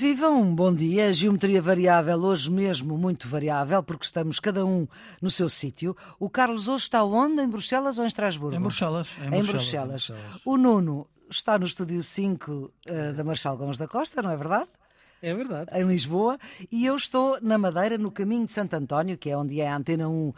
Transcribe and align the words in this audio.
Vivam, 0.00 0.54
bom 0.54 0.72
dia. 0.72 1.12
Geometria 1.12 1.60
variável, 1.60 2.16
hoje 2.20 2.50
mesmo 2.50 2.96
muito 2.96 3.28
variável, 3.28 3.82
porque 3.82 4.06
estamos 4.06 4.40
cada 4.40 4.64
um 4.64 4.88
no 5.20 5.30
seu 5.30 5.46
sítio. 5.46 5.94
O 6.18 6.30
Carlos 6.30 6.68
hoje 6.68 6.84
está 6.84 7.04
onde? 7.04 7.42
Em 7.42 7.46
Bruxelas 7.46 7.98
ou 7.98 8.04
em 8.04 8.06
Estrasburgo? 8.06 8.56
Em 8.56 8.60
Bruxelas. 8.60 9.10
Em, 9.20 9.26
em, 9.26 9.28
Bruxelas. 9.42 9.50
Bruxelas. 9.50 10.08
Em 10.08 10.14
Bruxelas. 10.14 10.42
O 10.46 10.56
Nuno 10.56 11.06
está 11.28 11.58
no 11.58 11.66
estúdio 11.66 12.02
5 12.02 12.50
uh, 12.50 12.72
eh, 12.86 13.12
da 13.12 13.22
Marshal 13.22 13.58
Gomes 13.58 13.76
da 13.76 13.86
Costa, 13.86 14.22
não 14.22 14.30
é 14.30 14.36
verdade? 14.38 14.70
É 15.22 15.34
verdade. 15.34 15.70
Em 15.74 15.86
Lisboa. 15.86 16.38
E 16.72 16.86
eu 16.86 16.96
estou 16.96 17.38
na 17.42 17.58
Madeira, 17.58 17.98
no 17.98 18.10
caminho 18.10 18.46
de 18.46 18.52
Santo 18.52 18.74
António, 18.74 19.18
que 19.18 19.28
é 19.28 19.36
onde 19.36 19.60
é 19.60 19.68
a 19.68 19.76
Antena 19.76 20.08
1 20.08 20.28
uh, 20.28 20.34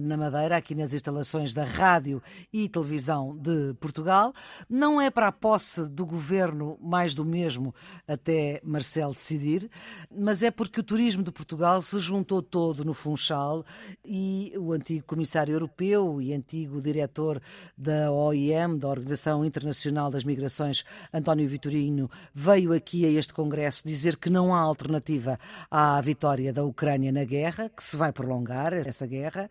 na 0.00 0.16
Madeira, 0.16 0.56
aqui 0.56 0.76
nas 0.76 0.94
instalações 0.94 1.52
da 1.52 1.64
Rádio 1.64 2.22
e 2.52 2.68
Televisão 2.68 3.36
de 3.36 3.74
Portugal. 3.80 4.32
Não 4.70 5.00
é 5.00 5.10
para 5.10 5.26
a 5.26 5.32
posse 5.32 5.88
do 5.88 6.06
governo 6.06 6.78
mais 6.80 7.14
do 7.14 7.24
mesmo 7.24 7.74
até 8.06 8.60
Marcelo 8.62 9.12
decidir, 9.12 9.68
mas 10.08 10.42
é 10.44 10.52
porque 10.52 10.78
o 10.78 10.84
turismo 10.84 11.24
de 11.24 11.32
Portugal 11.32 11.80
se 11.80 11.98
juntou 11.98 12.40
todo 12.40 12.84
no 12.84 12.94
Funchal 12.94 13.64
e 14.04 14.52
o 14.56 14.72
antigo 14.72 15.04
comissário 15.04 15.52
europeu 15.52 16.22
e 16.22 16.32
antigo 16.32 16.80
diretor 16.80 17.42
da 17.76 18.12
OIM, 18.12 18.78
da 18.78 18.88
Organização 18.88 19.44
Internacional 19.44 20.10
das 20.10 20.22
Migrações, 20.22 20.84
António 21.12 21.48
Vitorino, 21.48 22.08
veio 22.32 22.72
aqui 22.72 23.04
a 23.04 23.10
este 23.10 23.34
congresso 23.34 23.82
dizer 23.84 24.11
dizer 24.12 24.16
que 24.16 24.30
não 24.30 24.54
há 24.54 24.60
alternativa 24.60 25.38
à 25.70 26.00
vitória 26.00 26.52
da 26.52 26.64
Ucrânia 26.64 27.12
na 27.12 27.24
guerra, 27.24 27.68
que 27.68 27.82
se 27.82 27.96
vai 27.96 28.12
prolongar 28.12 28.72
essa 28.72 29.06
guerra, 29.06 29.48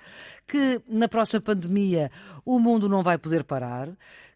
que 0.47 0.81
na 0.87 1.07
próxima 1.07 1.41
pandemia 1.41 2.11
o 2.45 2.59
mundo 2.59 2.87
não 2.87 3.03
vai 3.03 3.17
poder 3.17 3.43
parar 3.43 3.89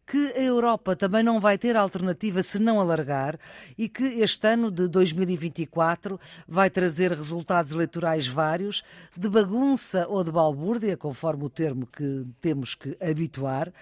que 0.06 0.34
a 0.36 0.42
Europa 0.42 0.96
também 0.96 1.24
não 1.24 1.40
vai 1.40 1.58
ter 1.58 1.76
alternativa 1.76 2.44
se 2.44 2.60
não 2.60 2.80
alargar 2.80 3.40
e 3.78 3.90
que 3.90 4.04
este 4.22 4.48
ano 4.48 4.70
de 4.70 4.88
2024 4.88 6.20
vai 6.48 6.70
trazer 6.70 7.12
resultados 7.12 7.72
eleitorais 7.72 8.28
vários, 8.28 8.84
de 9.18 9.28
bagunça 9.28 10.06
ou 10.08 10.24
de 10.24 10.32
balbúrdia, 10.32 10.96
conforme 10.96 11.46
o 11.46 11.50
termo 11.50 11.88
que 11.88 12.26
temos 12.40 12.76
que 12.76 12.96
habituar. 13.02 13.74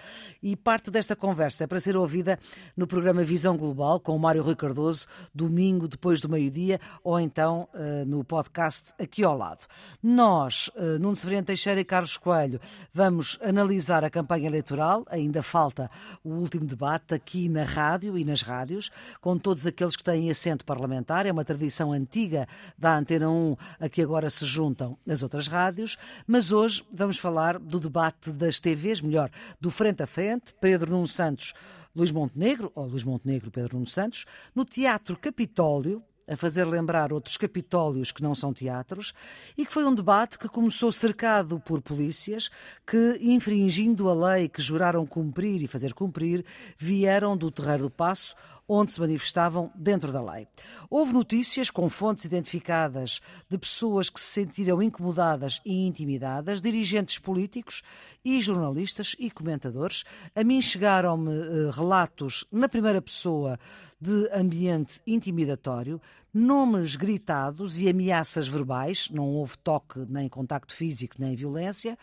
E 0.42 0.56
parte 0.56 0.90
desta 0.90 1.14
conversa 1.14 1.64
é 1.64 1.66
para 1.66 1.80
ser 1.80 1.96
ouvida 1.96 2.38
no 2.76 2.86
programa 2.86 3.22
Visão 3.22 3.56
Global 3.56 4.00
com 4.00 4.16
o 4.16 4.18
Mário 4.18 4.42
Rui 4.42 4.56
Cardoso, 4.56 5.06
domingo 5.34 5.86
depois 5.86 6.20
do 6.20 6.28
meio-dia, 6.28 6.80
ou 7.02 7.20
então 7.20 7.68
uh, 7.74 8.04
no 8.06 8.24
podcast 8.24 8.94
aqui 8.98 9.22
ao 9.22 9.36
lado. 9.36 9.66
Nós, 10.02 10.70
uh, 10.76 10.98
Nuno 10.98 11.16
Severino 11.16 11.44
Teixeira 11.44 11.80
e 11.80 11.84
Carlos 11.84 12.16
Coelho, 12.16 12.60
vamos 12.92 13.38
analisar 13.42 14.04
a 14.04 14.10
campanha 14.10 14.46
eleitoral, 14.46 15.04
ainda 15.10 15.42
falta 15.42 15.90
o 16.22 16.30
último 16.30 16.64
debate 16.64 17.14
aqui 17.14 17.48
na 17.48 17.64
rádio 17.64 18.16
e 18.18 18.24
nas 18.24 18.42
rádios, 18.42 18.90
com 19.20 19.38
todos 19.38 19.66
aqueles 19.66 19.96
que 19.96 20.04
têm 20.04 20.30
assento 20.30 20.64
parlamentar. 20.64 21.26
É 21.26 21.32
uma 21.32 21.44
tradição 21.44 21.92
antiga 21.92 22.46
da 22.76 22.96
Antena 22.96 23.30
1 23.30 23.56
a 23.80 23.88
que 23.88 24.02
agora 24.02 24.30
se 24.30 24.44
juntam 24.46 24.98
as 25.08 25.22
outras 25.22 25.48
rádios. 25.48 25.96
Mas 26.26 26.52
hoje 26.52 26.84
vamos 26.92 27.18
falar 27.18 27.58
do 27.58 27.80
debate 27.80 28.32
das 28.32 28.60
TVs, 28.60 29.00
melhor, 29.00 29.30
do 29.60 29.70
frente 29.70 30.02
a 30.02 30.06
frente. 30.06 30.54
Pedro 30.60 30.90
Nuno 30.90 31.08
Santos. 31.08 31.54
Luís 31.94 32.10
Montenegro, 32.10 32.72
ou 32.74 32.86
Luís 32.86 33.04
Montenegro 33.04 33.52
Pedro 33.52 33.74
Nuno 33.74 33.86
Santos, 33.86 34.26
no 34.52 34.64
Teatro 34.64 35.16
Capitólio, 35.16 36.02
a 36.26 36.36
fazer 36.36 36.64
lembrar 36.64 37.12
outros 37.12 37.36
capitólios 37.36 38.10
que 38.10 38.22
não 38.22 38.34
são 38.34 38.52
teatros, 38.52 39.12
e 39.56 39.64
que 39.64 39.72
foi 39.72 39.84
um 39.84 39.94
debate 39.94 40.38
que 40.38 40.48
começou 40.48 40.90
cercado 40.90 41.60
por 41.60 41.80
polícias 41.82 42.50
que, 42.86 43.18
infringindo 43.20 44.08
a 44.08 44.14
lei 44.32 44.48
que 44.48 44.62
juraram 44.62 45.06
cumprir 45.06 45.62
e 45.62 45.66
fazer 45.66 45.92
cumprir, 45.92 46.44
vieram 46.78 47.36
do 47.36 47.50
Terreiro 47.50 47.84
do 47.84 47.90
Passo 47.90 48.34
onde 48.68 48.92
se 48.92 49.00
manifestavam 49.00 49.70
dentro 49.74 50.12
da 50.12 50.22
lei. 50.22 50.46
Houve 50.88 51.12
notícias 51.12 51.70
com 51.70 51.88
fontes 51.88 52.24
identificadas 52.24 53.20
de 53.48 53.58
pessoas 53.58 54.08
que 54.08 54.20
se 54.20 54.26
sentiram 54.26 54.82
incomodadas 54.82 55.60
e 55.64 55.86
intimidadas, 55.86 56.60
dirigentes 56.60 57.18
políticos 57.18 57.82
e 58.24 58.40
jornalistas 58.40 59.14
e 59.18 59.30
comentadores. 59.30 60.04
A 60.34 60.42
mim 60.42 60.60
chegaram-me 60.60 61.30
uh, 61.30 61.70
relatos 61.70 62.44
na 62.50 62.68
primeira 62.68 63.02
pessoa 63.02 63.58
de 64.00 64.28
ambiente 64.32 65.00
intimidatório, 65.06 66.00
nomes 66.32 66.96
gritados 66.96 67.80
e 67.80 67.88
ameaças 67.88 68.48
verbais, 68.48 69.08
não 69.10 69.28
houve 69.28 69.56
toque 69.58 70.00
nem 70.08 70.28
contacto 70.28 70.74
físico 70.74 71.16
nem 71.18 71.36
violência, 71.36 71.96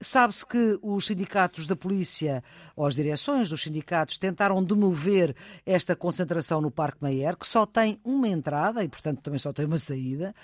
Sabe-se 0.00 0.44
que 0.44 0.78
os 0.82 1.06
sindicatos 1.06 1.66
da 1.66 1.74
polícia, 1.74 2.44
ou 2.76 2.86
as 2.86 2.94
direções 2.94 3.48
dos 3.48 3.62
sindicatos, 3.62 4.18
tentaram 4.18 4.62
demover 4.62 5.34
esta 5.64 5.96
concentração 5.96 6.60
no 6.60 6.70
Parque 6.70 6.98
Mayer, 7.02 7.34
que 7.36 7.46
só 7.46 7.64
tem 7.64 7.98
uma 8.04 8.28
entrada 8.28 8.84
e, 8.84 8.88
portanto, 8.88 9.22
também 9.22 9.38
só 9.38 9.54
tem 9.54 9.64
uma 9.64 9.78
saída. 9.78 10.34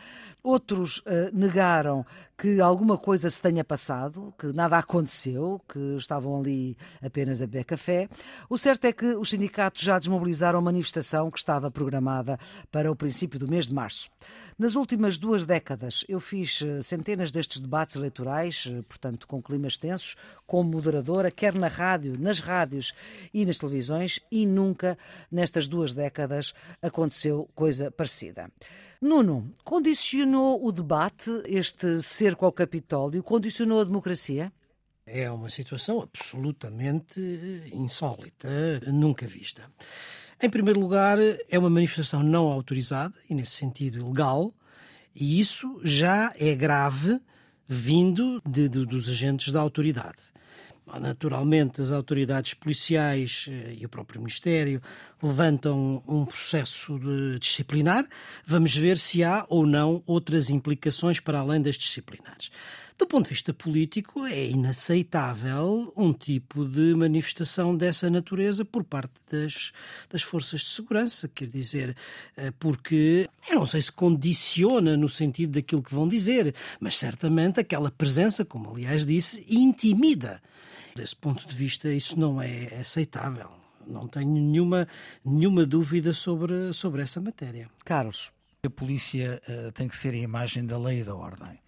Outros 0.42 0.98
uh, 0.98 1.30
negaram 1.34 2.06
que 2.36 2.60
alguma 2.60 2.96
coisa 2.96 3.28
se 3.28 3.40
tenha 3.42 3.62
passado, 3.62 4.32
que 4.38 4.46
nada 4.48 4.78
aconteceu, 4.78 5.60
que 5.68 5.78
estavam 5.96 6.40
ali 6.40 6.76
apenas 7.00 7.42
a 7.42 7.46
beber 7.46 7.64
café. 7.64 8.08
O 8.48 8.56
certo 8.56 8.86
é 8.86 8.92
que 8.92 9.14
os 9.14 9.28
sindicatos 9.28 9.82
já 9.82 9.98
desmobilizaram 9.98 10.58
a 10.58 10.62
manifestação 10.62 11.30
que 11.30 11.38
estava 11.38 11.70
programada 11.70 12.38
para 12.70 12.90
o 12.90 12.96
princípio 12.96 13.38
do 13.38 13.46
mês 13.46 13.68
de 13.68 13.74
março. 13.74 14.10
Nas 14.58 14.74
últimas 14.76 15.18
duas 15.18 15.44
décadas, 15.44 16.04
eu 16.08 16.20
fiz 16.20 16.62
eh, 16.62 16.82
centenas 16.82 17.32
destes 17.32 17.60
debates 17.60 17.96
eleitorais, 17.96 18.68
eh, 18.68 18.82
portanto, 18.88 19.26
com 19.26 19.41
climas 19.42 19.76
tensos, 19.76 20.16
como 20.46 20.70
moderadora, 20.70 21.30
quer 21.30 21.54
na 21.54 21.68
rádio, 21.68 22.18
nas 22.18 22.40
rádios 22.40 22.94
e 23.34 23.44
nas 23.44 23.58
televisões, 23.58 24.20
e 24.30 24.46
nunca 24.46 24.96
nestas 25.30 25.68
duas 25.68 25.94
décadas 25.94 26.54
aconteceu 26.80 27.48
coisa 27.54 27.90
parecida. 27.90 28.50
Nuno, 29.00 29.52
condicionou 29.64 30.64
o 30.64 30.70
debate, 30.70 31.30
este 31.46 32.00
cerco 32.00 32.46
ao 32.46 32.52
Capitólio, 32.52 33.22
condicionou 33.22 33.80
a 33.80 33.84
democracia? 33.84 34.52
É 35.04 35.28
uma 35.28 35.50
situação 35.50 36.00
absolutamente 36.00 37.20
insólita, 37.72 38.48
nunca 38.86 39.26
vista. 39.26 39.68
Em 40.40 40.48
primeiro 40.48 40.78
lugar, 40.78 41.18
é 41.18 41.58
uma 41.58 41.68
manifestação 41.68 42.22
não 42.22 42.46
autorizada 42.46 43.14
e, 43.28 43.34
nesse 43.34 43.52
sentido, 43.52 43.98
ilegal, 43.98 44.54
e 45.14 45.40
isso 45.40 45.80
já 45.82 46.32
é 46.38 46.54
grave 46.54 47.20
vindo 47.68 48.42
de, 48.46 48.68
de, 48.68 48.84
dos 48.84 49.08
agentes 49.08 49.52
da 49.52 49.60
autoridade. 49.60 50.18
Naturalmente, 51.00 51.80
as 51.80 51.90
autoridades 51.92 52.54
policiais 52.54 53.46
eh, 53.48 53.76
e 53.80 53.86
o 53.86 53.88
próprio 53.88 54.20
Ministério 54.20 54.82
levantam 55.22 56.02
um 56.06 56.26
processo 56.26 56.98
disciplinar. 57.40 58.04
Vamos 58.44 58.76
ver 58.76 58.98
se 58.98 59.22
há 59.22 59.46
ou 59.48 59.64
não 59.64 60.02
outras 60.06 60.50
implicações 60.50 61.20
para 61.20 61.38
além 61.38 61.62
das 61.62 61.76
disciplinares. 61.76 62.50
Do 62.98 63.06
ponto 63.06 63.24
de 63.24 63.30
vista 63.30 63.52
político, 63.52 64.24
é 64.26 64.46
inaceitável 64.46 65.92
um 65.96 66.12
tipo 66.12 66.64
de 66.64 66.94
manifestação 66.94 67.76
dessa 67.76 68.08
natureza 68.10 68.64
por 68.64 68.84
parte 68.84 69.14
das, 69.30 69.72
das 70.10 70.22
forças 70.22 70.60
de 70.60 70.68
segurança. 70.68 71.28
Quer 71.28 71.48
dizer, 71.48 71.96
eh, 72.36 72.52
porque 72.58 73.28
eu 73.50 73.56
não 73.56 73.66
sei 73.66 73.80
se 73.80 73.90
condiciona 73.90 74.96
no 74.96 75.08
sentido 75.08 75.52
daquilo 75.52 75.82
que 75.82 75.94
vão 75.94 76.06
dizer, 76.06 76.54
mas 76.78 76.96
certamente 76.96 77.60
aquela 77.60 77.90
presença, 77.90 78.44
como 78.44 78.70
aliás 78.70 79.04
disse, 79.04 79.44
intimida. 79.48 80.40
Desse 80.94 81.16
ponto 81.16 81.46
de 81.46 81.54
vista, 81.54 81.92
isso 81.92 82.18
não 82.18 82.40
é 82.40 82.66
aceitável. 82.78 83.50
Não 83.86 84.06
tenho 84.06 84.30
nenhuma, 84.30 84.86
nenhuma 85.24 85.66
dúvida 85.66 86.12
sobre, 86.12 86.72
sobre 86.72 87.02
essa 87.02 87.20
matéria. 87.20 87.68
Carlos. 87.84 88.30
A 88.64 88.70
polícia 88.70 89.42
uh, 89.48 89.72
tem 89.72 89.88
que 89.88 89.96
ser 89.96 90.14
a 90.14 90.18
imagem 90.18 90.64
da 90.64 90.78
lei 90.78 91.00
e 91.00 91.04
da 91.04 91.16
ordem. 91.16 91.58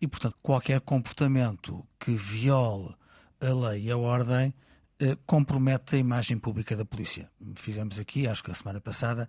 E, 0.00 0.06
portanto, 0.06 0.36
qualquer 0.42 0.80
comportamento 0.80 1.84
que 1.98 2.14
viole 2.14 2.94
a 3.40 3.52
lei 3.52 3.84
e 3.84 3.90
a 3.90 3.96
ordem 3.96 4.54
uh, 5.02 5.16
compromete 5.26 5.96
a 5.96 5.98
imagem 5.98 6.38
pública 6.38 6.76
da 6.76 6.84
polícia. 6.84 7.30
Fizemos 7.56 7.98
aqui, 7.98 8.26
acho 8.26 8.42
que 8.42 8.50
a 8.50 8.54
semana 8.54 8.80
passada, 8.80 9.28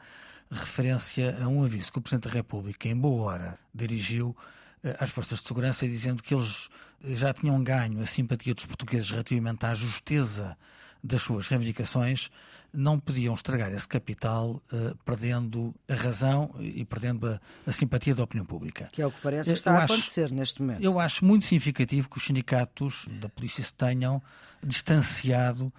referência 0.51 1.37
a 1.41 1.47
um 1.47 1.63
aviso 1.63 1.91
que 1.91 1.99
o 1.99 2.01
Presidente 2.01 2.27
da 2.27 2.33
República, 2.33 2.87
em 2.87 2.95
boa 2.95 3.23
hora, 3.23 3.59
dirigiu 3.73 4.29
uh, 4.29 4.95
às 4.99 5.09
forças 5.09 5.39
de 5.39 5.47
segurança, 5.47 5.87
dizendo 5.87 6.21
que 6.21 6.33
eles 6.33 6.69
já 7.01 7.33
tinham 7.33 7.63
ganho 7.63 8.01
a 8.01 8.05
simpatia 8.05 8.53
dos 8.53 8.65
portugueses 8.65 9.09
relativamente 9.09 9.65
à 9.65 9.73
justeza 9.73 10.57
das 11.03 11.21
suas 11.21 11.47
reivindicações, 11.47 12.29
não 12.73 12.99
podiam 12.99 13.33
estragar 13.33 13.71
esse 13.71 13.87
capital 13.87 14.61
uh, 14.71 14.95
perdendo 15.03 15.73
a 15.87 15.95
razão 15.95 16.53
e 16.59 16.85
perdendo 16.85 17.27
a, 17.27 17.39
a, 17.65 17.71
simpatia 17.71 18.13
da 18.15 18.23
opinião 18.23 18.45
pública. 18.45 18.89
Que 18.91 19.01
é 19.01 19.07
o 19.07 19.11
que 19.11 19.21
parece 19.21 19.51
que 19.51 19.57
está 19.57 19.71
eu 19.71 19.77
a 19.77 19.83
acontecer 19.83 20.25
acho, 20.25 20.33
neste 20.35 20.61
momento. 20.61 20.83
Eu 20.83 20.99
acho 20.99 21.25
muito 21.25 21.45
significativo 21.45 22.09
que 22.09 22.17
os 22.17 22.23
sindicatos 22.23 23.05
da 23.19 23.29
polícia 23.29 23.63
se 23.63 23.73
tenham 23.73 24.21
distanciado 24.61 25.71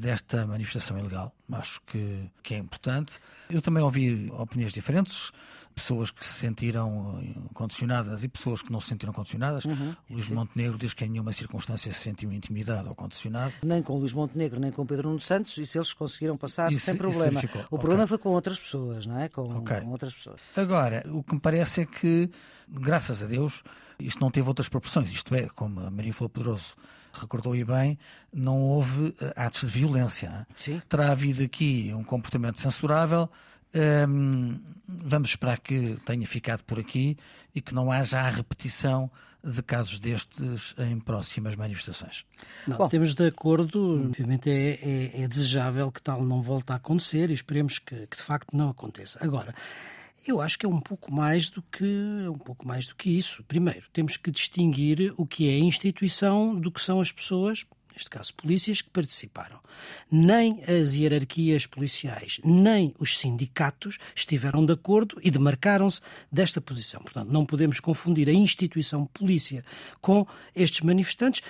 desta 0.00 0.44
manifestação 0.44 0.98
ilegal. 0.98 1.32
Acho 1.52 1.80
que, 1.86 2.28
que 2.42 2.54
é 2.54 2.58
importante. 2.58 3.20
Eu 3.48 3.62
também 3.62 3.82
ouvi 3.82 4.28
opiniões 4.32 4.72
diferentes 4.72 5.30
pessoas 5.78 6.10
que 6.10 6.24
se 6.24 6.34
sentiram 6.34 7.20
eh, 7.22 7.40
condicionadas 7.54 8.24
e 8.24 8.28
pessoas 8.28 8.60
que 8.60 8.72
não 8.72 8.80
se 8.80 8.88
sentiram 8.88 9.12
condicionadas. 9.12 9.64
Uhum. 9.64 9.94
Luís 10.10 10.28
Montenegro 10.28 10.76
diz 10.76 10.92
que 10.92 11.04
em 11.04 11.08
nenhuma 11.08 11.32
circunstância 11.32 11.92
se 11.92 12.00
sentiu 12.00 12.32
intimidado 12.32 12.88
ou 12.88 12.94
condicionado. 12.94 13.52
Nem 13.62 13.82
com 13.82 13.96
Luís 13.96 14.12
Montenegro, 14.12 14.58
nem 14.58 14.72
com 14.72 14.84
Pedro 14.84 15.08
Nuno 15.08 15.20
Santos, 15.20 15.56
isso 15.56 15.78
eles 15.78 15.92
conseguiram 15.92 16.36
passar 16.36 16.72
isso, 16.72 16.84
sem 16.84 16.96
problema. 16.96 17.40
O 17.40 17.42
okay. 17.42 17.78
problema 17.78 18.06
foi 18.06 18.18
com 18.18 18.30
outras 18.30 18.58
pessoas, 18.58 19.06
não 19.06 19.18
é? 19.20 19.28
Com, 19.28 19.42
okay. 19.58 19.80
com 19.80 19.90
outras 19.90 20.14
pessoas. 20.14 20.40
Agora, 20.56 21.04
o 21.06 21.22
que 21.22 21.34
me 21.34 21.40
parece 21.40 21.82
é 21.82 21.86
que, 21.86 22.30
graças 22.68 23.22
a 23.22 23.26
Deus, 23.26 23.62
isto 23.98 24.20
não 24.20 24.30
teve 24.30 24.48
outras 24.48 24.68
proporções. 24.68 25.12
Isto 25.12 25.34
é, 25.34 25.48
como 25.48 25.80
a 25.80 25.90
Maria 25.90 26.12
Flor 26.12 26.28
Pedroso 26.28 26.74
recordou 27.12 27.54
e 27.56 27.64
bem, 27.64 27.98
não 28.32 28.60
houve 28.60 29.14
eh, 29.20 29.32
atos 29.36 29.62
de 29.62 29.66
violência. 29.66 30.46
Sim. 30.54 30.80
Terá 30.88 31.10
havido 31.10 31.42
aqui 31.42 31.92
um 31.94 32.04
comportamento 32.04 32.60
censurável, 32.60 33.28
um, 33.74 34.60
vamos 34.86 35.30
esperar 35.30 35.58
que 35.58 35.98
tenha 36.04 36.26
ficado 36.26 36.62
por 36.64 36.78
aqui 36.78 37.16
e 37.54 37.60
que 37.60 37.74
não 37.74 37.90
haja 37.92 38.20
a 38.20 38.28
repetição 38.28 39.10
de 39.44 39.62
casos 39.62 40.00
destes 40.00 40.74
em 40.78 40.98
próximas 40.98 41.54
manifestações. 41.54 42.24
Não, 42.66 42.76
Bom, 42.76 42.88
temos 42.88 43.14
de 43.14 43.26
acordo, 43.26 44.06
obviamente 44.06 44.50
é, 44.50 44.78
é, 44.82 45.22
é, 45.22 45.28
desejável 45.28 45.92
que 45.92 46.02
tal 46.02 46.22
não 46.24 46.42
volte 46.42 46.72
a 46.72 46.76
acontecer 46.76 47.30
e 47.30 47.34
esperemos 47.34 47.78
que, 47.78 48.06
que 48.06 48.16
de 48.16 48.22
facto 48.22 48.56
não 48.56 48.68
aconteça. 48.68 49.18
Agora, 49.22 49.54
eu 50.26 50.40
acho 50.40 50.58
que 50.58 50.66
é 50.66 50.68
um 50.68 50.80
pouco 50.80 51.12
mais 51.12 51.48
do 51.48 51.62
que 51.62 51.84
um 52.28 52.38
pouco 52.38 52.66
mais 52.66 52.86
do 52.86 52.96
que 52.96 53.16
isso. 53.16 53.42
Primeiro, 53.44 53.86
temos 53.92 54.16
que 54.16 54.30
distinguir 54.30 55.14
o 55.16 55.24
que 55.24 55.48
é 55.48 55.54
a 55.54 55.58
instituição 55.64 56.54
do 56.54 56.70
que 56.70 56.80
são 56.80 57.00
as 57.00 57.12
pessoas 57.12 57.64
neste 57.98 58.10
caso 58.10 58.32
polícias, 58.34 58.80
que 58.80 58.90
participaram. 58.90 59.58
Nem 60.10 60.62
as 60.62 60.94
hierarquias 60.94 61.66
policiais, 61.66 62.40
nem 62.44 62.94
os 62.98 63.18
sindicatos 63.18 63.98
estiveram 64.14 64.64
de 64.64 64.72
acordo 64.72 65.18
e 65.22 65.30
demarcaram-se 65.30 66.00
desta 66.30 66.60
posição. 66.60 67.02
Portanto, 67.02 67.30
não 67.30 67.44
podemos 67.44 67.80
confundir 67.80 68.28
a 68.28 68.32
instituição 68.32 69.06
polícia 69.06 69.64
com 70.00 70.26
estes 70.54 70.80
manifestantes, 70.80 71.42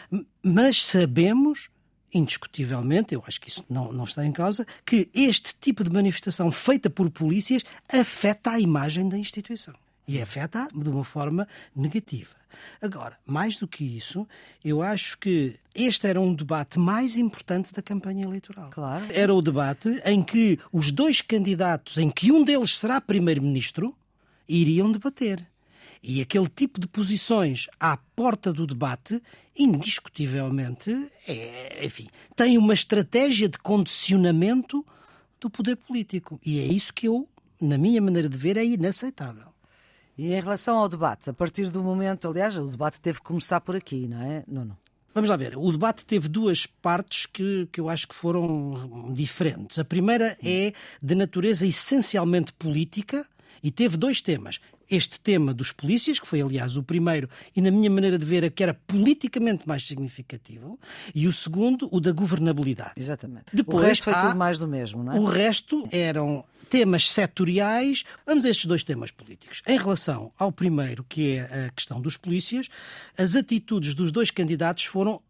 mas 0.42 0.82
sabemos 0.82 1.68
indiscutivelmente, 2.10 3.14
eu 3.14 3.22
acho 3.26 3.38
que 3.38 3.50
isso 3.50 3.62
não, 3.68 3.92
não 3.92 4.04
está 4.04 4.24
em 4.24 4.32
causa, 4.32 4.66
que 4.86 5.10
este 5.12 5.54
tipo 5.60 5.84
de 5.84 5.90
manifestação 5.90 6.50
feita 6.50 6.88
por 6.88 7.10
polícias 7.10 7.62
afeta 7.86 8.52
a 8.52 8.58
imagem 8.58 9.06
da 9.10 9.18
instituição. 9.18 9.74
E 10.08 10.20
afeta 10.20 10.68
de 10.74 10.88
uma 10.88 11.04
forma 11.04 11.46
negativa. 11.76 12.38
Agora, 12.80 13.18
mais 13.26 13.58
do 13.58 13.68
que 13.68 13.84
isso, 13.84 14.26
eu 14.64 14.82
acho 14.82 15.18
que 15.18 15.56
este 15.74 16.06
era 16.06 16.20
um 16.20 16.34
debate 16.34 16.78
mais 16.78 17.16
importante 17.16 17.72
da 17.72 17.82
campanha 17.82 18.24
eleitoral. 18.24 18.70
Claro. 18.70 19.04
Era 19.10 19.34
o 19.34 19.42
debate 19.42 20.00
em 20.04 20.22
que 20.22 20.58
os 20.72 20.90
dois 20.90 21.20
candidatos, 21.20 21.98
em 21.98 22.10
que 22.10 22.32
um 22.32 22.42
deles 22.42 22.78
será 22.78 23.00
primeiro-ministro, 23.00 23.94
iriam 24.48 24.90
debater. 24.90 25.46
E 26.02 26.20
aquele 26.20 26.48
tipo 26.48 26.80
de 26.80 26.86
posições 26.86 27.66
à 27.78 27.96
porta 27.96 28.52
do 28.52 28.66
debate, 28.66 29.20
indiscutivelmente, 29.58 30.90
é, 31.26 31.84
enfim, 31.84 32.08
tem 32.36 32.56
uma 32.56 32.72
estratégia 32.72 33.48
de 33.48 33.58
condicionamento 33.58 34.86
do 35.40 35.50
poder 35.50 35.76
político. 35.76 36.40
E 36.44 36.60
é 36.60 36.64
isso 36.64 36.94
que 36.94 37.08
eu, 37.08 37.28
na 37.60 37.76
minha 37.76 38.00
maneira 38.00 38.28
de 38.28 38.38
ver, 38.38 38.56
é 38.56 38.64
inaceitável. 38.64 39.48
E 40.18 40.34
em 40.34 40.40
relação 40.40 40.76
ao 40.76 40.88
debate, 40.88 41.30
a 41.30 41.32
partir 41.32 41.70
do 41.70 41.80
momento, 41.80 42.26
aliás, 42.26 42.58
o 42.58 42.66
debate 42.66 43.00
teve 43.00 43.18
que 43.18 43.24
começar 43.24 43.60
por 43.60 43.76
aqui, 43.76 44.08
não 44.08 44.20
é? 44.20 44.42
Não. 44.48 44.76
Vamos 45.14 45.30
lá 45.30 45.36
ver. 45.36 45.56
O 45.56 45.70
debate 45.70 46.04
teve 46.04 46.28
duas 46.28 46.66
partes 46.66 47.24
que, 47.26 47.68
que 47.72 47.80
eu 47.80 47.88
acho 47.88 48.08
que 48.08 48.14
foram 48.14 49.12
diferentes. 49.12 49.78
A 49.78 49.84
primeira 49.84 50.36
é 50.44 50.72
de 51.00 51.14
natureza 51.14 51.64
essencialmente 51.64 52.52
política 52.52 53.24
e 53.62 53.70
teve 53.70 53.96
dois 53.96 54.20
temas 54.20 54.60
este 54.90 55.20
tema 55.20 55.52
dos 55.52 55.70
polícias, 55.70 56.18
que 56.18 56.26
foi, 56.26 56.40
aliás, 56.40 56.76
o 56.76 56.82
primeiro 56.82 57.28
e, 57.54 57.60
na 57.60 57.70
minha 57.70 57.90
maneira 57.90 58.18
de 58.18 58.24
ver, 58.24 58.44
a 58.44 58.50
que 58.50 58.62
era 58.62 58.72
politicamente 58.72 59.68
mais 59.68 59.86
significativo, 59.86 60.78
e 61.14 61.26
o 61.26 61.32
segundo, 61.32 61.88
o 61.92 62.00
da 62.00 62.10
governabilidade. 62.10 62.92
Exatamente. 62.96 63.46
Depois, 63.52 63.84
o 63.84 63.86
resto 63.86 64.04
foi 64.04 64.14
tudo 64.14 64.36
mais 64.36 64.58
do 64.58 64.66
mesmo, 64.66 65.04
não 65.04 65.12
é? 65.12 65.20
O 65.20 65.24
resto 65.24 65.86
eram 65.92 66.44
temas 66.70 67.10
setoriais. 67.10 68.04
Vamos 68.26 68.44
a 68.44 68.50
estes 68.50 68.66
dois 68.66 68.82
temas 68.82 69.10
políticos. 69.10 69.62
Em 69.66 69.78
relação 69.78 70.32
ao 70.38 70.50
primeiro, 70.50 71.04
que 71.04 71.36
é 71.36 71.66
a 71.66 71.70
questão 71.70 72.00
dos 72.00 72.16
polícias, 72.16 72.68
as 73.16 73.36
atitudes 73.36 73.94
dos 73.94 74.12
dois 74.12 74.30
candidatos 74.30 74.84
foram 74.84 75.20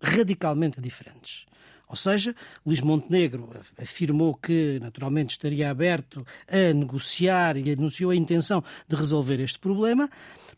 radicalmente 0.00 0.80
diferentes. 0.80 1.46
Ou 1.88 1.96
seja, 1.96 2.34
Luís 2.66 2.80
Montenegro 2.80 3.48
afirmou 3.80 4.34
que, 4.34 4.78
naturalmente, 4.80 5.30
estaria 5.30 5.70
aberto 5.70 6.24
a 6.46 6.72
negociar 6.74 7.56
e 7.56 7.72
anunciou 7.72 8.10
a 8.10 8.16
intenção 8.16 8.62
de 8.86 8.94
resolver 8.94 9.40
este 9.40 9.58
problema. 9.58 10.10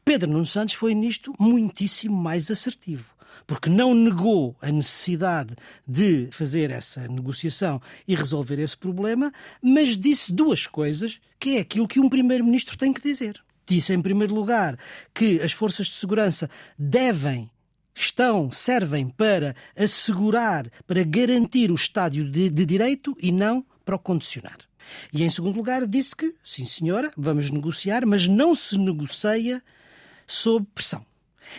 Pedro 0.05 0.31
Nuno 0.31 0.47
Santos 0.47 0.75
foi 0.75 0.95
nisto 0.95 1.33
muitíssimo 1.39 2.17
mais 2.17 2.51
assertivo 2.51 3.15
porque 3.47 3.71
não 3.71 3.95
negou 3.95 4.57
a 4.61 4.71
necessidade 4.71 5.57
de 5.87 6.29
fazer 6.31 6.71
essa 6.71 7.09
negociação 7.09 7.81
e 8.07 8.15
resolver 8.15 8.61
esse 8.61 8.77
problema, 8.77 9.33
mas 9.61 9.99
disse 9.99 10.33
duas 10.33 10.67
coisas 10.67 11.21
que 11.39 11.57
é 11.57 11.61
aquilo 11.61 11.89
que 11.89 11.99
um 11.99 12.09
primeiro-ministro 12.09 12.77
tem 12.77 12.93
que 12.93 13.01
dizer. 13.01 13.43
Disse, 13.67 13.93
em 13.93 14.03
primeiro 14.03 14.35
lugar, 14.35 14.79
que 15.15 15.41
as 15.41 15.53
forças 15.53 15.89
de 15.89 15.95
segurança 15.95 16.51
devem 16.79 17.51
estão, 17.95 18.51
servem 18.51 19.09
para 19.09 19.55
assegurar, 19.77 20.71
para 20.87 21.03
garantir 21.03 21.71
o 21.71 21.75
estádio 21.75 22.31
de, 22.31 22.49
de 22.49 22.65
direito 22.65 23.17
e 23.21 23.31
não 23.33 23.65
para 23.85 23.97
o 23.97 23.99
condicionar. 23.99 24.59
E 25.13 25.23
em 25.23 25.31
segundo 25.31 25.57
lugar, 25.57 25.87
disse 25.87 26.15
que, 26.17 26.35
sim 26.43 26.65
senhora, 26.65 27.13
vamos 27.17 27.51
negociar, 27.51 28.05
mas 28.07 28.27
não 28.27 28.55
se 28.55 28.79
negocia 28.79 29.63
sob 30.27 30.67
pressão. 30.75 31.05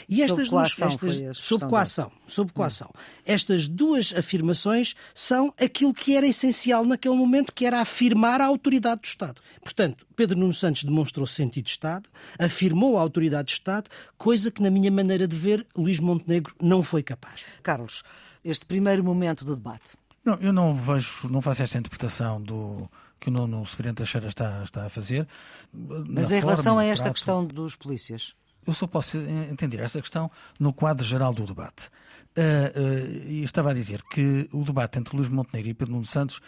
E 0.07 0.21
estas 0.21 0.47
sob 0.47 0.49
duas 0.49 0.81
estas, 0.81 1.37
sob 1.37 1.65
coação, 1.67 2.11
sob 2.27 2.51
coação. 2.51 2.91
Estas 3.25 3.67
duas 3.67 4.13
afirmações 4.13 4.95
são 5.13 5.53
aquilo 5.59 5.93
que 5.93 6.15
era 6.15 6.25
essencial 6.25 6.85
naquele 6.85 7.15
momento, 7.15 7.53
que 7.53 7.65
era 7.65 7.81
afirmar 7.81 8.41
a 8.41 8.45
autoridade 8.45 9.01
do 9.01 9.05
Estado. 9.05 9.41
Portanto, 9.61 10.05
Pedro 10.15 10.37
Nuno 10.37 10.53
Santos 10.53 10.83
demonstrou 10.83 11.25
sentido 11.25 11.65
de 11.65 11.71
Estado, 11.71 12.09
afirmou 12.37 12.97
a 12.97 13.01
autoridade 13.01 13.47
do 13.47 13.53
Estado, 13.53 13.89
coisa 14.17 14.51
que 14.51 14.61
na 14.61 14.69
minha 14.69 14.91
maneira 14.91 15.27
de 15.27 15.35
ver 15.35 15.65
Luís 15.75 15.99
Montenegro 15.99 16.55
não 16.61 16.81
foi 16.83 17.03
capaz. 17.03 17.43
Carlos, 17.63 18.03
este 18.43 18.65
primeiro 18.65 19.03
momento 19.03 19.45
do 19.45 19.55
debate. 19.55 19.97
Não, 20.23 20.35
eu 20.35 20.53
não 20.53 20.75
vejo, 20.75 21.27
não 21.29 21.41
faço 21.41 21.63
esta 21.63 21.77
interpretação 21.77 22.41
do 22.41 22.87
que 23.19 23.29
o 23.29 23.31
Nuno 23.31 23.65
Severino 23.65 23.95
Teixeira 23.95 24.27
está, 24.27 24.63
está 24.63 24.85
a 24.85 24.89
fazer. 24.89 25.27
Mas 25.71 26.31
em 26.31 26.39
relação 26.39 26.79
a 26.79 26.83
esta 26.83 27.05
trato... 27.05 27.13
questão 27.13 27.45
dos 27.45 27.75
polícias? 27.75 28.33
Eu 28.65 28.73
só 28.73 28.87
posso 28.87 29.17
entender 29.17 29.79
essa 29.79 29.99
questão 29.99 30.29
no 30.59 30.73
quadro 30.73 31.03
geral 31.03 31.33
do 31.33 31.45
debate. 31.45 31.89
Uh, 32.37 32.79
uh, 32.79 33.43
estava 33.43 33.71
a 33.71 33.73
dizer 33.73 34.01
que 34.03 34.47
o 34.53 34.63
debate 34.63 34.99
entre 34.99 35.15
Luís 35.15 35.29
Montenegro 35.29 35.69
e 35.69 35.73
Pedro 35.73 35.93
Nuno 35.93 36.05
Santos, 36.05 36.39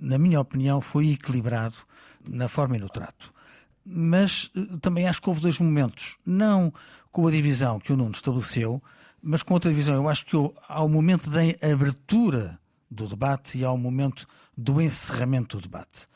na 0.00 0.18
minha 0.18 0.40
opinião, 0.40 0.80
foi 0.80 1.10
equilibrado 1.10 1.76
na 2.28 2.46
forma 2.46 2.76
e 2.76 2.80
no 2.80 2.88
trato. 2.88 3.32
Mas 3.84 4.50
uh, 4.54 4.78
também 4.78 5.08
acho 5.08 5.20
que 5.20 5.28
houve 5.28 5.40
dois 5.40 5.58
momentos, 5.58 6.16
não 6.24 6.72
com 7.10 7.26
a 7.26 7.30
divisão 7.30 7.80
que 7.80 7.92
o 7.92 7.96
Nuno 7.96 8.12
estabeleceu, 8.12 8.82
mas 9.22 9.42
com 9.42 9.54
outra 9.54 9.70
divisão. 9.70 9.94
Eu 9.94 10.08
acho 10.08 10.26
que 10.26 10.36
há 10.68 10.82
o 10.82 10.88
momento 10.88 11.28
da 11.28 11.40
abertura 11.72 12.58
do 12.90 13.08
debate 13.08 13.58
e 13.58 13.64
há 13.64 13.70
o 13.72 13.78
momento 13.78 14.26
do 14.56 14.80
encerramento 14.80 15.56
do 15.56 15.62
debate. 15.62 16.06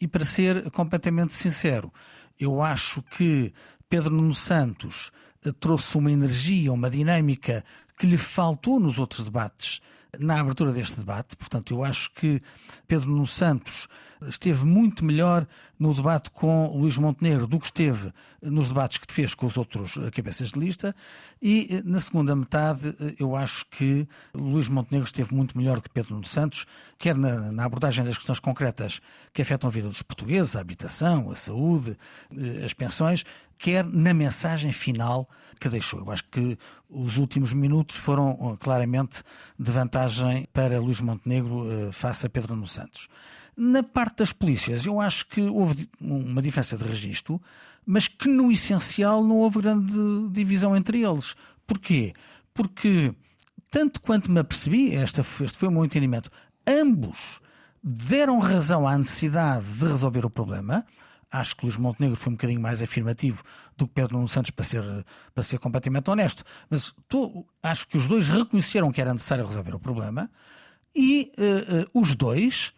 E 0.00 0.06
para 0.06 0.24
ser 0.24 0.70
completamente 0.70 1.34
sincero, 1.34 1.92
eu 2.38 2.62
acho 2.62 3.02
que 3.02 3.52
Pedro 3.90 4.14
Nuno 4.14 4.34
Santos 4.36 5.10
eh, 5.44 5.50
trouxe 5.50 5.98
uma 5.98 6.12
energia, 6.12 6.72
uma 6.72 6.88
dinâmica 6.88 7.64
que 7.98 8.06
lhe 8.06 8.16
faltou 8.16 8.78
nos 8.78 8.98
outros 8.98 9.24
debates 9.24 9.80
na 10.16 10.40
abertura 10.40 10.72
deste 10.72 11.00
debate. 11.00 11.36
Portanto, 11.36 11.74
eu 11.74 11.84
acho 11.84 12.10
que 12.12 12.40
Pedro 12.86 13.10
Nuno 13.10 13.26
Santos 13.26 13.88
esteve 14.28 14.64
muito 14.64 15.04
melhor 15.04 15.46
no 15.78 15.94
debate 15.94 16.30
com 16.30 16.66
Luís 16.76 16.96
Montenegro 16.98 17.46
do 17.46 17.58
que 17.58 17.66
esteve 17.66 18.12
nos 18.42 18.68
debates 18.68 18.98
que 18.98 19.12
fez 19.12 19.34
com 19.34 19.46
os 19.46 19.56
outros 19.56 19.94
cabeças 20.12 20.50
de 20.50 20.60
lista. 20.60 20.94
E 21.40 21.66
eh, 21.70 21.82
na 21.84 22.00
segunda 22.00 22.36
metade, 22.36 22.94
eh, 23.00 23.14
eu 23.18 23.34
acho 23.34 23.64
que 23.66 24.06
Luís 24.34 24.68
Montenegro 24.68 25.06
esteve 25.06 25.34
muito 25.34 25.56
melhor 25.56 25.80
que 25.80 25.88
Pedro 25.88 26.14
Nuno 26.14 26.26
Santos, 26.26 26.66
quer 26.98 27.16
na, 27.16 27.50
na 27.50 27.64
abordagem 27.64 28.04
das 28.04 28.16
questões 28.16 28.38
concretas 28.38 29.00
que 29.32 29.42
afetam 29.42 29.68
a 29.68 29.70
vida 29.70 29.88
dos 29.88 30.02
portugueses, 30.02 30.54
a 30.54 30.60
habitação, 30.60 31.30
a 31.30 31.34
saúde, 31.34 31.96
eh, 32.36 32.64
as 32.64 32.74
pensões, 32.74 33.24
quer 33.60 33.84
na 33.84 34.14
mensagem 34.14 34.72
final 34.72 35.28
que 35.60 35.68
deixou. 35.68 36.00
Eu 36.00 36.10
acho 36.10 36.24
que 36.24 36.58
os 36.88 37.18
últimos 37.18 37.52
minutos 37.52 37.96
foram 37.96 38.56
claramente 38.58 39.22
de 39.58 39.70
vantagem 39.70 40.48
para 40.50 40.80
Luís 40.80 41.00
Montenegro 41.02 41.92
face 41.92 42.24
a 42.24 42.30
Pedro 42.30 42.54
Nuno 42.54 42.66
Santos. 42.66 43.06
Na 43.54 43.82
parte 43.82 44.16
das 44.16 44.32
polícias, 44.32 44.86
eu 44.86 44.98
acho 44.98 45.26
que 45.26 45.42
houve 45.42 45.86
uma 46.00 46.40
diferença 46.40 46.78
de 46.78 46.84
registro, 46.84 47.38
mas 47.84 48.08
que 48.08 48.26
no 48.26 48.50
essencial 48.50 49.22
não 49.22 49.36
houve 49.36 49.60
grande 49.60 49.92
divisão 50.30 50.74
entre 50.74 51.02
eles. 51.02 51.34
Porquê? 51.66 52.14
Porque, 52.54 53.14
tanto 53.70 54.00
quanto 54.00 54.32
me 54.32 54.40
apercebi, 54.40 54.94
este 54.94 55.22
foi 55.22 55.68
o 55.68 55.70
meu 55.70 55.84
entendimento, 55.84 56.30
ambos 56.66 57.18
deram 57.84 58.38
razão 58.38 58.88
à 58.88 58.96
necessidade 58.96 59.66
de 59.66 59.84
resolver 59.84 60.24
o 60.24 60.30
problema. 60.30 60.86
Acho 61.30 61.56
que 61.56 61.64
Luís 61.64 61.76
Montenegro 61.76 62.16
foi 62.16 62.32
um 62.32 62.36
bocadinho 62.36 62.60
mais 62.60 62.82
afirmativo 62.82 63.42
do 63.76 63.86
que 63.86 63.94
Pedro 63.94 64.16
Nuno 64.16 64.28
Santos, 64.28 64.50
para 64.50 64.64
ser, 64.64 64.82
para 65.32 65.42
ser 65.42 65.58
completamente 65.58 66.10
honesto. 66.10 66.44
Mas 66.68 66.92
acho 67.62 67.86
que 67.86 67.96
os 67.96 68.08
dois 68.08 68.28
reconheceram 68.28 68.90
que 68.90 69.00
era 69.00 69.12
necessário 69.12 69.46
resolver 69.46 69.74
o 69.74 69.80
problema 69.80 70.30
e 70.94 71.32
uh, 71.38 71.98
uh, 71.98 72.00
os 72.00 72.14
dois 72.14 72.72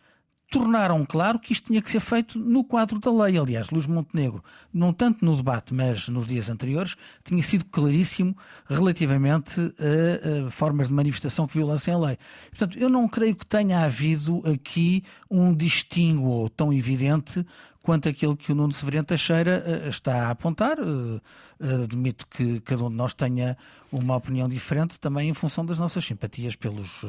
tornaram 0.52 1.02
claro 1.06 1.38
que 1.38 1.50
isto 1.50 1.68
tinha 1.68 1.80
que 1.80 1.90
ser 1.90 2.00
feito 2.00 2.38
no 2.38 2.62
quadro 2.62 3.00
da 3.00 3.10
lei. 3.10 3.38
Aliás, 3.38 3.70
Luís 3.70 3.86
Montenegro, 3.86 4.44
não 4.72 4.92
tanto 4.92 5.24
no 5.24 5.34
debate, 5.34 5.72
mas 5.72 6.10
nos 6.10 6.26
dias 6.26 6.50
anteriores, 6.50 6.94
tinha 7.24 7.42
sido 7.42 7.64
claríssimo 7.64 8.36
relativamente 8.68 9.58
a, 9.58 10.46
a 10.46 10.50
formas 10.50 10.88
de 10.88 10.94
manifestação 10.94 11.46
que 11.46 11.54
violassem 11.54 11.94
a 11.94 11.98
lei. 11.98 12.18
Portanto, 12.50 12.78
eu 12.78 12.90
não 12.90 13.08
creio 13.08 13.34
que 13.34 13.46
tenha 13.46 13.82
havido 13.82 14.42
aqui 14.46 15.02
um 15.30 15.54
distingo 15.54 16.50
tão 16.50 16.70
evidente 16.70 17.46
quanto 17.82 18.08
aquele 18.08 18.36
que 18.36 18.52
o 18.52 18.54
Nuno 18.54 18.72
Severino 18.72 19.04
Teixeira 19.04 19.62
eh, 19.66 19.88
está 19.88 20.28
a 20.28 20.30
apontar. 20.30 20.78
Eh, 20.78 21.20
eh, 21.60 21.84
admito 21.84 22.26
que 22.28 22.60
cada 22.60 22.84
um 22.84 22.90
de 22.90 22.96
nós 22.96 23.12
tenha 23.12 23.56
uma 23.90 24.16
opinião 24.16 24.48
diferente 24.48 24.98
também 24.98 25.28
em 25.28 25.34
função 25.34 25.66
das 25.66 25.78
nossas 25.78 26.04
simpatias 26.04 26.56
pelos 26.56 27.04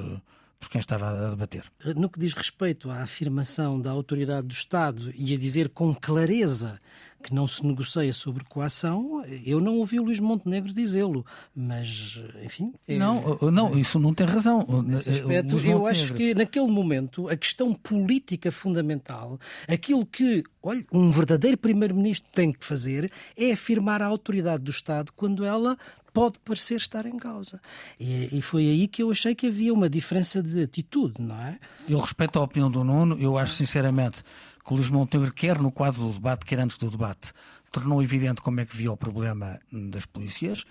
por 0.59 0.69
quem 0.69 0.79
estava 0.79 1.09
a 1.09 1.29
debater. 1.31 1.65
No 1.95 2.09
que 2.09 2.17
diz 2.17 2.31
respeito 2.33 2.89
à 2.89 3.01
afirmação 3.03 3.81
da 3.81 3.91
autoridade 3.91 4.47
do 4.47 4.53
Estado 4.53 5.11
e 5.13 5.33
a 5.33 5.37
dizer 5.37 5.67
com 5.67 5.93
clareza 5.93 6.79
que 7.23 7.33
não 7.33 7.47
se 7.47 7.65
negocia 7.65 8.11
sobre 8.11 8.43
coação, 8.43 9.23
eu 9.45 9.61
não 9.61 9.75
ouvi 9.77 9.99
o 9.99 10.03
Luís 10.03 10.19
Montenegro 10.19 10.73
dizê-lo, 10.73 11.25
mas, 11.55 12.19
enfim... 12.43 12.73
É... 12.87 12.97
Não, 12.97 13.39
não, 13.51 13.77
isso 13.77 13.97
não 13.97 14.13
tem 14.13 14.27
razão. 14.27 14.65
Nesse 14.85 15.09
aspecto, 15.09 15.57
eu 15.65 15.87
acho 15.87 16.13
que 16.13 16.35
naquele 16.35 16.67
momento 16.67 17.29
a 17.29 17.35
questão 17.35 17.73
política 17.73 18.51
fundamental, 18.51 19.39
aquilo 19.67 20.05
que, 20.05 20.43
olha, 20.61 20.85
um 20.91 21.09
verdadeiro 21.09 21.57
primeiro-ministro 21.57 22.29
tem 22.33 22.51
que 22.51 22.65
fazer 22.65 23.11
é 23.37 23.53
afirmar 23.53 24.01
a 24.01 24.07
autoridade 24.07 24.63
do 24.63 24.71
Estado 24.71 25.11
quando 25.15 25.45
ela 25.45 25.77
pode 26.13 26.37
parecer 26.39 26.75
estar 26.75 27.05
em 27.05 27.17
causa. 27.17 27.59
E, 27.99 28.29
e, 28.31 28.41
foi 28.41 28.67
aí 28.67 28.87
que 28.87 29.01
eu 29.01 29.11
achei 29.11 29.33
que 29.33 29.47
havia 29.47 29.73
uma 29.73 29.89
diferença 29.89 30.41
de 30.41 30.61
atitude, 30.61 31.15
não 31.19 31.35
é? 31.35 31.59
Eu 31.89 31.99
respeito 31.99 32.37
a 32.37 32.43
opinião 32.43 32.69
do 32.69 32.83
Nuno, 32.83 33.17
eu 33.19 33.37
acho 33.37 33.53
sinceramente 33.53 34.23
que 34.63 34.71
o 34.71 34.75
Luís 34.75 34.89
Montenegro, 34.89 35.33
quer 35.33 35.59
no 35.59 35.71
quadro 35.71 36.03
do 36.03 36.13
debate, 36.13 36.45
quer 36.45 36.59
antes 36.59 36.77
do 36.77 36.89
debate, 36.89 37.33
tornou 37.71 38.01
evidente 38.01 38.41
como 38.41 38.59
é 38.61 38.65
que 38.65 38.77
via 38.77 38.91
o 38.91 38.95
problema 38.95 39.59
das 39.71 40.05
polícias, 40.05 40.63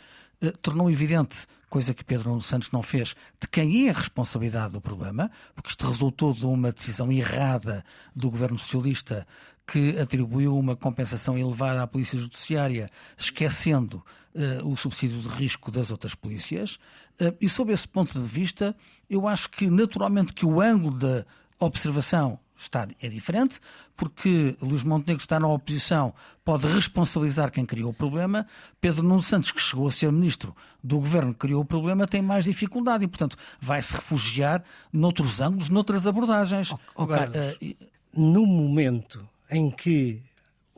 tornou 0.61 0.91
evidente, 0.91 1.47
coisa 1.69 1.95
que 1.95 2.05
Pedro 2.05 2.41
Santos 2.43 2.71
não 2.71 2.83
fez, 2.83 3.15
de 3.41 3.49
quem 3.49 3.87
é 3.87 3.91
a 3.91 3.95
responsabilidade 3.95 4.75
do 4.75 4.81
problema, 4.81 5.31
porque 5.55 5.71
isto 5.71 5.87
resultou 5.87 6.35
de 6.35 6.45
uma 6.45 6.71
decisão 6.71 7.11
errada 7.11 7.85
do 8.15 8.31
governo 8.31 8.59
socialista 8.59 9.27
que 9.67 9.99
atribuiu 9.99 10.59
uma 10.59 10.77
compensação 10.77 11.39
elevada 11.39 11.83
à 11.83 11.87
Polícia 11.87 12.19
Judiciária, 12.19 12.91
esquecendo 13.17 14.05
uh, 14.35 14.69
o 14.69 14.77
subsídio 14.77 15.21
de 15.23 15.29
risco 15.29 15.71
das 15.71 15.91
outras 15.91 16.15
polícias. 16.15 16.75
Uh, 17.21 17.35
e 17.41 17.49
sob 17.49 17.73
esse 17.73 17.89
ponto 17.89 18.21
de 18.21 18.27
vista, 18.27 18.77
eu 19.09 19.27
acho 19.27 19.49
que 19.49 19.69
naturalmente 19.69 20.33
que 20.33 20.45
o 20.45 20.61
ângulo 20.61 20.99
da 20.99 21.25
observação 21.59 22.39
está, 22.57 22.87
é 23.01 23.09
diferente, 23.09 23.61
porque 23.97 24.57
Luís 24.61 24.83
Montenegro 24.85 25.21
está 25.21 25.39
na 25.41 25.49
oposição, 25.49 26.15
pode 26.45 26.67
responsabilizar 26.67 27.51
quem 27.51 27.65
criou 27.67 27.91
o 27.91 27.95
problema. 27.95 28.47
Pedro 28.81 29.03
Nuno 29.03 29.23
Santos, 29.23 29.51
que 29.51 29.61
chegou 29.61 29.89
a 29.89 29.93
ser 29.93 30.11
ministro 30.13 30.55
do 30.83 30.97
governo 30.97 31.33
que 31.33 31.41
criou 31.41 31.63
o 31.63 31.65
problema, 31.65 32.07
tem 32.07 32.23
mais 32.23 32.45
dificuldade 32.45 33.05
e, 33.05 33.09
portanto, 33.09 33.37
vai 33.61 33.81
se 33.83 33.95
refugiar 33.95 34.63
noutros 34.93 35.41
ângulos, 35.41 35.69
noutras 35.69 36.07
abordagens. 36.07 36.73
Oh, 36.73 36.79
oh, 36.97 37.03
Agora, 37.03 37.31
uh, 37.31 37.77
no 38.15 38.47
momento 38.47 39.29
em 39.51 39.71
que 39.71 40.23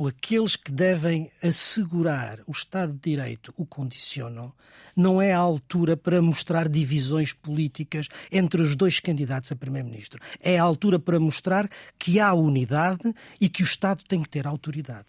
aqueles 0.09 0.57
que 0.57 0.73
devem 0.73 1.31
assegurar 1.43 2.41
o 2.47 2.53
Estado 2.53 2.93
de 2.93 3.11
Direito 3.11 3.55
o 3.57 3.65
condicionam, 3.65 4.53
não 4.97 5.21
é 5.21 5.33
a 5.33 5.39
altura 5.39 5.97
para 5.97 6.21
mostrar 6.21 6.69
divisões 6.69 7.33
políticas 7.33 8.09
entre 8.31 8.61
os 8.61 8.75
dois 8.75 9.01
candidatos 9.01 9.53
a 9.53 9.57
Primeiro-Ministro. 9.57 10.21
É 10.41 10.59
a 10.59 10.63
altura 10.63 10.99
para 10.99 11.19
mostrar 11.21 11.69
que 11.99 12.19
há 12.19 12.33
unidade 12.35 13.15
e 13.41 13.49
que 13.49 13.63
o 13.63 13.65
Estado 13.65 14.03
tem 14.07 14.23
que 14.23 14.29
ter 14.29 14.47
autoridade. 14.47 15.07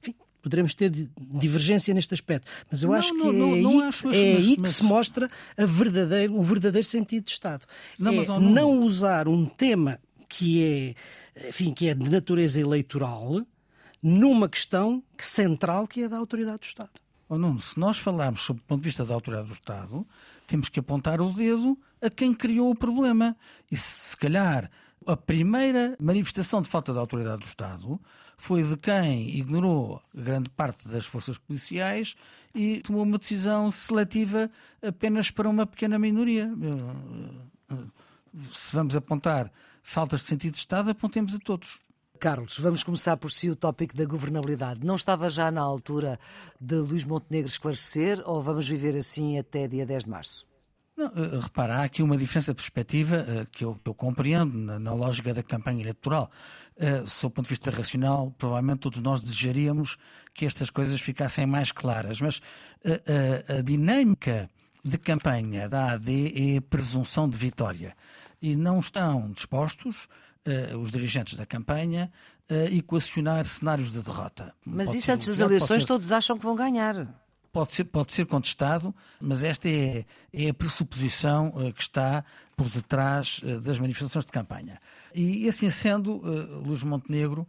Enfim, 0.00 0.14
poderemos 0.40 0.74
ter 0.74 0.90
divergência 1.18 1.92
neste 1.92 2.14
aspecto, 2.14 2.50
mas 2.70 2.82
eu 2.82 2.90
não, 2.90 2.96
acho 2.96 3.12
que 3.12 3.18
não, 3.18 3.54
é, 3.54 3.58
aí, 3.58 3.88
acho, 3.88 4.08
é 4.08 4.34
mas, 4.34 4.44
aí 4.46 4.54
que 4.54 4.60
mas... 4.60 4.70
se 4.70 4.84
mostra 4.84 5.30
verdadeiro, 5.56 6.34
o 6.34 6.42
verdadeiro 6.42 6.86
sentido 6.86 7.24
de 7.24 7.32
Estado. 7.32 7.66
Não, 7.98 8.22
é 8.22 8.40
não 8.40 8.80
usar 8.80 9.26
um 9.26 9.46
tema 9.46 9.98
que 10.28 10.62
é, 11.34 11.48
enfim, 11.48 11.72
que 11.72 11.88
é 11.88 11.94
de 11.94 12.10
natureza 12.10 12.60
eleitoral 12.60 13.44
numa 14.02 14.48
questão 14.48 15.02
central 15.18 15.86
que 15.86 16.02
é 16.02 16.08
da 16.08 16.16
autoridade 16.16 16.58
do 16.58 16.64
Estado. 16.64 16.90
Oh, 17.28 17.36
Nuno, 17.36 17.60
se 17.60 17.78
nós 17.78 17.98
falarmos 17.98 18.40
sobre 18.40 18.62
o 18.62 18.64
ponto 18.64 18.80
de 18.80 18.88
vista 18.88 19.04
da 19.04 19.14
autoridade 19.14 19.48
do 19.48 19.54
Estado, 19.54 20.06
temos 20.46 20.68
que 20.68 20.80
apontar 20.80 21.20
o 21.20 21.32
dedo 21.32 21.78
a 22.00 22.08
quem 22.08 22.32
criou 22.32 22.70
o 22.70 22.74
problema. 22.74 23.36
E 23.70 23.76
se, 23.76 24.16
calhar 24.16 24.70
a 25.06 25.16
primeira 25.16 25.94
manifestação 26.00 26.62
de 26.62 26.68
falta 26.68 26.92
de 26.92 26.98
autoridade 26.98 27.42
do 27.42 27.48
Estado 27.48 28.00
foi 28.38 28.62
de 28.62 28.76
quem 28.76 29.36
ignorou 29.36 30.00
grande 30.14 30.48
parte 30.48 30.88
das 30.88 31.04
forças 31.04 31.36
policiais 31.36 32.14
e 32.54 32.80
tomou 32.80 33.02
uma 33.02 33.18
decisão 33.18 33.70
seletiva 33.70 34.50
apenas 34.80 35.30
para 35.30 35.48
uma 35.48 35.66
pequena 35.66 35.98
minoria. 35.98 36.50
Se 38.52 38.74
vamos 38.74 38.96
apontar 38.96 39.52
faltas 39.82 40.20
de 40.20 40.26
sentido 40.28 40.52
de 40.52 40.60
Estado, 40.60 40.90
apontemos 40.90 41.34
a 41.34 41.38
todos. 41.38 41.78
Carlos, 42.18 42.58
vamos 42.58 42.82
começar 42.82 43.16
por 43.16 43.30
si 43.30 43.48
o 43.48 43.54
tópico 43.54 43.96
da 43.96 44.04
governabilidade. 44.04 44.84
Não 44.84 44.96
estava 44.96 45.30
já 45.30 45.52
na 45.52 45.60
altura 45.60 46.18
de 46.60 46.74
Luís 46.74 47.04
Montenegro 47.04 47.48
esclarecer 47.48 48.20
ou 48.26 48.42
vamos 48.42 48.68
viver 48.68 48.96
assim 48.96 49.38
até 49.38 49.68
dia 49.68 49.86
10 49.86 50.04
de 50.04 50.10
março? 50.10 50.46
Não, 50.96 51.06
uh, 51.06 51.38
repara, 51.38 51.76
há 51.76 51.84
aqui 51.84 52.02
uma 52.02 52.16
diferença 52.16 52.52
de 52.52 52.56
perspectiva 52.56 53.18
uh, 53.24 53.46
que, 53.52 53.64
eu, 53.64 53.76
que, 53.76 53.88
eu, 53.88 53.94
compreendo 53.94 54.58
na, 54.58 54.80
na, 54.80 54.92
lógica 54.92 55.32
da 55.32 55.44
campanha 55.44 55.80
eleitoral. 55.80 56.28
Uh, 56.76 57.06
sob 57.06 57.32
o 57.32 57.34
ponto 57.36 57.44
de 57.44 57.50
vista 57.50 57.70
racional, 57.70 58.34
provavelmente 58.36 58.80
todos 58.80 59.00
nós 59.00 59.20
desejaríamos 59.20 59.96
que 60.34 60.44
estas 60.44 60.70
coisas 60.70 61.00
ficassem 61.00 61.46
mais 61.46 61.70
claras, 61.70 62.20
mas 62.20 62.40
a 63.48 63.60
dinâmica 63.60 64.48
de 64.84 64.96
campanha 64.98 65.68
da 65.68 65.92
AD 65.92 66.56
é 66.56 66.60
presunção 66.60 67.28
de 67.28 67.36
vitória 67.36 67.96
e 68.40 68.54
não 68.54 68.78
estão 68.78 69.32
dispostos 69.32 70.08
uh, 70.46 70.78
os 70.78 70.90
dirigentes 70.90 71.34
da 71.34 71.46
campanha 71.46 72.10
uh, 72.50 72.74
equacionar 72.74 73.46
cenários 73.46 73.90
de 73.90 74.00
derrota. 74.00 74.54
Mas 74.64 74.86
pode 74.86 74.98
isso 74.98 75.12
antes 75.12 75.28
das 75.28 75.40
eleições 75.40 75.82
ser... 75.82 75.88
todos 75.88 76.12
acham 76.12 76.36
que 76.38 76.44
vão 76.44 76.54
ganhar. 76.54 77.08
Pode 77.52 77.72
ser, 77.72 77.84
pode 77.84 78.12
ser 78.12 78.26
contestado, 78.26 78.94
mas 79.20 79.42
esta 79.42 79.68
é, 79.68 80.04
é 80.32 80.50
a 80.50 80.54
pressuposição 80.54 81.48
uh, 81.48 81.72
que 81.72 81.82
está 81.82 82.24
por 82.56 82.68
detrás 82.68 83.40
uh, 83.42 83.60
das 83.60 83.78
manifestações 83.78 84.24
de 84.24 84.32
campanha. 84.32 84.78
E 85.14 85.48
assim 85.48 85.70
sendo, 85.70 86.16
uh, 86.18 86.58
Luís 86.60 86.82
Montenegro 86.82 87.46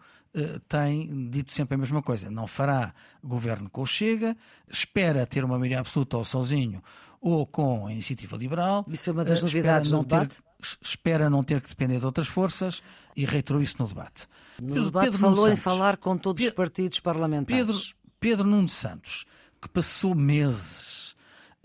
tem 0.68 1.28
dito 1.32 1.52
sempre 1.52 1.74
a 1.74 1.78
mesma 1.78 2.04
coisa. 2.04 2.30
Não 2.30 2.46
fará 2.46 2.94
governo 3.24 3.68
com 3.68 3.82
o 3.82 3.86
Chega, 3.86 4.38
espera 4.72 5.26
ter 5.26 5.44
uma 5.44 5.58
maioria 5.58 5.80
absoluta 5.80 6.18
ou 6.18 6.24
sozinho 6.24 6.84
ou 7.20 7.48
com 7.48 7.88
a 7.88 7.92
iniciativa 7.92 8.38
liberal. 8.38 8.86
Isso 8.88 9.10
é 9.10 9.14
uma 9.14 9.26
das 9.26 9.42
novidades 9.42 9.90
do 9.90 10.04
debate? 10.04 10.36
Ter, 10.38 10.44
espera 10.82 11.30
não 11.30 11.44
ter 11.44 11.62
que 11.62 11.70
depender 11.70 12.00
de 12.00 12.06
outras 12.06 12.28
forças 12.28 12.82
e 13.16 13.26
reiterou 13.26 13.62
isso 13.62 13.76
no 13.80 13.88
debate. 13.88 14.28
No 14.60 14.68
Pedro, 14.68 14.86
debate 14.86 15.06
Pedro 15.06 15.20
falou 15.20 15.50
em 15.50 15.56
falar 15.56 15.98
com 15.98 16.18
todos 16.18 16.42
Pedro, 16.42 16.54
os 16.54 16.56
partidos 16.56 17.00
parlamentares. 17.00 17.66
Pedro, 17.66 17.82
Pedro 18.20 18.48
Nuno 18.48 18.70
Santos, 18.70 19.26
que 19.62 19.70
passou 19.70 20.14
meses 20.14 21.16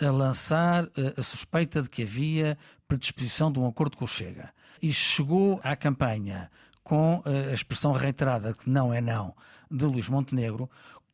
a 0.01 0.11
lançar 0.11 0.85
a, 0.85 1.01
eh, 1.01 1.15
a 1.17 1.23
suspeita 1.23 1.83
de 1.83 1.89
que 1.89 2.03
havia 2.03 2.59
predisposição 2.89 3.51
de 3.51 3.59
um 3.59 3.67
acordo 3.67 3.97
com 3.97 4.05
o 4.05 4.09
Chega 4.09 4.53
e 4.83 4.93
chegou 4.93 5.61
à 5.63 5.75
campanha 5.77 6.51
com 6.83 7.23
eh, 7.25 7.51
a 7.51 7.55
expressão 7.55 7.93
reiterada 7.93 8.53
que 8.53 8.69
não 8.69 8.93
é 8.93 9.01
não 9.01 9.35
de 9.71 9.85
Luís 9.85 10.09
Montenegro, 10.09 10.71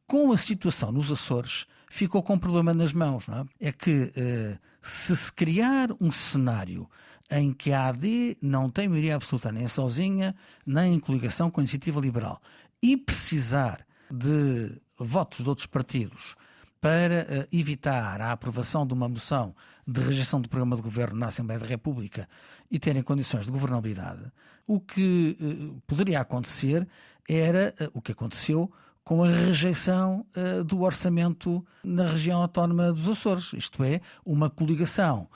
com 0.07 0.33
a 0.33 0.37
situação 0.37 0.91
nos 0.91 1.11
Açores, 1.11 1.67
ficou 1.89 2.23
com 2.23 2.35
um 2.35 2.39
problema 2.39 2.75
nas 2.75 2.93
mãos. 2.93 3.27
Não 3.29 3.49
é? 3.61 3.69
é 3.69 3.73
que 3.73 4.13
eh, 4.17 4.59
se 4.83 5.17
se 5.17 5.33
criar 5.33 5.91
um 6.01 6.11
cenário 6.11 6.89
em 7.31 7.53
que 7.53 7.73
a 7.73 7.89
AD 7.89 8.37
não 8.43 8.69
tem 8.69 8.89
maioria 8.89 9.17
absoluta 9.17 9.53
nem 9.53 9.67
sozinha, 9.67 10.35
nem 10.67 10.95
em 10.95 11.01
coligação 11.01 11.51
com 11.51 11.61
a 11.61 11.63
iniciativa 11.63 12.01
liberal, 12.01 12.41
e 12.83 12.97
precisar 12.97 13.87
de 14.11 14.81
votos 14.99 15.43
de 15.43 15.49
outros 15.49 15.67
partidos 15.67 16.35
para 16.81 17.27
uh, 17.29 17.57
evitar 17.57 18.21
a 18.21 18.33
aprovação 18.33 18.87
de 18.87 18.95
uma 18.95 19.09
moção 19.09 19.55
de 19.87 20.01
rejeição 20.01 20.41
do 20.41 20.49
programa 20.49 20.77
de 20.77 20.83
governo 20.83 21.19
na 21.19 21.27
Assembleia 21.27 21.61
da 21.61 21.67
República 21.67 22.29
e 22.71 22.79
terem 22.79 23.03
condições 23.03 23.45
de 23.45 23.51
governabilidade, 23.51 24.33
o 24.67 24.81
que 24.81 25.37
uh, 25.41 25.81
poderia 25.87 26.21
acontecer 26.21 26.89
era 27.29 27.75
uh, 27.81 27.91
o 27.93 28.01
que 28.01 28.13
aconteceu 28.13 28.71
com 29.05 29.25
a 29.25 29.29
rejeição 29.29 30.25
do 30.67 30.83
orçamento 30.83 31.67
na 31.83 32.07
região 32.07 32.43
autónoma 32.43 32.93
dos 32.93 33.09
Açores, 33.09 33.53
isto 33.55 33.83
é, 33.83 34.01
uma 34.25 34.49
coligação 34.49 35.27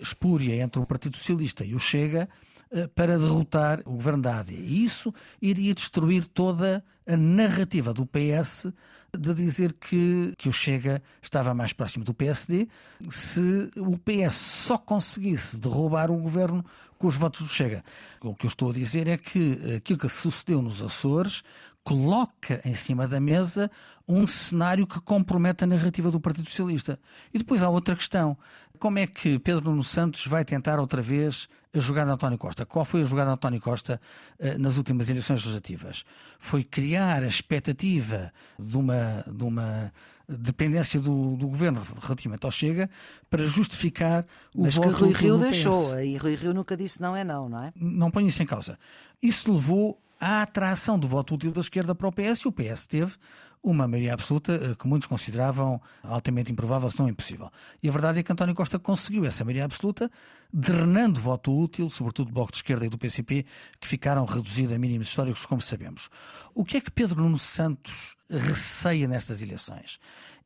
espúria 0.00 0.62
entre 0.62 0.80
o 0.80 0.86
Partido 0.86 1.16
Socialista 1.16 1.64
e 1.64 1.74
o 1.74 1.78
Chega 1.78 2.28
eh, 2.70 2.88
para 2.94 3.18
derrotar 3.18 3.80
o 3.84 3.92
governo 3.92 4.22
da 4.22 4.38
AD. 4.38 4.54
E 4.54 4.84
isso 4.84 5.12
iria 5.40 5.74
destruir 5.74 6.26
toda 6.26 6.82
a 7.06 7.16
narrativa 7.16 7.92
do 7.92 8.06
PS 8.06 8.72
de 9.14 9.34
dizer 9.34 9.74
que, 9.74 10.32
que 10.38 10.48
o 10.48 10.52
Chega 10.52 11.02
estava 11.20 11.52
mais 11.52 11.74
próximo 11.74 12.02
do 12.02 12.14
PSD 12.14 12.66
se 13.10 13.68
o 13.76 13.98
PS 13.98 14.34
só 14.34 14.78
conseguisse 14.78 15.60
derrubar 15.60 16.10
o 16.10 16.16
governo 16.16 16.64
com 16.96 17.08
os 17.08 17.16
votos 17.16 17.42
do 17.42 17.48
Chega. 17.48 17.84
O 18.22 18.34
que 18.34 18.46
eu 18.46 18.48
estou 18.48 18.70
a 18.70 18.72
dizer 18.72 19.06
é 19.06 19.18
que 19.18 19.74
aquilo 19.76 19.98
que 19.98 20.08
sucedeu 20.08 20.62
nos 20.62 20.82
Açores 20.82 21.42
coloca 21.84 22.60
em 22.64 22.74
cima 22.74 23.08
da 23.08 23.20
mesa 23.20 23.70
um 24.06 24.26
cenário 24.26 24.86
que 24.86 25.00
compromete 25.00 25.64
a 25.64 25.66
narrativa 25.66 26.10
do 26.10 26.20
Partido 26.20 26.48
Socialista. 26.48 26.98
E 27.32 27.38
depois 27.38 27.62
há 27.62 27.68
outra 27.68 27.96
questão. 27.96 28.36
Como 28.78 28.98
é 28.98 29.06
que 29.06 29.38
Pedro 29.38 29.70
Nuno 29.70 29.84
Santos 29.84 30.26
vai 30.26 30.44
tentar 30.44 30.80
outra 30.80 31.00
vez 31.00 31.48
a 31.74 31.78
jogada 31.78 32.08
de 32.08 32.14
António 32.14 32.38
Costa? 32.38 32.66
Qual 32.66 32.84
foi 32.84 33.02
a 33.02 33.04
jogada 33.04 33.30
de 33.30 33.34
António 33.34 33.60
Costa 33.60 34.00
uh, 34.38 34.58
nas 34.58 34.76
últimas 34.76 35.08
eleições 35.08 35.40
legislativas? 35.40 36.04
Foi 36.38 36.64
criar 36.64 37.22
a 37.22 37.28
expectativa 37.28 38.32
de 38.58 38.76
uma, 38.76 39.24
de 39.26 39.44
uma 39.44 39.92
dependência 40.28 41.00
do, 41.00 41.36
do, 41.36 41.46
governo 41.46 41.82
relativamente 42.00 42.44
ao 42.44 42.50
Chega 42.50 42.90
para 43.30 43.44
justificar 43.44 44.26
o 44.54 44.62
Mas 44.62 44.74
voto 44.74 44.88
que 44.88 44.94
Rui 44.94 45.12
Rio 45.12 45.38
deixou, 45.38 46.00
e 46.00 46.16
Rui 46.16 46.34
Rio 46.34 46.54
nunca 46.54 46.76
disse 46.76 47.00
não 47.00 47.14
é 47.14 47.22
não, 47.22 47.48
não 47.48 47.62
é? 47.62 47.72
Não 47.76 48.10
ponho 48.10 48.28
isso 48.28 48.42
em 48.42 48.46
causa. 48.46 48.78
Isso 49.22 49.52
levou 49.52 50.01
à 50.22 50.42
atração 50.42 50.96
do 50.96 51.08
voto 51.08 51.34
útil 51.34 51.50
da 51.50 51.60
esquerda 51.60 51.96
para 51.96 52.06
o 52.06 52.12
PS 52.12 52.42
e 52.42 52.48
o 52.48 52.52
PS 52.52 52.86
teve 52.86 53.16
uma 53.60 53.88
maioria 53.88 54.14
absoluta 54.14 54.52
eh, 54.52 54.74
que 54.76 54.86
muitos 54.86 55.08
consideravam 55.08 55.80
altamente 56.00 56.52
improvável, 56.52 56.88
se 56.90 56.98
não 57.00 57.08
impossível. 57.08 57.50
E 57.82 57.88
a 57.88 57.92
verdade 57.92 58.20
é 58.20 58.22
que 58.22 58.30
António 58.30 58.54
Costa 58.54 58.78
conseguiu 58.78 59.24
essa 59.24 59.44
maioria 59.44 59.64
absoluta, 59.64 60.08
drenando 60.52 61.20
voto 61.20 61.56
útil, 61.56 61.90
sobretudo 61.90 62.28
do 62.28 62.34
Bloco 62.34 62.52
de 62.52 62.58
Esquerda 62.58 62.86
e 62.86 62.88
do 62.88 62.96
PCP, 62.96 63.44
que 63.80 63.88
ficaram 63.88 64.24
reduzidos 64.24 64.72
a 64.72 64.78
mínimos 64.78 65.08
históricos, 65.08 65.44
como 65.44 65.60
sabemos. 65.60 66.08
O 66.54 66.64
que 66.64 66.76
é 66.76 66.80
que 66.80 66.90
Pedro 66.90 67.20
Nuno 67.20 67.38
Santos 67.38 68.16
receia 68.30 69.08
nestas 69.08 69.42
eleições? 69.42 69.98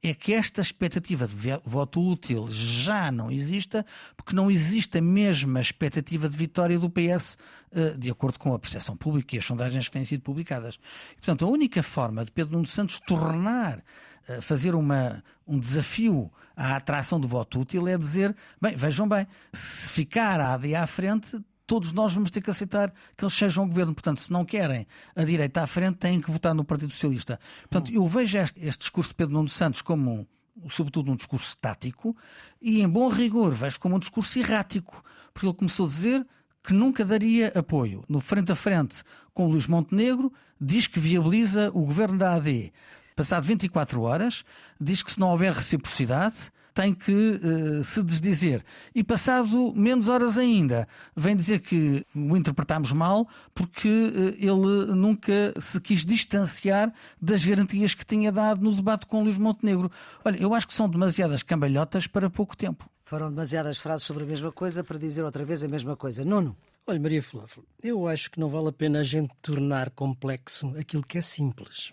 É 0.02 0.14
que 0.14 0.32
esta 0.32 0.60
expectativa 0.60 1.26
de 1.26 1.34
voto 1.64 2.00
útil 2.00 2.46
já 2.48 3.10
não 3.10 3.30
exista, 3.30 3.84
porque 4.16 4.34
não 4.34 4.50
existe 4.50 4.98
a 4.98 5.02
mesma 5.02 5.60
expectativa 5.60 6.28
de 6.28 6.36
vitória 6.36 6.78
do 6.78 6.90
PS, 6.90 7.36
eh, 7.72 7.90
de 7.98 8.10
acordo 8.10 8.38
com 8.38 8.54
a 8.54 8.58
percepção 8.58 8.96
pública 8.96 9.34
e 9.34 9.38
as 9.38 9.44
sondagens 9.44 9.86
que 9.86 9.92
têm 9.92 10.04
sido 10.04 10.22
publicadas. 10.22 10.78
E, 11.12 11.16
portanto, 11.16 11.44
a 11.44 11.48
única 11.48 11.82
forma 11.82 12.24
de 12.24 12.30
Pedro 12.30 12.54
Nuno 12.54 12.66
Santos 12.66 13.00
tornar, 13.00 13.82
eh, 14.28 14.40
fazer 14.40 14.74
uma, 14.74 15.22
um 15.46 15.58
desafio 15.58 16.30
à 16.56 16.76
atração 16.76 17.20
do 17.20 17.28
voto 17.28 17.60
útil 17.60 17.86
é 17.86 17.98
dizer, 17.98 18.34
bem, 18.60 18.74
vejam 18.76 19.08
bem, 19.08 19.26
se 19.52 19.88
ficar 19.90 20.40
a 20.40 20.54
AD 20.54 20.74
à 20.74 20.86
frente, 20.86 21.38
todos 21.66 21.92
nós 21.92 22.14
vamos 22.14 22.30
ter 22.30 22.40
que 22.40 22.50
aceitar 22.50 22.92
que 23.16 23.24
eles 23.24 23.34
sejam 23.34 23.64
o 23.64 23.66
governo. 23.66 23.94
Portanto, 23.94 24.20
se 24.20 24.32
não 24.32 24.44
querem 24.44 24.86
a 25.14 25.24
direita 25.24 25.62
à 25.62 25.66
frente, 25.66 25.96
têm 25.96 26.20
que 26.20 26.30
votar 26.30 26.54
no 26.54 26.64
Partido 26.64 26.92
Socialista. 26.92 27.40
Portanto, 27.68 27.92
eu 27.92 28.06
vejo 28.06 28.38
este, 28.38 28.60
este 28.64 28.80
discurso 28.80 29.10
de 29.10 29.16
Pedro 29.16 29.34
Nuno 29.34 29.48
Santos 29.48 29.82
como, 29.82 30.26
um, 30.56 30.70
sobretudo, 30.70 31.10
um 31.10 31.16
discurso 31.16 31.56
tático 31.58 32.16
e, 32.60 32.80
em 32.80 32.88
bom 32.88 33.08
rigor, 33.08 33.52
vejo 33.54 33.80
como 33.80 33.96
um 33.96 33.98
discurso 33.98 34.38
errático, 34.38 35.02
porque 35.34 35.46
ele 35.46 35.54
começou 35.54 35.86
a 35.86 35.88
dizer 35.88 36.26
que 36.62 36.72
nunca 36.72 37.04
daria 37.04 37.52
apoio. 37.54 38.04
No 38.08 38.20
frente 38.20 38.50
a 38.52 38.56
frente 38.56 39.02
com 39.32 39.48
Luís 39.48 39.66
Montenegro, 39.66 40.32
diz 40.60 40.86
que 40.86 40.98
viabiliza 40.98 41.70
o 41.74 41.84
governo 41.84 42.18
da 42.18 42.34
AD. 42.34 42.72
Passado 43.14 43.44
24 43.44 44.00
horas, 44.02 44.44
diz 44.80 45.02
que 45.02 45.12
se 45.12 45.18
não 45.20 45.30
houver 45.30 45.52
reciprocidade, 45.52 46.50
tem 46.76 46.92
que 46.92 47.10
uh, 47.10 47.82
se 47.82 48.02
desdizer. 48.02 48.62
E 48.94 49.02
passado 49.02 49.72
menos 49.74 50.08
horas 50.08 50.36
ainda, 50.36 50.86
vem 51.16 51.34
dizer 51.34 51.60
que 51.60 52.04
o 52.14 52.36
interpretamos 52.36 52.92
mal 52.92 53.26
porque 53.54 53.88
uh, 53.88 54.36
ele 54.38 54.94
nunca 54.94 55.54
se 55.58 55.80
quis 55.80 56.04
distanciar 56.04 56.92
das 57.20 57.42
garantias 57.42 57.94
que 57.94 58.04
tinha 58.04 58.30
dado 58.30 58.62
no 58.62 58.76
debate 58.76 59.06
com 59.06 59.24
Luís 59.24 59.38
Montenegro. 59.38 59.90
Olha, 60.22 60.36
eu 60.36 60.52
acho 60.52 60.68
que 60.68 60.74
são 60.74 60.86
demasiadas 60.86 61.42
cambalhotas 61.42 62.06
para 62.06 62.28
pouco 62.28 62.54
tempo. 62.54 62.90
Foram 63.02 63.30
demasiadas 63.30 63.78
frases 63.78 64.06
sobre 64.06 64.24
a 64.24 64.26
mesma 64.26 64.52
coisa 64.52 64.84
para 64.84 64.98
dizer 64.98 65.22
outra 65.22 65.46
vez 65.46 65.64
a 65.64 65.68
mesma 65.68 65.96
coisa. 65.96 66.26
Nuno. 66.26 66.54
Olha, 66.86 67.00
Maria 67.00 67.22
Flor, 67.22 67.48
eu 67.82 68.06
acho 68.06 68.30
que 68.30 68.38
não 68.38 68.50
vale 68.50 68.68
a 68.68 68.72
pena 68.72 69.00
a 69.00 69.04
gente 69.04 69.32
tornar 69.40 69.90
complexo 69.90 70.74
aquilo 70.78 71.02
que 71.02 71.16
é 71.16 71.22
simples. 71.22 71.92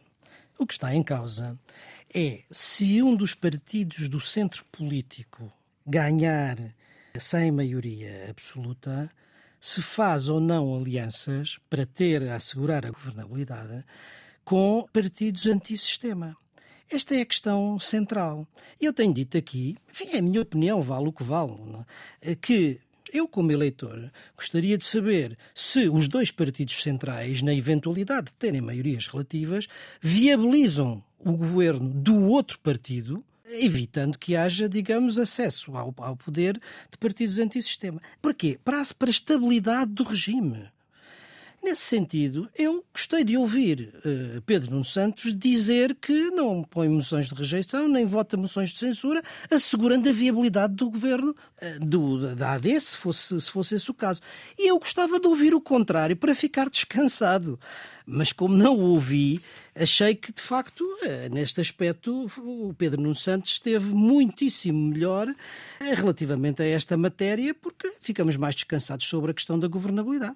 O 0.63 0.65
que 0.65 0.75
está 0.75 0.95
em 0.95 1.03
causa 1.03 1.59
é 2.15 2.41
se 2.49 3.03
um 3.03 3.13
dos 3.13 3.35
partidos 3.35 4.07
do 4.07 4.17
centro 4.17 4.63
político 4.71 5.51
ganhar 5.85 6.55
sem 7.19 7.51
maioria 7.51 8.29
absoluta, 8.29 9.11
se 9.59 9.81
faz 9.81 10.29
ou 10.29 10.39
não 10.39 10.73
alianças 10.73 11.59
para 11.69 11.85
ter 11.85 12.29
a 12.29 12.35
assegurar 12.35 12.85
a 12.85 12.91
governabilidade 12.91 13.83
com 14.45 14.87
partidos 14.93 15.47
antissistema. 15.47 16.33
Esta 16.89 17.13
é 17.13 17.19
a 17.19 17.25
questão 17.25 17.77
central. 17.77 18.47
Eu 18.79 18.93
tenho 18.93 19.13
dito 19.13 19.37
aqui, 19.37 19.75
enfim, 19.91 20.11
é 20.13 20.19
a 20.19 20.21
minha 20.21 20.41
opinião, 20.41 20.81
vale 20.81 21.09
o 21.09 21.11
que 21.11 21.25
vale, 21.25 21.57
é? 22.21 22.35
que 22.35 22.79
eu, 23.13 23.27
como 23.27 23.51
eleitor, 23.51 24.11
gostaria 24.35 24.77
de 24.77 24.83
saber 24.83 25.37
se 25.53 25.87
os 25.87 26.07
dois 26.07 26.31
partidos 26.31 26.81
centrais, 26.81 27.41
na 27.43 27.53
eventualidade 27.53 28.27
de 28.27 28.33
terem 28.33 28.59
maiorias 28.59 29.07
relativas, 29.07 29.67
viabilizam 30.01 31.03
o 31.19 31.33
governo 31.33 31.89
do 31.89 32.27
outro 32.27 32.59
partido, 32.59 33.23
evitando 33.45 34.17
que 34.17 34.35
haja, 34.35 34.67
digamos, 34.67 35.19
acesso 35.19 35.77
ao, 35.77 35.93
ao 35.97 36.17
poder 36.17 36.59
de 36.91 36.97
partidos 36.97 37.37
antissistema. 37.37 38.01
Porquê? 38.19 38.59
Para, 38.65 38.83
para 38.97 39.09
a 39.09 39.11
estabilidade 39.11 39.91
do 39.91 40.03
regime. 40.03 40.72
Nesse 41.63 41.83
sentido, 41.83 42.49
eu 42.59 42.83
gostei 42.93 43.23
de 43.23 43.37
ouvir 43.37 43.93
uh, 44.05 44.41
Pedro 44.41 44.71
Nuno 44.71 44.83
Santos 44.83 45.33
dizer 45.33 45.95
que 45.95 46.29
não 46.31 46.61
põe 46.61 46.89
moções 46.89 47.27
de 47.27 47.33
rejeição 47.33 47.87
nem 47.87 48.05
vota 48.05 48.35
moções 48.35 48.71
de 48.71 48.79
censura, 48.79 49.23
assegurando 49.49 50.09
a 50.09 50.11
viabilidade 50.11 50.73
do 50.73 50.89
governo 50.89 51.31
uh, 51.31 51.79
do, 51.79 52.35
da 52.35 52.55
AD, 52.55 52.81
se 52.81 52.97
fosse, 52.97 53.39
se 53.39 53.49
fosse 53.49 53.75
esse 53.75 53.89
o 53.89 53.93
caso. 53.93 54.19
E 54.59 54.69
eu 54.69 54.77
gostava 54.77 55.17
de 55.21 55.25
ouvir 55.25 55.53
o 55.53 55.61
contrário 55.61 56.17
para 56.17 56.35
ficar 56.35 56.67
descansado. 56.69 57.57
Mas 58.05 58.33
como 58.33 58.57
não 58.57 58.75
o 58.75 58.89
ouvi, 58.89 59.41
achei 59.73 60.15
que, 60.15 60.33
de 60.33 60.41
facto, 60.41 60.81
uh, 60.81 61.33
neste 61.33 61.61
aspecto, 61.61 62.29
o 62.39 62.73
Pedro 62.77 63.01
Nuno 63.01 63.15
Santos 63.15 63.51
esteve 63.51 63.93
muitíssimo 63.93 64.89
melhor 64.89 65.33
relativamente 65.79 66.61
a 66.61 66.65
esta 66.65 66.97
matéria, 66.97 67.53
porque 67.53 67.89
ficamos 68.01 68.35
mais 68.35 68.53
descansados 68.53 69.07
sobre 69.07 69.31
a 69.31 69.33
questão 69.33 69.57
da 69.57 69.69
governabilidade. 69.69 70.35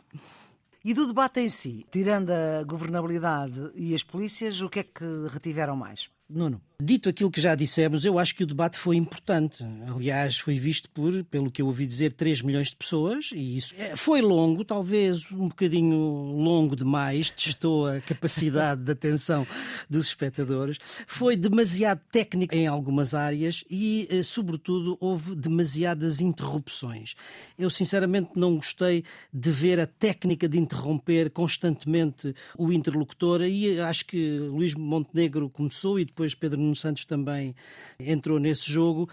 E 0.87 0.93
do 0.93 1.05
debate 1.05 1.41
em 1.41 1.49
si, 1.49 1.85
tirando 1.91 2.29
a 2.29 2.63
governabilidade 2.63 3.73
e 3.75 3.93
as 3.93 4.03
polícias, 4.03 4.61
o 4.61 4.69
que 4.69 4.79
é 4.79 4.83
que 4.83 5.27
retiveram 5.29 5.75
mais? 5.75 6.09
Nuno. 6.29 6.61
Dito 6.79 7.09
aquilo 7.09 7.31
que 7.31 7.41
já 7.41 7.55
dissemos, 7.55 8.05
eu 8.05 8.19
acho 8.19 8.35
que 8.35 8.43
o 8.43 8.45
debate 8.45 8.77
foi 8.77 8.97
importante. 8.97 9.65
Aliás, 9.87 10.37
foi 10.37 10.59
visto 10.59 10.87
por, 10.91 11.23
pelo 11.23 11.49
que 11.49 11.59
eu 11.59 11.65
ouvi 11.65 11.87
dizer, 11.87 12.13
3 12.13 12.43
milhões 12.43 12.67
de 12.67 12.75
pessoas, 12.75 13.31
e 13.33 13.57
isso 13.57 13.73
é, 13.79 13.95
foi 13.95 14.21
longo, 14.21 14.63
talvez 14.63 15.31
um 15.31 15.47
bocadinho 15.47 15.97
longo 15.97 16.75
demais, 16.75 17.31
testou 17.31 17.87
a 17.87 17.99
capacidade 17.99 18.83
de 18.83 18.91
atenção 18.91 19.47
dos 19.89 20.05
espectadores. 20.05 20.77
Foi 21.07 21.35
demasiado 21.35 21.99
técnico 22.11 22.53
em 22.53 22.67
algumas 22.67 23.15
áreas 23.15 23.63
e, 23.71 24.07
eh, 24.11 24.21
sobretudo, 24.21 24.99
houve 24.99 25.35
demasiadas 25.35 26.21
interrupções. 26.21 27.15
Eu, 27.57 27.71
sinceramente, 27.71 28.33
não 28.35 28.55
gostei 28.55 29.03
de 29.33 29.49
ver 29.49 29.79
a 29.79 29.87
técnica 29.87 30.47
de 30.47 30.59
interromper 30.59 31.31
constantemente 31.31 32.35
o 32.55 32.71
interlocutor, 32.71 33.41
e 33.41 33.79
acho 33.79 34.05
que 34.05 34.37
Luís 34.37 34.75
Montenegro 34.75 35.49
começou 35.49 35.99
e 35.99 36.05
depois 36.05 36.16
Pedro 36.35 36.59
Nuno 36.59 36.75
Santos 36.75 37.05
também 37.05 37.55
entrou 37.99 38.39
nesse 38.39 38.71
jogo, 38.71 39.09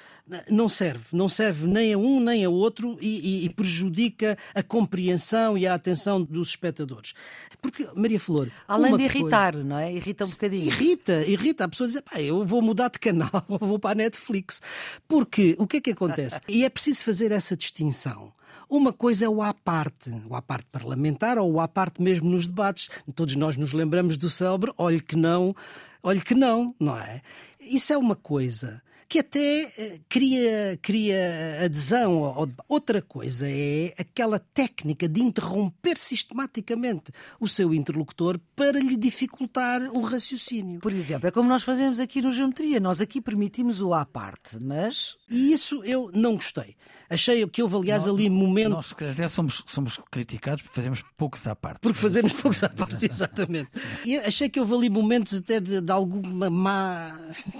não 0.49 0.69
serve. 0.69 1.05
Não 1.13 1.29
serve 1.29 1.67
nem 1.67 1.93
a 1.93 1.99
um 1.99 2.21
nem 2.21 2.45
a 2.45 2.51
outro 2.51 2.97
e, 3.01 3.43
e, 3.43 3.45
e 3.45 3.49
prejudica 3.51 4.37
a 4.55 4.63
compreensão 4.63 5.57
e 5.57 5.67
a 5.67 5.75
atenção 5.75 6.23
dos 6.23 6.49
espectadores. 6.49 7.15
Porque, 7.61 7.89
Maria 7.95 8.21
Flor. 8.21 8.49
Além 8.69 8.97
de 8.97 9.05
irritar, 9.05 9.55
coisa... 9.55 9.67
não 9.67 9.79
é? 9.79 9.93
Irrita 9.93 10.25
um 10.25 10.29
bocadinho. 10.31 10.67
Irrita, 10.67 11.25
irrita. 11.27 11.65
A 11.65 11.69
pessoa 11.69 11.89
diz, 11.89 12.01
pá, 12.01 12.21
eu 12.21 12.45
vou 12.45 12.61
mudar 12.61 12.89
de 12.89 12.99
canal, 12.99 13.45
vou 13.49 13.79
para 13.79 13.93
a 13.93 13.95
Netflix. 13.95 14.61
Porque 15.09 15.57
o 15.59 15.67
que 15.67 15.79
é 15.79 15.81
que 15.81 15.91
acontece? 15.91 16.41
E 16.49 16.65
é 16.65 16.69
preciso 16.69 17.05
fazer 17.05 17.33
essa 17.33 17.57
distinção. 17.57 18.33
Uma 18.69 18.93
coisa 18.93 19.25
é 19.25 19.29
o 19.29 19.43
à 19.43 19.53
parte, 19.53 20.11
o 20.29 20.35
à 20.35 20.43
parte 20.43 20.67
parlamentar 20.71 21.39
ou 21.39 21.53
o 21.53 21.61
à 21.61 21.69
parte 21.69 22.01
mesmo 22.03 22.29
nos 22.31 22.47
debates. 22.47 22.89
Todos 23.15 23.37
nós 23.37 23.57
nos 23.57 23.73
lembramos 23.73 24.17
do 24.17 24.31
célebre, 24.31 24.73
olhe 24.77 25.01
que 25.01 25.17
não, 25.17 25.55
olhe 26.03 26.21
que 26.21 26.35
não, 26.35 26.75
não 26.79 26.97
é? 26.97 27.23
Isso 27.61 27.93
é 27.93 27.99
uma 27.99 28.17
coisa. 28.17 28.83
Que 29.09 29.19
até 29.19 29.63
eh, 29.77 30.01
cria, 30.09 30.79
cria 30.81 31.65
adesão. 31.65 32.49
Outra 32.69 33.01
coisa 33.01 33.49
é 33.49 33.95
aquela 33.99 34.39
técnica 34.39 35.09
de 35.09 35.23
interromper 35.23 35.97
sistematicamente 35.97 37.13
o 37.41 37.49
seu 37.49 37.73
interlocutor 37.75 38.39
para 38.57 38.79
lhe 38.79 38.97
dificultar 38.97 39.83
o 39.93 40.01
raciocínio. 40.01 40.81
Por 40.81 40.93
exemplo, 40.93 41.29
é 41.29 41.31
como 41.31 41.49
nós 41.49 41.63
fazemos 41.63 42.01
aqui 42.01 42.21
no 42.21 42.31
Geometria. 42.31 42.81
Nós 42.81 43.01
aqui 43.01 43.21
permitimos 43.21 43.81
o 43.81 43.93
à 43.95 44.05
parte, 44.05 44.59
mas. 44.61 45.17
E 45.31 45.53
isso 45.53 45.83
eu 45.85 46.11
não 46.15 46.35
gostei. 46.35 46.77
Achei 47.09 47.47
que 47.47 47.63
houve, 47.63 47.77
aliás, 47.77 48.09
ali 48.09 48.31
momentos. 48.31 48.95
Nós 48.99 49.11
até 49.11 49.29
somos, 49.29 49.63
somos 49.67 50.01
criticados 50.11 50.63
porque 50.63 50.75
fazemos 50.75 51.05
poucos 51.17 51.47
à 51.47 51.55
parte. 51.55 51.81
Porque 51.81 51.99
fazemos 51.99 52.33
poucos 52.33 52.63
à 52.65 52.69
parte, 52.69 53.05
exatamente. 53.07 53.71
E 54.05 54.17
achei 54.17 54.49
que 54.49 54.59
houve 54.59 54.75
ali 54.75 54.91
momentos 54.91 55.35
até 55.35 55.61
de, 55.61 55.81
de 55.81 55.93
alguma 55.93 56.49
má. 56.49 57.17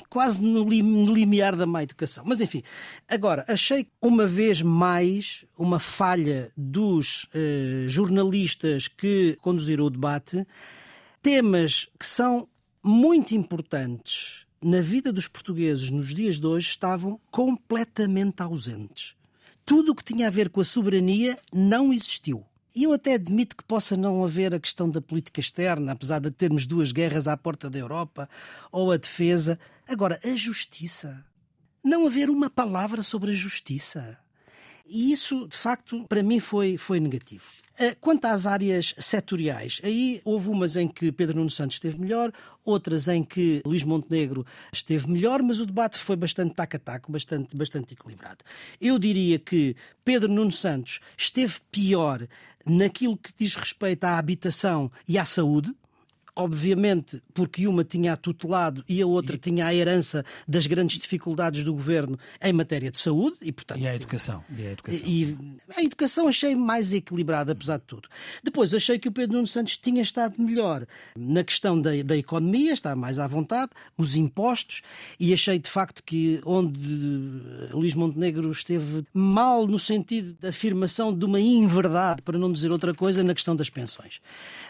quase 0.09 0.43
no, 0.43 0.69
lim, 0.69 0.83
no 0.83 1.13
limiar 1.35 1.57
da 1.57 1.67
má 1.67 1.83
educação. 1.83 2.25
Mas 2.27 2.41
enfim, 2.41 2.63
agora, 3.09 3.45
achei 3.49 3.87
uma 4.01 4.27
vez 4.27 4.63
mais 4.63 5.45
uma 5.59 5.79
falha 5.79 6.51
dos 6.57 7.27
eh, 7.35 7.85
jornalistas 7.89 8.89
que 8.89 9.37
conduziram 9.43 9.85
o 9.85 9.91
debate, 9.91 10.47
temas 11.21 11.89
que 11.99 12.07
são 12.07 12.49
muito 12.83 13.35
importantes 13.35 14.47
na 14.63 14.81
vida 14.81 15.13
dos 15.13 15.29
portugueses 15.29 15.91
nos 15.91 16.15
dias 16.15 16.41
de 16.41 16.47
hoje 16.47 16.69
estavam 16.69 17.21
completamente 17.31 18.43
ausentes 18.43 19.15
tudo 19.67 19.93
o 19.93 19.95
que 19.95 20.05
tinha 20.05 20.27
a 20.27 20.31
ver 20.31 20.51
com 20.51 20.61
a 20.61 20.65
soberania 20.65 21.39
não 21.53 21.93
existiu. 21.93 22.45
E 22.77 22.85
eu 22.85 22.93
até 22.93 23.15
admito 23.15 23.57
que 23.57 23.65
possa 23.65 23.97
não 23.97 24.25
haver 24.25 24.53
a 24.53 24.59
questão 24.59 24.91
da 24.91 25.01
política 25.01 25.41
externa, 25.41 25.93
apesar 25.93 26.19
de 26.19 26.31
termos 26.31 26.67
duas 26.67 26.91
guerras 26.93 27.29
à 27.29 27.37
porta 27.37 27.71
da 27.71 27.79
Europa, 27.79 28.29
ou 28.73 28.91
a 28.91 28.97
defesa. 28.97 29.59
Agora, 29.89 30.19
a 30.25 30.35
justiça. 30.35 31.25
Não 31.83 32.07
haver 32.07 32.31
uma 32.31 32.49
palavra 32.49 33.03
sobre 33.03 33.33
a 33.33 33.35
justiça. 33.35 34.19
E 34.87 35.13
isso, 35.13 35.47
de 35.49 35.57
facto, 35.57 36.05
para 36.09 36.23
mim 36.23 36.41
foi, 36.41 36.77
foi 36.77 37.01
negativo. 37.01 37.45
Eh, 37.77 37.97
quanto 38.01 38.27
às 38.27 38.47
áreas 38.47 38.95
setoriais, 38.99 39.81
aí 39.83 40.21
houve 40.25 40.49
umas 40.49 40.77
em 40.77 40.87
que 40.87 41.11
Pedro 41.11 41.39
Nuno 41.39 41.51
Santos 41.51 41.77
esteve 41.77 41.99
melhor, 41.99 42.33
outras 42.65 43.09
em 43.09 43.25
que 43.25 43.63
Luís 43.67 43.83
Montenegro 43.83 44.47
esteve 44.73 45.11
melhor, 45.11 45.43
mas 45.43 45.61
o 45.61 45.67
debate 45.67 45.99
foi 45.99 46.15
bastante 46.15 46.55
tac 46.55 46.77
a 46.77 46.79
taco, 46.79 47.11
bastante, 47.11 47.57
bastante 47.57 47.95
equilibrado. 47.95 48.45
Eu 48.81 48.97
diria 48.97 49.41
que 49.41 49.75
Pedro 50.05 50.31
Nuno 50.31 50.53
Santos 50.53 51.01
esteve 51.19 51.57
pior 51.73 52.29
naquilo 52.65 53.17
que 53.17 53.33
diz 53.37 53.57
respeito 53.57 54.05
à 54.05 54.19
habitação 54.19 54.91
e 55.09 55.19
à 55.19 55.25
saúde, 55.25 55.75
obviamente 56.37 57.23
porque 57.33 57.67
uma 57.67 57.85
tinha 57.85 58.13
a 58.13 58.17
tutelado 58.17 58.85
e 58.89 59.01
a 59.01 59.07
outra 59.07 59.37
e... 59.37 59.39
tinha 59.39 59.67
a 59.67 59.75
herança 59.75 60.25
das 60.47 60.67
grandes 60.67 60.99
dificuldades 60.99 61.63
do 61.63 61.73
governo 61.73 62.19
em 62.43 62.53
matéria 62.53 62.91
de 62.91 62.99
saúde 62.99 63.37
e, 63.41 63.53
portanto. 63.53 63.81
E 63.81 63.87
a 63.87 63.95
educação. 63.95 64.45
E 64.57 64.67
a 64.67 64.73
educação, 64.73 65.01
e, 65.07 65.37
a 65.77 65.83
educação 65.83 66.29
achei 66.29 66.55
mais 66.55 66.93
equilibrada, 66.93 67.53
apesar 67.53 67.79
de 67.79 67.85
tudo. 67.85 68.09
Depois 68.43 68.75
achei 68.75 68.99
que 68.99 69.09
o 69.09 69.13
Pedro 69.13 69.37
Nuno 69.37 69.47
Santos 69.47 69.77
tinha 69.77 70.03
estado 70.03 70.41
melhor 70.43 70.87
na 71.17 71.45
questão 71.45 71.81
da, 71.81 71.91
da 72.03 72.17
economia, 72.17 72.73
está 72.73 72.97
mais 72.97 73.19
à 73.19 73.27
vontade, 73.27 73.71
os 73.97 74.17
impostos, 74.17 74.83
e 75.19 75.33
achei 75.33 75.59
de 75.59 75.71
facto 75.71 76.03
que 76.05 76.41
onde 76.45 76.81
Luís 77.73 77.95
Montenegro 77.95 78.51
esteve 78.51 79.05
mal 79.13 79.67
no 79.67 79.79
sentido 79.79 80.35
da 80.41 80.49
afirmação 80.49 81.17
de 81.17 81.25
uma 81.25 81.41
inverdade, 81.41 82.23
para 82.23 82.39
não 82.39 82.51
dizer 82.51 82.71
outra 82.71 82.95
coisa, 82.95 83.23
na 83.23 83.35
questão 83.35 83.55
das 83.55 83.71
pensões. 83.71 84.21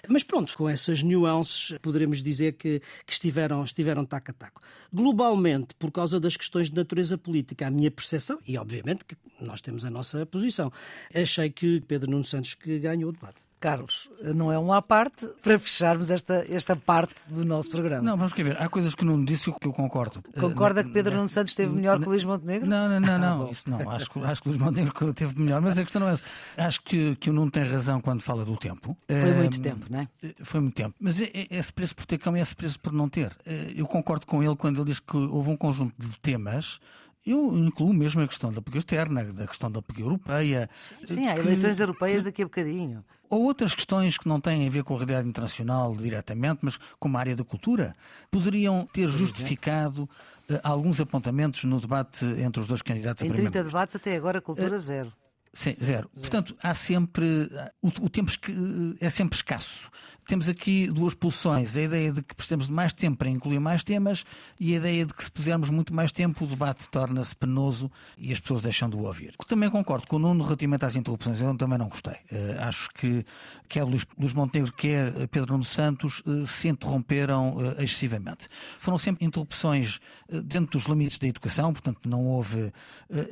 Mas 0.08 0.22
pronto, 0.22 0.56
com 0.56 0.68
essas 0.68 1.02
nuances 1.02 1.53
poderemos 1.82 2.22
dizer 2.22 2.52
que, 2.52 2.80
que 3.06 3.12
estiveram, 3.12 3.64
estiveram 3.64 4.04
taco 4.04 4.30
a 4.30 4.34
taco. 4.34 4.62
Globalmente, 4.92 5.74
por 5.74 5.90
causa 5.90 6.20
das 6.20 6.36
questões 6.36 6.70
de 6.70 6.76
natureza 6.76 7.16
política, 7.18 7.66
a 7.66 7.70
minha 7.70 7.90
percepção, 7.90 8.38
e 8.46 8.56
obviamente 8.58 9.04
que 9.04 9.16
nós 9.40 9.60
temos 9.60 9.84
a 9.84 9.90
nossa 9.90 10.24
posição, 10.26 10.72
achei 11.14 11.50
que 11.50 11.80
Pedro 11.80 12.10
Nuno 12.10 12.24
Santos 12.24 12.54
que 12.54 12.78
ganhou 12.78 13.10
o 13.10 13.12
debate. 13.12 13.44
Carlos, 13.60 14.10
não 14.34 14.52
é 14.52 14.58
um 14.58 14.72
à 14.72 14.82
parte 14.82 15.26
para 15.42 15.58
fecharmos 15.58 16.10
esta, 16.10 16.44
esta 16.48 16.76
parte 16.76 17.14
do 17.28 17.44
nosso 17.44 17.70
programa. 17.70 18.02
Não, 18.02 18.16
vamos 18.16 18.32
ver. 18.32 18.60
Há 18.60 18.68
coisas 18.68 18.94
que 18.94 19.04
não 19.04 19.24
disse 19.24 19.50
que 19.52 19.66
eu 19.66 19.72
concordo. 19.72 20.22
Concorda 20.38 20.82
uh, 20.82 20.84
que 20.84 20.90
Pedro 20.90 21.16
Nuno 21.16 21.28
Santos 21.28 21.52
esteve 21.52 21.72
melhor 21.72 21.98
que 21.98 22.06
Luís 22.06 22.24
Montenegro? 22.24 22.68
Não, 22.68 22.88
não, 22.88 23.00
não, 23.00 23.18
não. 23.18 23.46
Ah, 23.46 23.50
isso 23.50 23.68
não. 23.68 23.90
Acho, 23.90 24.10
acho 24.24 24.42
que 24.42 24.48
Luís 24.48 24.60
Montenegro 24.60 25.10
esteve 25.10 25.40
melhor, 25.40 25.60
mas 25.60 25.78
a 25.78 25.82
questão 25.82 26.00
não 26.00 26.08
é 26.08 26.12
essa. 26.12 26.22
Acho 26.56 26.82
que, 26.82 27.16
que 27.16 27.30
o 27.30 27.32
Nuno 27.32 27.50
tem 27.50 27.64
razão 27.64 28.00
quando 28.00 28.22
fala 28.22 28.44
do 28.44 28.56
tempo. 28.56 28.96
Foi 29.08 29.32
uh, 29.32 29.36
muito 29.36 29.60
tempo, 29.60 29.86
não 29.88 30.00
é? 30.00 30.08
Foi 30.42 30.60
muito 30.60 30.74
tempo. 30.74 30.94
Mas 31.00 31.20
é, 31.20 31.30
é 31.32 31.46
esse 31.50 31.72
preço 31.72 31.96
por 31.96 32.04
ter 32.06 32.18
cão 32.18 32.36
e 32.36 32.40
esse 32.40 32.54
preço 32.54 32.78
por 32.78 32.92
não 32.92 33.08
ter. 33.08 33.28
Uh, 33.46 33.72
eu 33.74 33.86
concordo 33.86 34.26
com 34.26 34.42
ele 34.42 34.56
quando 34.56 34.76
ele 34.76 34.86
diz 34.86 35.00
que 35.00 35.16
houve 35.16 35.50
um 35.50 35.56
conjunto 35.56 35.94
de 35.98 36.18
temas 36.18 36.80
eu 37.26 37.56
incluo 37.56 37.92
mesmo 37.92 38.22
a 38.22 38.28
questão 38.28 38.52
da 38.52 38.60
política 38.60 38.78
externa, 38.78 39.24
da 39.24 39.46
questão 39.46 39.70
da 39.70 39.80
política 39.80 40.06
europeia. 40.06 40.68
Sim, 41.06 41.26
há 41.26 41.36
eleições 41.38 41.80
europeias 41.80 42.24
daqui 42.24 42.42
a 42.42 42.44
bocadinho. 42.44 43.04
Ou 43.30 43.42
outras 43.42 43.74
questões 43.74 44.18
que 44.18 44.28
não 44.28 44.40
têm 44.40 44.66
a 44.66 44.70
ver 44.70 44.84
com 44.84 44.94
a 44.94 44.98
realidade 44.98 45.28
internacional 45.28 45.96
diretamente, 45.96 46.60
mas 46.62 46.78
com 46.98 47.16
a 47.16 47.20
área 47.20 47.34
da 47.34 47.42
cultura, 47.42 47.96
poderiam 48.30 48.86
ter 48.92 49.08
justificado 49.08 50.02
uh, 50.02 50.60
alguns 50.62 51.00
apontamentos 51.00 51.64
no 51.64 51.80
debate 51.80 52.24
entre 52.24 52.60
os 52.60 52.68
dois 52.68 52.82
candidatos 52.82 53.22
em 53.22 53.26
a 53.26 53.30
primeiro. 53.30 53.48
Em 53.48 53.52
30 53.52 53.68
debates 53.68 53.96
até 53.96 54.16
agora, 54.16 54.40
cultura 54.40 54.76
uh, 54.76 54.78
zero. 54.78 55.10
Sim, 55.54 55.74
zero. 55.82 56.08
Portanto, 56.10 56.54
há 56.62 56.74
sempre. 56.74 57.48
O, 57.80 57.88
o 57.88 58.08
tempo 58.10 58.30
é 59.00 59.08
sempre 59.08 59.36
escasso. 59.36 59.90
Temos 60.26 60.48
aqui 60.48 60.86
duas 60.86 61.14
pulsões: 61.14 61.76
a 61.76 61.82
ideia 61.82 62.10
de 62.10 62.22
que 62.22 62.34
precisamos 62.34 62.66
de 62.66 62.72
mais 62.72 62.92
tempo 62.92 63.18
para 63.18 63.28
incluir 63.28 63.60
mais 63.60 63.84
temas 63.84 64.24
e 64.58 64.74
a 64.74 64.78
ideia 64.78 65.04
de 65.04 65.12
que, 65.12 65.22
se 65.22 65.30
pusermos 65.30 65.68
muito 65.68 65.94
mais 65.94 66.10
tempo, 66.10 66.44
o 66.44 66.46
debate 66.46 66.88
torna-se 66.88 67.36
penoso 67.36 67.90
e 68.16 68.32
as 68.32 68.40
pessoas 68.40 68.62
deixam 68.62 68.88
de 68.88 68.96
o 68.96 69.00
ouvir. 69.00 69.34
Também 69.46 69.70
concordo 69.70 70.06
com 70.06 70.16
o 70.16 70.18
Nuno 70.18 70.42
relativamente 70.42 70.84
às 70.84 70.96
interrupções. 70.96 71.40
Eu 71.40 71.54
também 71.56 71.78
não 71.78 71.88
gostei. 71.88 72.14
Uh, 72.32 72.60
acho 72.60 72.88
que 72.94 73.24
quer 73.68 73.84
Luís, 73.84 74.06
Luís 74.18 74.32
Montenegro, 74.32 74.72
quer 74.72 75.28
Pedro 75.28 75.52
Nuno 75.52 75.64
Santos 75.64 76.22
uh, 76.26 76.46
se 76.46 76.68
interromperam 76.68 77.56
uh, 77.56 77.82
excessivamente. 77.82 78.48
Foram 78.78 78.96
sempre 78.96 79.26
interrupções 79.26 80.00
dentro 80.42 80.78
dos 80.78 80.88
limites 80.88 81.18
da 81.18 81.28
educação, 81.28 81.72
portanto, 81.72 82.08
não 82.08 82.24
houve. 82.24 82.72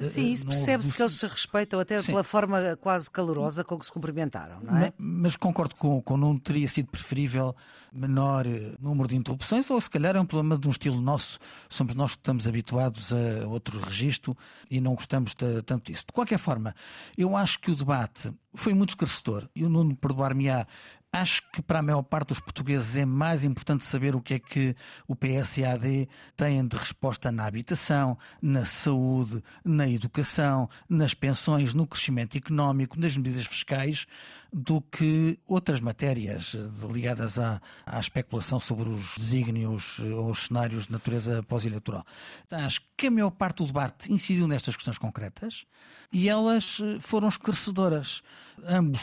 Sim, 0.00 0.30
isso 0.30 0.46
percebe-se 0.46 0.94
que 0.94 1.02
eles 1.02 1.12
se 1.12 1.26
respeitam 1.26 1.80
até 1.80 2.00
Sim. 2.02 2.11
Pela 2.12 2.24
forma 2.24 2.76
quase 2.80 3.10
calorosa 3.10 3.64
com 3.64 3.78
que 3.78 3.86
se 3.86 3.92
cumprimentaram, 3.92 4.60
não 4.60 4.76
é? 4.76 4.92
Mas, 4.98 5.32
mas 5.32 5.36
concordo 5.36 5.74
com, 5.74 6.00
com 6.02 6.14
o 6.14 6.16
Nuno, 6.16 6.40
teria 6.40 6.68
sido 6.68 6.90
preferível 6.90 7.54
menor 7.92 8.46
eh, 8.46 8.74
número 8.80 9.08
de 9.08 9.16
interrupções, 9.16 9.68
ou 9.70 9.80
se 9.80 9.90
calhar 9.90 10.16
é 10.16 10.20
um 10.20 10.24
problema 10.24 10.56
de 10.56 10.66
um 10.66 10.70
estilo 10.70 11.00
nosso. 11.00 11.38
Somos 11.68 11.94
nós 11.94 12.12
que 12.12 12.20
estamos 12.20 12.48
habituados 12.48 13.12
a 13.12 13.46
outro 13.46 13.80
registro 13.80 14.36
e 14.70 14.80
não 14.80 14.94
gostamos 14.94 15.34
de, 15.34 15.62
tanto 15.62 15.92
disso. 15.92 16.06
De 16.06 16.12
qualquer 16.12 16.38
forma, 16.38 16.74
eu 17.16 17.36
acho 17.36 17.58
que 17.60 17.70
o 17.70 17.76
debate 17.76 18.32
foi 18.54 18.74
muito 18.74 18.90
esclarecedor 18.90 19.48
e 19.54 19.64
o 19.64 19.68
Nuno 19.68 19.94
perdoar-me-á 19.96 20.66
Acho 21.14 21.42
que 21.52 21.60
para 21.60 21.80
a 21.80 21.82
maior 21.82 22.02
parte 22.02 22.28
dos 22.28 22.40
portugueses 22.40 22.96
é 22.96 23.04
mais 23.04 23.44
importante 23.44 23.84
saber 23.84 24.16
o 24.16 24.20
que 24.22 24.32
é 24.32 24.38
que 24.38 24.74
o 25.06 25.14
PS 25.14 25.58
e 25.58 25.64
a 25.64 25.74
AD 25.74 26.08
têm 26.34 26.66
de 26.66 26.74
resposta 26.74 27.30
na 27.30 27.44
habitação, 27.44 28.16
na 28.40 28.64
saúde, 28.64 29.44
na 29.62 29.86
educação, 29.86 30.70
nas 30.88 31.12
pensões, 31.12 31.74
no 31.74 31.86
crescimento 31.86 32.38
económico, 32.38 32.98
nas 32.98 33.14
medidas 33.14 33.44
fiscais, 33.44 34.06
do 34.52 34.82
que 34.82 35.38
outras 35.46 35.80
matérias 35.80 36.54
ligadas 36.92 37.38
à, 37.38 37.60
à 37.86 37.98
especulação 37.98 38.60
sobre 38.60 38.88
os 38.88 39.14
desígnios 39.16 39.98
ou 39.98 40.30
os 40.30 40.46
cenários 40.46 40.86
de 40.86 40.92
natureza 40.92 41.42
pós-eleitoral. 41.44 42.04
Então, 42.46 42.58
acho 42.60 42.82
que 42.96 43.06
a 43.06 43.10
maior 43.10 43.30
parte 43.30 43.58
do 43.58 43.66
debate 43.66 44.12
incidiu 44.12 44.46
nestas 44.46 44.76
questões 44.76 44.98
concretas 44.98 45.64
e 46.12 46.28
elas 46.28 46.78
foram 47.00 47.28
esclarecedoras. 47.28 48.22
Ambos 48.64 49.00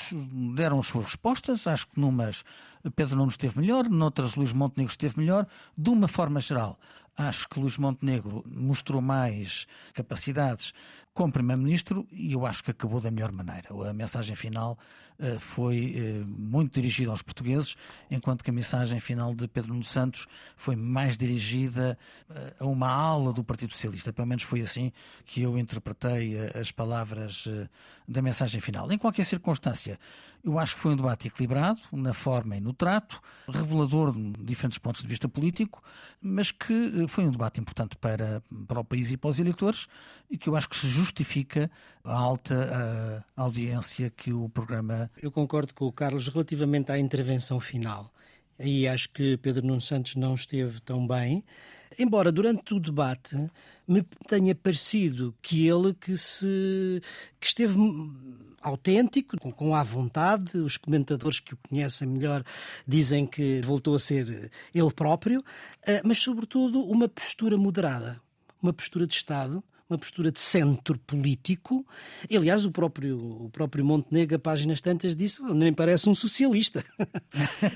deram 0.55 0.79
as 0.79 0.85
suas 0.85 1.05
respostas, 1.05 1.65
acho 1.65 1.88
que 1.88 1.99
numas 1.99 2.43
Pedro 2.95 3.17
Nuno 3.17 3.29
esteve 3.29 3.59
melhor, 3.59 3.89
noutras 3.89 4.35
Luís 4.35 4.53
Montenegro 4.53 4.91
esteve 4.91 5.19
melhor. 5.19 5.45
De 5.77 5.89
uma 5.89 6.07
forma 6.07 6.39
geral, 6.39 6.79
acho 7.19 7.47
que 7.47 7.60
Luís 7.60 7.77
Montenegro 7.77 8.43
mostrou 8.47 9.01
mais 9.01 9.67
capacidades 9.93 10.73
como 11.13 11.34
Primeiro-Ministro 11.34 12.08
e 12.12 12.32
eu 12.32 12.45
acho 12.45 12.63
que 12.63 12.71
acabou 12.71 13.01
da 13.01 13.12
melhor 13.12 13.32
maneira. 13.32 13.67
A 13.89 13.93
mensagem 13.93 14.36
final 14.36 14.77
uh, 15.19 15.39
foi 15.39 15.95
uh, 15.97 16.25
muito 16.25 16.73
dirigida 16.73 17.12
aos 17.12 17.21
portugueses, 17.21 17.75
enquanto 18.10 18.43
que 18.43 18.49
a 18.49 18.53
mensagem 18.53 18.99
final 18.99 19.36
de 19.36 19.47
Pedro 19.47 19.73
Nuno 19.73 19.84
Santos 19.84 20.27
foi 20.55 20.75
mais 20.75 21.17
dirigida 21.17 21.97
uh, 22.29 22.63
a 22.63 22.65
uma 22.65 22.89
ala 22.89 23.34
do 23.34 23.43
Partido 23.43 23.73
Socialista. 23.73 24.13
Pelo 24.13 24.27
menos 24.27 24.43
foi 24.43 24.62
assim 24.62 24.93
que 25.25 25.41
eu 25.41 25.58
interpretei 25.58 26.38
as 26.55 26.71
palavras 26.71 27.47
da 28.08 28.21
mensagem 28.21 28.62
final. 28.62 28.91
Em 28.91 28.97
qualquer 28.97 29.25
circunstância, 29.25 29.99
eu 30.43 30.58
acho 30.58 30.75
que 30.75 30.82
foi 30.82 30.93
um 30.93 30.95
debate 30.95 31.28
equilibrado, 31.28 31.82
na 31.91 32.13
forma 32.13 32.56
e 32.56 32.62
no 32.62 32.73
trato, 32.73 33.21
revelador 33.47 34.13
de 34.13 34.43
diferentes 34.43 34.78
pontos 34.78 35.02
de 35.02 35.08
vista 35.08 35.28
político, 35.28 35.84
mas 36.21 36.52
que 36.52 37.08
foi 37.08 37.25
um 37.25 37.32
debate 37.32 37.60
importante 37.60 37.95
para, 37.97 38.41
para 38.67 38.80
o 38.80 38.84
país 38.84 39.12
e 39.12 39.17
para 39.17 39.30
os 39.30 39.39
eleitores 39.39 39.88
e 40.30 40.38
que 40.38 40.47
eu 40.47 40.56
acho 40.56 40.69
que 40.69 40.75
se 40.75 40.88
justifica 40.88 41.69
a 42.04 42.17
alta 42.17 43.25
a 43.36 43.41
audiência 43.41 44.10
que 44.10 44.32
o 44.32 44.49
programa. 44.49 45.12
Eu 45.21 45.32
concordo 45.32 45.73
com 45.73 45.86
o 45.86 45.91
Carlos 45.91 46.28
relativamente 46.28 46.91
à 46.91 46.99
intervenção 46.99 47.60
final. 47.60 48.12
Aí 48.58 48.88
acho 48.88 49.10
que 49.10 49.38
Pedro 49.38 49.65
Nuno 49.65 49.82
Santos 49.82 50.15
não 50.15 50.34
esteve 50.34 50.82
tão 50.82 51.08
bem. 51.08 51.43
Embora 51.97 52.32
durante 52.32 52.73
o 52.73 52.80
debate 52.80 53.36
me 53.88 54.04
tenha 54.28 54.54
parecido 54.54 55.34
que 55.41 55.67
ele 55.67 55.93
que 55.93 56.17
se 56.17 57.02
que 57.39 57.47
esteve 57.47 57.75
autêntico, 58.61 59.37
com 59.53 59.75
a 59.75 59.83
vontade, 59.83 60.57
os 60.57 60.77
comentadores 60.77 61.39
que 61.39 61.53
o 61.53 61.57
conhecem 61.69 62.07
melhor 62.07 62.43
dizem 62.87 63.25
que 63.25 63.61
voltou 63.61 63.95
a 63.95 63.99
ser 63.99 64.51
ele 64.73 64.93
próprio, 64.93 65.43
eh, 65.85 66.01
mas 66.03 66.19
sobretudo 66.19 66.81
uma 66.81 67.07
postura 67.07 67.57
moderada, 67.57 68.21
uma 68.61 68.73
postura 68.73 69.07
de 69.07 69.13
Estado 69.13 69.63
uma 69.89 69.97
postura 69.97 70.32
de 70.32 70.39
centro 70.39 70.97
político. 70.99 71.86
E, 72.30 72.38
aliás, 72.38 72.63
o 72.65 72.71
próprio, 72.71 73.17
o 73.17 73.49
próprio 73.49 73.84
Montenegro, 73.84 74.36
a 74.36 74.39
páginas 74.39 74.80
tantas, 74.80 75.15
disse 75.15 75.41
nem 75.41 75.73
parece 75.73 76.08
um 76.08 76.13
socialista. 76.13 76.86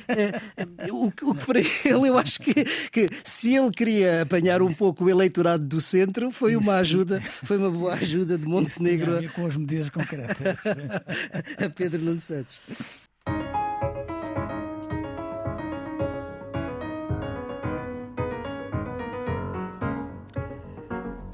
É, 0.07 0.85
é, 0.87 0.91
o, 0.91 1.05
o, 1.05 1.11
que 1.11 1.45
para 1.45 1.59
ele, 1.59 2.09
eu 2.09 2.17
acho 2.17 2.39
que, 2.39 2.53
que 2.91 3.07
se 3.23 3.55
ele 3.55 3.71
queria 3.71 4.21
apanhar 4.21 4.61
um 4.61 4.71
pouco 4.71 5.05
o 5.05 5.09
eleitorado 5.09 5.65
do 5.65 5.81
centro, 5.81 6.29
foi 6.29 6.55
uma 6.55 6.75
ajuda, 6.75 7.19
foi 7.43 7.57
uma 7.57 7.71
boa 7.71 7.93
ajuda 7.93 8.37
de 8.37 8.45
Montenegro. 8.45 9.23
Isso 9.23 9.33
com 9.33 9.45
as 9.47 9.57
medidas 9.57 9.89
concretas. 9.89 10.59
a 11.57 11.69
Pedro 11.69 12.01
Nuno 12.01 12.19
Santos. 12.19 12.61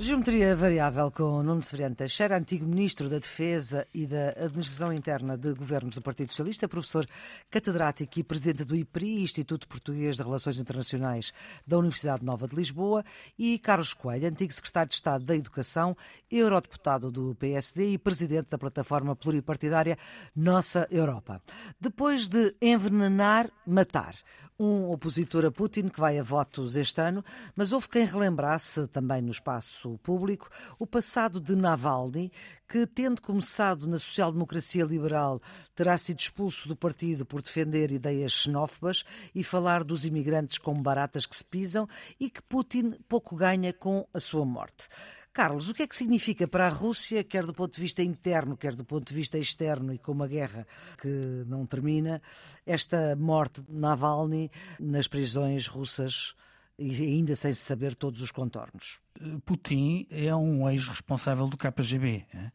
Geometria 0.01 0.55
variável 0.55 1.11
com 1.11 1.43
Nuno 1.43 1.61
Severiano 1.61 1.93
Teixeira, 1.93 2.37
antigo 2.37 2.65
Ministro 2.65 3.09
da 3.09 3.19
Defesa 3.19 3.85
e 3.93 4.07
da 4.07 4.29
Administração 4.29 4.93
Interna 4.93 5.37
de 5.37 5.53
Governos 5.53 5.95
do 5.95 6.01
Partido 6.01 6.29
Socialista, 6.29 6.69
professor 6.69 7.05
catedrático 7.49 8.17
e 8.17 8.23
presidente 8.23 8.63
do 8.63 8.77
IPRI, 8.77 9.23
Instituto 9.23 9.67
Português 9.67 10.15
de 10.15 10.23
Relações 10.23 10.57
Internacionais 10.57 11.33
da 11.67 11.77
Universidade 11.77 12.23
Nova 12.23 12.47
de 12.47 12.55
Lisboa, 12.55 13.03
e 13.37 13.59
Carlos 13.59 13.93
Coelho, 13.93 14.29
antigo 14.29 14.53
secretário 14.53 14.87
de 14.87 14.95
Estado 14.95 15.25
da 15.25 15.35
Educação, 15.35 15.97
eurodeputado 16.31 17.11
do 17.11 17.35
PSD 17.35 17.89
e 17.89 17.97
presidente 17.97 18.49
da 18.49 18.57
plataforma 18.57 19.17
pluripartidária 19.17 19.97
Nossa 20.33 20.87
Europa. 20.89 21.41
Depois 21.79 22.29
de 22.29 22.55
envenenar, 22.61 23.51
matar 23.67 24.15
um 24.59 24.91
opositor 24.91 25.45
a 25.45 25.51
Putin 25.51 25.87
que 25.87 26.01
vai 26.01 26.19
a 26.19 26.23
votos 26.23 26.75
este 26.75 26.99
ano, 26.99 27.23
mas 27.55 27.71
houve 27.71 27.87
quem 27.87 28.05
relembrasse 28.05 28.87
também 28.87 29.21
no 29.21 29.31
espaço 29.31 29.88
público 29.97 30.49
o 30.77 30.85
passado 30.85 31.39
de 31.39 31.55
Navalny, 31.55 32.31
que, 32.67 32.85
tendo 32.85 33.21
começado 33.21 33.87
na 33.87 33.97
social-democracia 33.97 34.83
liberal, 34.83 35.41
terá 35.75 35.97
sido 35.97 36.19
expulso 36.19 36.67
do 36.67 36.75
partido 36.75 37.25
por 37.25 37.41
defender 37.41 37.91
ideias 37.91 38.31
xenófobas 38.31 39.03
e 39.33 39.43
falar 39.43 39.83
dos 39.83 40.05
imigrantes 40.05 40.57
como 40.57 40.81
baratas 40.81 41.25
que 41.25 41.35
se 41.35 41.43
pisam 41.43 41.87
e 42.19 42.29
que 42.29 42.41
Putin 42.41 42.91
pouco 43.07 43.35
ganha 43.35 43.73
com 43.73 44.07
a 44.13 44.19
sua 44.19 44.45
morte. 44.45 44.87
Carlos, 45.31 45.69
o 45.69 45.73
que 45.73 45.83
é 45.83 45.87
que 45.87 45.95
significa 45.95 46.47
para 46.47 46.65
a 46.65 46.69
Rússia, 46.69 47.23
quer 47.23 47.45
do 47.45 47.53
ponto 47.53 47.75
de 47.75 47.81
vista 47.81 48.01
interno, 48.01 48.57
quer 48.57 48.75
do 48.75 48.83
ponto 48.83 49.07
de 49.07 49.13
vista 49.13 49.37
externo 49.37 49.93
e 49.93 49.97
com 49.97 50.11
uma 50.11 50.27
guerra 50.27 50.65
que 50.99 51.43
não 51.47 51.65
termina, 51.65 52.21
esta 52.65 53.15
morte 53.15 53.61
de 53.61 53.71
Navalny 53.71 54.51
nas 54.79 55.07
prisões 55.07 55.67
russas 55.67 56.35
e 56.79 57.03
ainda 57.03 57.35
sem 57.35 57.53
se 57.53 57.61
saber 57.61 57.93
todos 57.93 58.21
os 58.21 58.31
contornos? 58.31 58.99
Putin 59.45 60.07
é 60.09 60.33
um 60.33 60.69
ex-responsável 60.69 61.47
do 61.47 61.57
KGB. 61.57 62.25
É? 62.33 62.51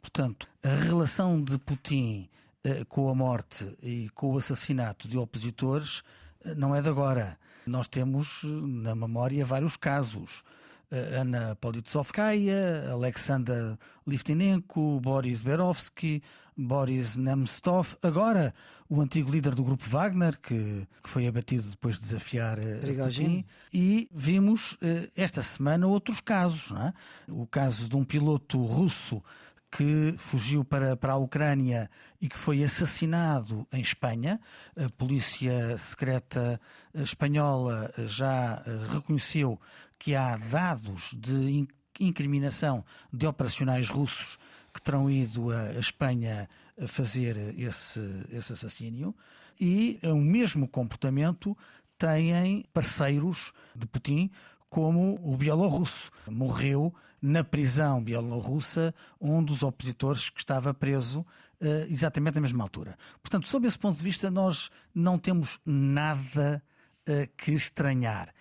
Portanto, 0.00 0.48
a 0.62 0.68
relação 0.68 1.42
de 1.42 1.58
Putin 1.58 2.28
eh, 2.64 2.84
com 2.88 3.08
a 3.10 3.14
morte 3.14 3.64
e 3.82 4.08
com 4.14 4.32
o 4.32 4.38
assassinato 4.38 5.06
de 5.06 5.18
opositores 5.18 6.02
eh, 6.44 6.54
não 6.54 6.74
é 6.74 6.80
de 6.80 6.88
agora. 6.88 7.38
Nós 7.66 7.86
temos 7.86 8.40
na 8.42 8.94
memória 8.94 9.44
vários 9.44 9.76
casos. 9.76 10.42
Ana 10.90 11.56
Politsovskaya, 11.56 12.90
Alexander 12.92 13.76
Litvinenko, 14.06 15.00
Boris 15.00 15.42
Berovsky, 15.42 16.22
Boris 16.56 17.16
Nemtsov, 17.16 17.96
agora 18.02 18.54
o 18.88 19.00
antigo 19.00 19.30
líder 19.30 19.54
do 19.54 19.64
grupo 19.64 19.84
Wagner, 19.84 20.38
que, 20.40 20.86
que 21.02 21.10
foi 21.10 21.26
abatido 21.26 21.68
depois 21.68 21.96
de 21.96 22.02
desafiar 22.02 22.58
eh, 22.58 22.94
Putin. 23.02 23.44
E 23.72 24.08
vimos 24.14 24.72
uh, 24.74 25.10
esta 25.16 25.42
semana 25.42 25.86
outros 25.86 26.20
casos. 26.20 26.72
É? 26.78 26.92
O 27.28 27.46
caso 27.46 27.88
de 27.88 27.96
um 27.96 28.04
piloto 28.04 28.62
russo 28.62 29.22
que 29.70 30.14
fugiu 30.18 30.64
para, 30.64 30.96
para 30.96 31.14
a 31.14 31.16
Ucrânia 31.16 31.90
e 32.20 32.28
que 32.28 32.38
foi 32.38 32.62
assassinado 32.62 33.66
em 33.72 33.80
Espanha. 33.80 34.40
A 34.76 34.88
polícia 34.90 35.76
secreta 35.76 36.60
espanhola 36.94 37.92
já 37.98 38.62
eh, 38.66 38.94
reconheceu 38.94 39.60
que 39.98 40.14
há 40.14 40.36
dados 40.36 41.10
de 41.14 41.66
incriminação 41.98 42.84
de 43.12 43.26
operacionais 43.26 43.88
russos 43.88 44.38
que 44.72 44.82
terão 44.82 45.10
ido 45.10 45.50
a 45.50 45.72
Espanha 45.78 46.48
a 46.80 46.86
fazer 46.86 47.54
esse, 47.58 48.00
esse 48.30 48.52
assassínio. 48.52 49.14
E 49.58 49.98
o 50.02 50.16
mesmo 50.16 50.68
comportamento 50.68 51.56
têm 51.98 52.64
parceiros 52.74 53.52
de 53.74 53.86
Putin, 53.86 54.30
como 54.68 55.18
o 55.22 55.36
bielorrusso. 55.36 56.10
Morreu 56.28 56.94
na 57.20 57.42
prisão 57.42 58.02
bielorrussa 58.02 58.94
um 59.20 59.42
dos 59.42 59.62
opositores 59.62 60.30
que 60.30 60.40
estava 60.40 60.72
preso 60.74 61.20
uh, 61.20 61.90
exatamente 61.90 62.36
na 62.36 62.40
mesma 62.40 62.62
altura. 62.62 62.96
Portanto, 63.22 63.46
sob 63.46 63.66
esse 63.66 63.78
ponto 63.78 63.96
de 63.96 64.02
vista, 64.02 64.30
nós 64.30 64.70
não 64.94 65.18
temos 65.18 65.58
nada 65.64 66.62
uh, 67.08 67.28
que 67.36 67.52
estranhar. 67.52 68.32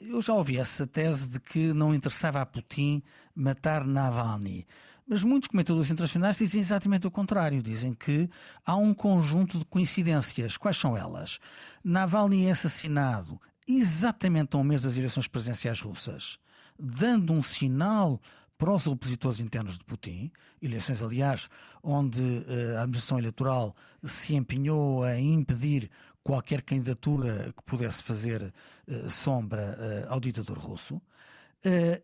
Eu 0.00 0.20
já 0.20 0.34
ouvi 0.34 0.58
essa 0.58 0.86
tese 0.86 1.30
de 1.30 1.40
que 1.40 1.72
não 1.72 1.94
interessava 1.94 2.40
a 2.40 2.46
Putin 2.46 3.02
matar 3.34 3.84
Navalny. 3.84 4.66
Mas 5.08 5.22
muitos 5.22 5.48
comentadores 5.48 5.90
internacionais 5.90 6.36
dizem 6.36 6.60
exatamente 6.60 7.06
o 7.06 7.10
contrário. 7.10 7.62
Dizem 7.62 7.94
que 7.94 8.28
há 8.64 8.76
um 8.76 8.92
conjunto 8.92 9.58
de 9.58 9.64
coincidências. 9.64 10.56
Quais 10.56 10.76
são 10.76 10.96
elas? 10.96 11.38
Navalny 11.82 12.46
é 12.46 12.50
assassinado 12.50 13.40
exatamente 13.66 14.56
a 14.56 14.58
um 14.58 14.64
mês 14.64 14.82
das 14.82 14.96
eleições 14.96 15.26
presidenciais 15.26 15.80
russas, 15.80 16.38
dando 16.78 17.32
um 17.32 17.42
sinal 17.42 18.20
para 18.58 18.72
os 18.72 18.86
opositores 18.86 19.38
internos 19.38 19.78
de 19.78 19.84
Putin, 19.84 20.30
eleições, 20.62 21.02
aliás, 21.02 21.48
onde 21.82 22.22
eh, 22.22 22.76
a 22.76 22.82
administração 22.82 23.18
eleitoral 23.18 23.76
se 24.02 24.34
empenhou 24.34 25.04
a 25.04 25.18
impedir 25.18 25.90
qualquer 26.22 26.62
candidatura 26.62 27.52
que 27.56 27.62
pudesse 27.62 28.02
fazer 28.02 28.52
uh, 28.88 29.08
sombra 29.08 29.78
uh, 29.78 30.12
ao 30.12 30.18
ditador 30.18 30.58
russo. 30.58 31.00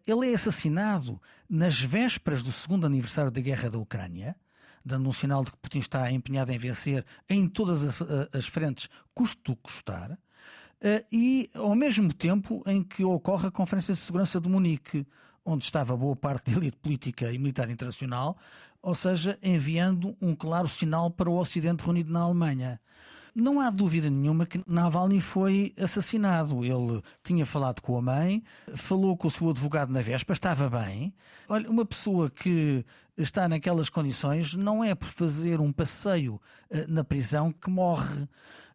Ele 0.06 0.30
é 0.30 0.34
assassinado 0.34 1.20
nas 1.48 1.80
vésperas 1.80 2.42
do 2.42 2.50
segundo 2.50 2.84
aniversário 2.84 3.30
da 3.30 3.40
guerra 3.40 3.70
da 3.70 3.78
Ucrânia, 3.78 4.34
dando 4.84 5.08
um 5.08 5.12
sinal 5.12 5.44
de 5.44 5.52
que 5.52 5.56
Putin 5.58 5.78
está 5.78 6.10
empenhado 6.10 6.50
em 6.50 6.58
vencer 6.58 7.04
em 7.28 7.48
todas 7.48 7.82
as, 7.82 8.02
as 8.34 8.46
frentes, 8.46 8.88
custo 9.14 9.54
custar, 9.56 10.18
e 11.12 11.48
ao 11.54 11.74
mesmo 11.74 12.12
tempo 12.12 12.62
em 12.66 12.82
que 12.82 13.04
ocorre 13.04 13.48
a 13.48 13.50
Conferência 13.50 13.94
de 13.94 14.00
Segurança 14.00 14.40
de 14.40 14.48
Munique, 14.48 15.06
onde 15.44 15.64
estava 15.64 15.96
boa 15.96 16.16
parte 16.16 16.50
da 16.52 16.58
elite 16.58 16.76
política 16.76 17.32
e 17.32 17.38
militar 17.38 17.70
internacional, 17.70 18.36
ou 18.82 18.94
seja, 18.94 19.38
enviando 19.42 20.16
um 20.20 20.34
claro 20.34 20.68
sinal 20.68 21.10
para 21.10 21.30
o 21.30 21.38
Ocidente 21.38 21.84
reunido 21.84 22.12
na 22.12 22.20
Alemanha. 22.20 22.80
Não 23.34 23.60
há 23.60 23.70
dúvida 23.70 24.10
nenhuma 24.10 24.44
que 24.44 24.60
Navalny 24.66 25.20
foi 25.20 25.72
assassinado. 25.78 26.64
Ele 26.64 27.00
tinha 27.24 27.46
falado 27.46 27.80
com 27.80 27.96
a 27.96 28.02
mãe, 28.02 28.42
falou 28.74 29.16
com 29.16 29.26
o 29.26 29.30
seu 29.30 29.48
advogado 29.48 29.90
na 29.90 30.02
véspera, 30.02 30.34
estava 30.34 30.68
bem. 30.68 31.14
Olha, 31.48 31.70
uma 31.70 31.86
pessoa 31.86 32.28
que 32.28 32.84
está 33.16 33.48
naquelas 33.48 33.88
condições 33.88 34.54
não 34.54 34.84
é 34.84 34.94
por 34.94 35.08
fazer 35.08 35.60
um 35.60 35.72
passeio 35.72 36.34
uh, 36.70 36.84
na 36.88 37.02
prisão 37.02 37.52
que 37.52 37.70
morre. 37.70 38.28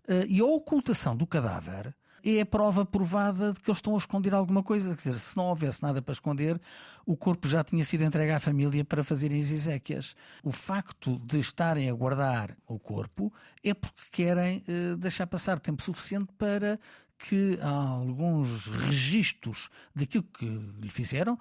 Uh, 0.07 0.25
e 0.27 0.39
a 0.39 0.45
ocultação 0.45 1.15
do 1.15 1.27
cadáver 1.27 1.95
é 2.23 2.41
a 2.41 2.45
prova 2.45 2.85
provada 2.85 3.53
de 3.53 3.59
que 3.59 3.69
eles 3.69 3.77
estão 3.77 3.93
a 3.93 3.97
esconder 3.97 4.33
alguma 4.33 4.63
coisa. 4.63 4.89
Quer 4.95 5.09
dizer, 5.09 5.19
se 5.19 5.37
não 5.37 5.45
houvesse 5.45 5.81
nada 5.81 6.01
para 6.01 6.13
esconder, 6.13 6.59
o 7.05 7.15
corpo 7.15 7.47
já 7.47 7.63
tinha 7.63 7.83
sido 7.85 8.03
entregue 8.03 8.31
à 8.31 8.39
família 8.39 8.83
para 8.83 9.03
fazerem 9.03 9.41
as 9.41 9.49
exéquias. 9.49 10.15
O 10.43 10.51
facto 10.51 11.19
de 11.19 11.39
estarem 11.39 11.89
a 11.89 11.93
guardar 11.93 12.55
o 12.65 12.79
corpo 12.79 13.31
é 13.63 13.73
porque 13.73 14.01
querem 14.11 14.63
uh, 14.67 14.97
deixar 14.97 15.27
passar 15.27 15.59
tempo 15.59 15.81
suficiente 15.81 16.33
para 16.37 16.79
que 17.17 17.57
alguns 17.61 18.67
registros 18.67 19.69
daquilo 19.95 20.23
que 20.23 20.45
lhe 20.45 20.89
fizeram 20.89 21.37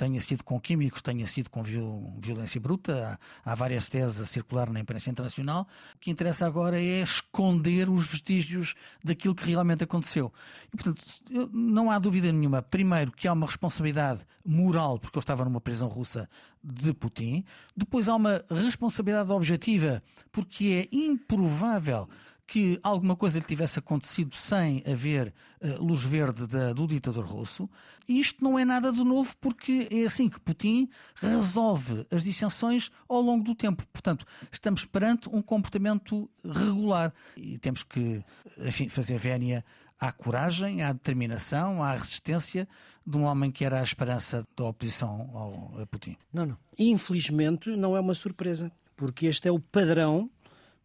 tenha 0.00 0.18
sido 0.18 0.42
com 0.42 0.58
químicos, 0.58 1.02
tenha 1.02 1.26
sido 1.26 1.50
com 1.50 1.62
violência 1.62 2.58
bruta. 2.58 3.18
Há, 3.44 3.52
há, 3.52 3.54
várias 3.54 3.86
teses 3.86 4.18
a 4.18 4.24
circular 4.24 4.70
na 4.70 4.80
imprensa 4.80 5.10
internacional. 5.10 5.66
O 5.94 5.98
que 5.98 6.10
interessa 6.10 6.46
agora 6.46 6.80
é 6.80 7.02
esconder 7.02 7.90
os 7.90 8.06
vestígios 8.06 8.74
daquilo 9.04 9.34
que 9.34 9.46
realmente 9.46 9.84
aconteceu. 9.84 10.32
E, 10.72 10.76
portanto, 10.76 11.04
não 11.52 11.90
há 11.90 11.98
dúvida 11.98 12.32
nenhuma, 12.32 12.62
primeiro, 12.62 13.12
que 13.12 13.28
há 13.28 13.32
uma 13.34 13.46
responsabilidade 13.46 14.22
moral, 14.42 14.98
porque 14.98 15.18
eu 15.18 15.20
estava 15.20 15.44
numa 15.44 15.60
prisão 15.60 15.88
russa 15.88 16.30
de 16.64 16.94
Putin. 16.94 17.44
Depois 17.76 18.08
há 18.08 18.14
uma 18.14 18.42
responsabilidade 18.50 19.30
objetiva, 19.30 20.02
porque 20.32 20.88
é 20.90 20.96
improvável 20.96 22.08
que 22.50 22.80
alguma 22.82 23.14
coisa 23.14 23.38
lhe 23.38 23.44
tivesse 23.44 23.78
acontecido 23.78 24.34
sem 24.34 24.82
haver 24.84 25.32
uh, 25.60 25.80
luz 25.80 26.02
verde 26.02 26.48
da, 26.48 26.72
do 26.72 26.84
ditador 26.84 27.24
russo. 27.24 27.70
E 28.08 28.18
isto 28.18 28.42
não 28.42 28.58
é 28.58 28.64
nada 28.64 28.90
de 28.90 29.04
novo, 29.04 29.36
porque 29.40 29.86
é 29.88 30.02
assim 30.02 30.28
que 30.28 30.40
Putin 30.40 30.88
resolve 31.14 32.04
as 32.12 32.24
dissensões 32.24 32.90
ao 33.08 33.20
longo 33.20 33.44
do 33.44 33.54
tempo. 33.54 33.86
Portanto, 33.92 34.26
estamos 34.50 34.84
perante 34.84 35.28
um 35.28 35.40
comportamento 35.40 36.28
regular 36.44 37.14
e 37.36 37.56
temos 37.56 37.84
que, 37.84 38.20
enfim, 38.58 38.88
fazer 38.88 39.16
vénia 39.16 39.64
à 40.00 40.10
coragem, 40.10 40.82
à 40.82 40.92
determinação, 40.92 41.84
à 41.84 41.92
resistência 41.92 42.68
de 43.06 43.16
um 43.16 43.22
homem 43.22 43.52
que 43.52 43.64
era 43.64 43.78
a 43.78 43.84
esperança 43.84 44.44
da 44.56 44.64
oposição 44.64 45.30
ao, 45.32 45.82
a 45.82 45.86
Putin. 45.86 46.16
Não, 46.32 46.46
não. 46.46 46.58
Infelizmente, 46.76 47.70
não 47.76 47.96
é 47.96 48.00
uma 48.00 48.14
surpresa, 48.14 48.72
porque 48.96 49.26
este 49.26 49.46
é 49.46 49.52
o 49.52 49.60
padrão 49.60 50.28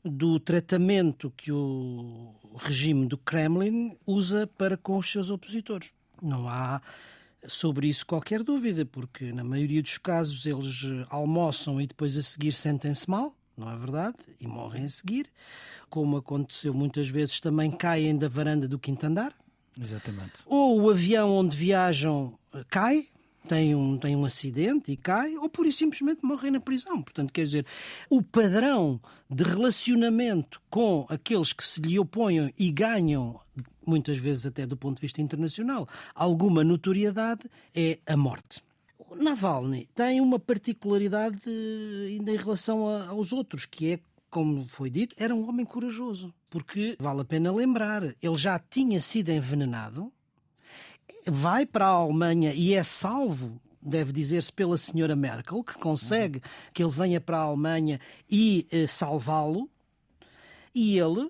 do 0.06 0.40
tratamento 0.40 1.34
que 1.36 1.52
o 1.52 2.36
regime 2.58 3.08
do 3.08 3.18
Kremlin 3.18 3.98
usa 4.06 4.48
para 4.56 4.78
com 4.78 4.98
os 4.98 5.12
seus 5.12 5.32
opositores. 5.32 5.90
Não 6.22 6.48
há 6.48 6.80
sobre 7.48 7.88
isso 7.88 8.06
qualquer 8.06 8.44
dúvida, 8.44 8.86
porque 8.86 9.32
na 9.32 9.44
maioria 9.44 9.82
dos 9.82 9.98
casos 9.98 10.46
eles 10.46 10.84
almoçam 11.10 11.82
e 11.82 11.88
depois 11.88 12.16
a 12.18 12.22
seguir 12.22 12.52
sentem-se 12.52 13.10
mal, 13.10 13.36
não 13.58 13.72
é 13.72 13.76
verdade? 13.76 14.18
E 14.40 14.48
morrem 14.48 14.86
a 14.86 14.90
seguir. 14.90 15.28
Como 15.90 16.18
aconteceu 16.18 16.74
muitas 16.74 17.10
vezes, 17.10 17.40
também 17.40 17.72
caem 17.72 18.18
da 18.18 18.28
varanda 18.28 18.68
do 18.68 18.78
quinto 18.78 19.06
andar. 19.06 19.34
Exatamente. 19.80 20.34
Ou 20.46 20.82
o 20.82 20.90
avião 20.90 21.32
onde 21.32 21.56
viajam 21.56 22.38
eh, 22.54 22.64
cai, 22.70 23.08
tem 23.48 23.76
um, 23.76 23.98
tem 23.98 24.16
um 24.16 24.26
acidente 24.26 24.92
e 24.92 24.98
cai, 24.98 25.38
ou 25.38 25.50
por 25.50 25.66
isso 25.66 25.80
simplesmente 25.80 26.24
morrem 26.24 26.52
na 26.52 26.60
prisão. 26.60 27.02
Portanto, 27.02 27.32
quer 27.32 27.44
dizer, 27.44 27.66
o 28.10 28.22
padrão 28.22 29.00
de 29.30 29.44
relacionamento 29.44 30.62
com 30.70 31.06
aqueles 31.10 31.54
que 31.54 31.64
se 31.64 31.80
lhe 31.82 31.98
oponham 31.98 32.52
e 32.58 32.72
ganham, 32.72 33.40
muitas 33.86 34.18
vezes 34.18 34.46
até 34.46 34.66
do 34.66 34.76
ponto 34.76 34.96
de 34.96 35.02
vista 35.02 35.22
internacional, 35.22 35.88
alguma 36.14 36.64
notoriedade, 36.64 37.50
é 37.74 38.00
a 38.06 38.18
morte. 38.18 38.64
Navalny 39.16 39.88
tem 39.96 40.20
uma 40.20 40.40
particularidade 40.40 41.40
ainda 42.08 42.32
em 42.32 42.38
relação 42.38 42.88
a, 42.88 43.08
aos 43.08 43.32
outros, 43.32 43.66
que 43.66 43.94
é, 43.94 44.00
como 44.30 44.68
foi 44.68 44.90
dito, 44.90 45.16
era 45.18 45.34
um 45.34 45.48
homem 45.48 45.66
corajoso. 45.66 46.34
Porque 46.50 46.96
vale 47.00 47.22
a 47.22 47.26
pena 47.26 47.52
lembrar, 47.52 48.04
ele 48.04 48.36
já 48.36 48.58
tinha 48.60 49.00
sido 49.00 49.30
envenenado, 49.30 50.12
vai 51.28 51.66
para 51.66 51.86
a 51.86 51.90
Alemanha 51.90 52.54
e 52.54 52.74
é 52.74 52.84
salvo 52.84 53.60
deve 53.86 54.12
dizer-se 54.12 54.52
pela 54.52 54.76
senhora 54.78 55.16
Merkel, 55.16 55.64
que 55.64 55.76
consegue 55.76 56.42
que 56.74 56.82
ele 56.82 56.92
venha 56.92 57.22
para 57.22 57.38
a 57.38 57.42
Alemanha 57.42 58.00
e 58.28 58.68
eh, 58.72 58.88
salvá-lo, 58.88 59.70
e 60.74 60.98
ele 60.98 61.30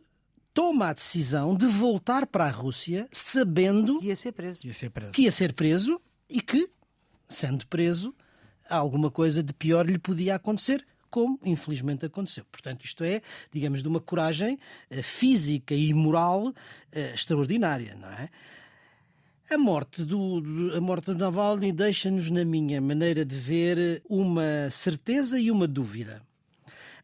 toma 0.53 0.87
a 0.87 0.93
decisão 0.93 1.53
de 1.53 1.65
voltar 1.65 2.25
para 2.25 2.45
a 2.45 2.49
Rússia 2.49 3.07
sabendo 3.11 3.99
que 3.99 4.07
ia 4.07 4.15
ser 4.15 4.31
preso. 4.31 4.65
Ia 4.65 4.73
ser 4.73 4.89
preso. 4.89 5.11
Que 5.11 5.21
ia 5.23 5.31
ser 5.31 5.51
preso 5.51 6.01
e 6.29 6.41
que 6.41 6.69
sendo 7.27 7.67
preso, 7.67 8.15
alguma 8.69 9.11
coisa 9.11 9.43
de 9.43 9.53
pior 9.53 9.85
lhe 9.85 9.97
podia 9.97 10.35
acontecer, 10.35 10.85
como 11.09 11.39
infelizmente 11.43 12.05
aconteceu. 12.05 12.45
Portanto, 12.51 12.85
isto 12.85 13.03
é, 13.03 13.21
digamos, 13.51 13.81
de 13.81 13.87
uma 13.87 13.99
coragem 13.99 14.57
uh, 14.91 15.03
física 15.03 15.75
e 15.75 15.93
moral 15.93 16.47
uh, 16.47 16.53
extraordinária, 17.13 17.95
não 17.95 18.09
é? 18.09 18.29
A 19.49 19.57
morte 19.57 20.03
do, 20.03 20.71
a 20.75 20.81
morte 20.81 21.05
do 21.05 21.15
Navalny 21.15 21.71
deixa-nos, 21.71 22.29
na 22.29 22.43
minha 22.43 22.81
maneira 22.81 23.23
de 23.23 23.35
ver, 23.35 24.01
uma 24.09 24.69
certeza 24.69 25.39
e 25.39 25.51
uma 25.51 25.67
dúvida. 25.67 26.21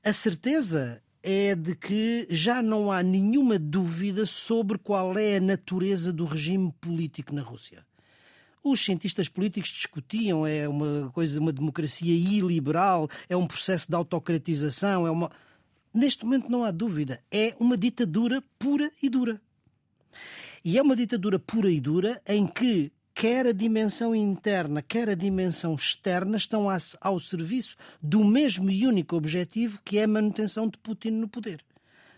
A 0.04 0.12
certeza 0.12 1.02
é 1.22 1.54
de 1.54 1.76
que 1.76 2.26
já 2.30 2.62
não 2.62 2.92
há 2.92 3.04
nenhuma 3.04 3.60
dúvida 3.60 4.26
sobre 4.26 4.78
qual 4.80 5.18
é 5.18 5.38
a 5.38 5.42
natureza 5.42 6.12
do 6.12 6.26
regime 6.26 6.74
político 6.82 7.34
na 7.34 7.42
Rússia 7.42 7.86
os 8.64 8.84
cientistas 8.84 9.28
políticos 9.28 9.72
discutiam, 9.72 10.46
é 10.46 10.68
uma 10.68 11.10
coisa, 11.12 11.40
uma 11.40 11.52
democracia 11.52 12.14
iliberal, 12.14 13.10
é 13.28 13.36
um 13.36 13.48
processo 13.48 13.88
de 13.90 13.96
autocratização, 13.96 15.08
é 15.08 15.12
uma. 15.12 15.32
Neste 15.94 16.24
momento 16.24 16.50
não 16.50 16.64
há 16.64 16.72
dúvida, 16.72 17.22
é 17.32 17.56
uma 17.60 17.76
ditadura 17.76 18.42
pura 18.58 18.92
e 19.02 19.10
dura. 19.10 19.42
E 20.64 20.78
é 20.78 20.82
uma 20.82 20.96
ditadura 20.96 21.40
pura 21.40 21.72
e 21.72 21.82
dura 21.82 22.22
em 22.28 22.46
que 22.46 22.92
quer 23.16 23.48
a 23.48 23.52
dimensão 23.52 24.14
interna, 24.14 24.82
quer 24.82 25.10
a 25.10 25.16
dimensão 25.16 25.74
externa 25.74 26.38
estão 26.38 26.68
ao 27.02 27.20
serviço 27.20 27.76
do 28.00 28.24
mesmo 28.24 28.70
e 28.70 28.86
único 28.86 29.16
objetivo 29.16 29.80
que 29.84 29.98
é 29.98 30.04
a 30.04 30.08
manutenção 30.08 30.68
de 30.68 30.78
Putin 30.78 31.12
no 31.12 31.28
poder. 31.28 31.66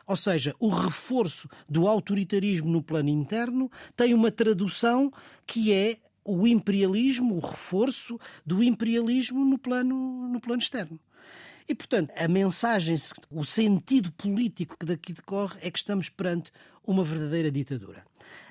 Ou 0.06 0.17
seja, 0.17 0.53
o 0.60 0.67
reforço 0.67 1.47
do 1.69 1.88
autoritarismo 1.88 2.69
no 2.69 2.84
plano 2.84 3.08
interno 3.08 3.71
tem 3.95 4.13
uma 4.13 4.29
tradução 4.29 5.10
que 5.47 5.71
é 5.71 5.97
o 6.25 6.45
imperialismo, 6.45 7.36
o 7.36 7.39
reforço 7.39 8.19
do 8.45 8.62
imperialismo 8.62 9.45
no 9.45 9.58
plano, 9.58 10.27
no 10.27 10.41
plano 10.41 10.62
externo. 10.62 10.99
E, 11.67 11.73
portanto, 11.73 12.12
a 12.17 12.27
mensagem, 12.27 12.97
o 13.32 13.45
sentido 13.45 14.12
político 14.12 14.77
que 14.77 14.86
daqui 14.86 15.13
decorre 15.13 15.58
é 15.62 15.71
que 15.71 15.77
estamos 15.77 16.10
perante 16.10 16.51
uma 16.86 17.06
verdadeira 17.06 17.49
ditadura. 17.49 18.03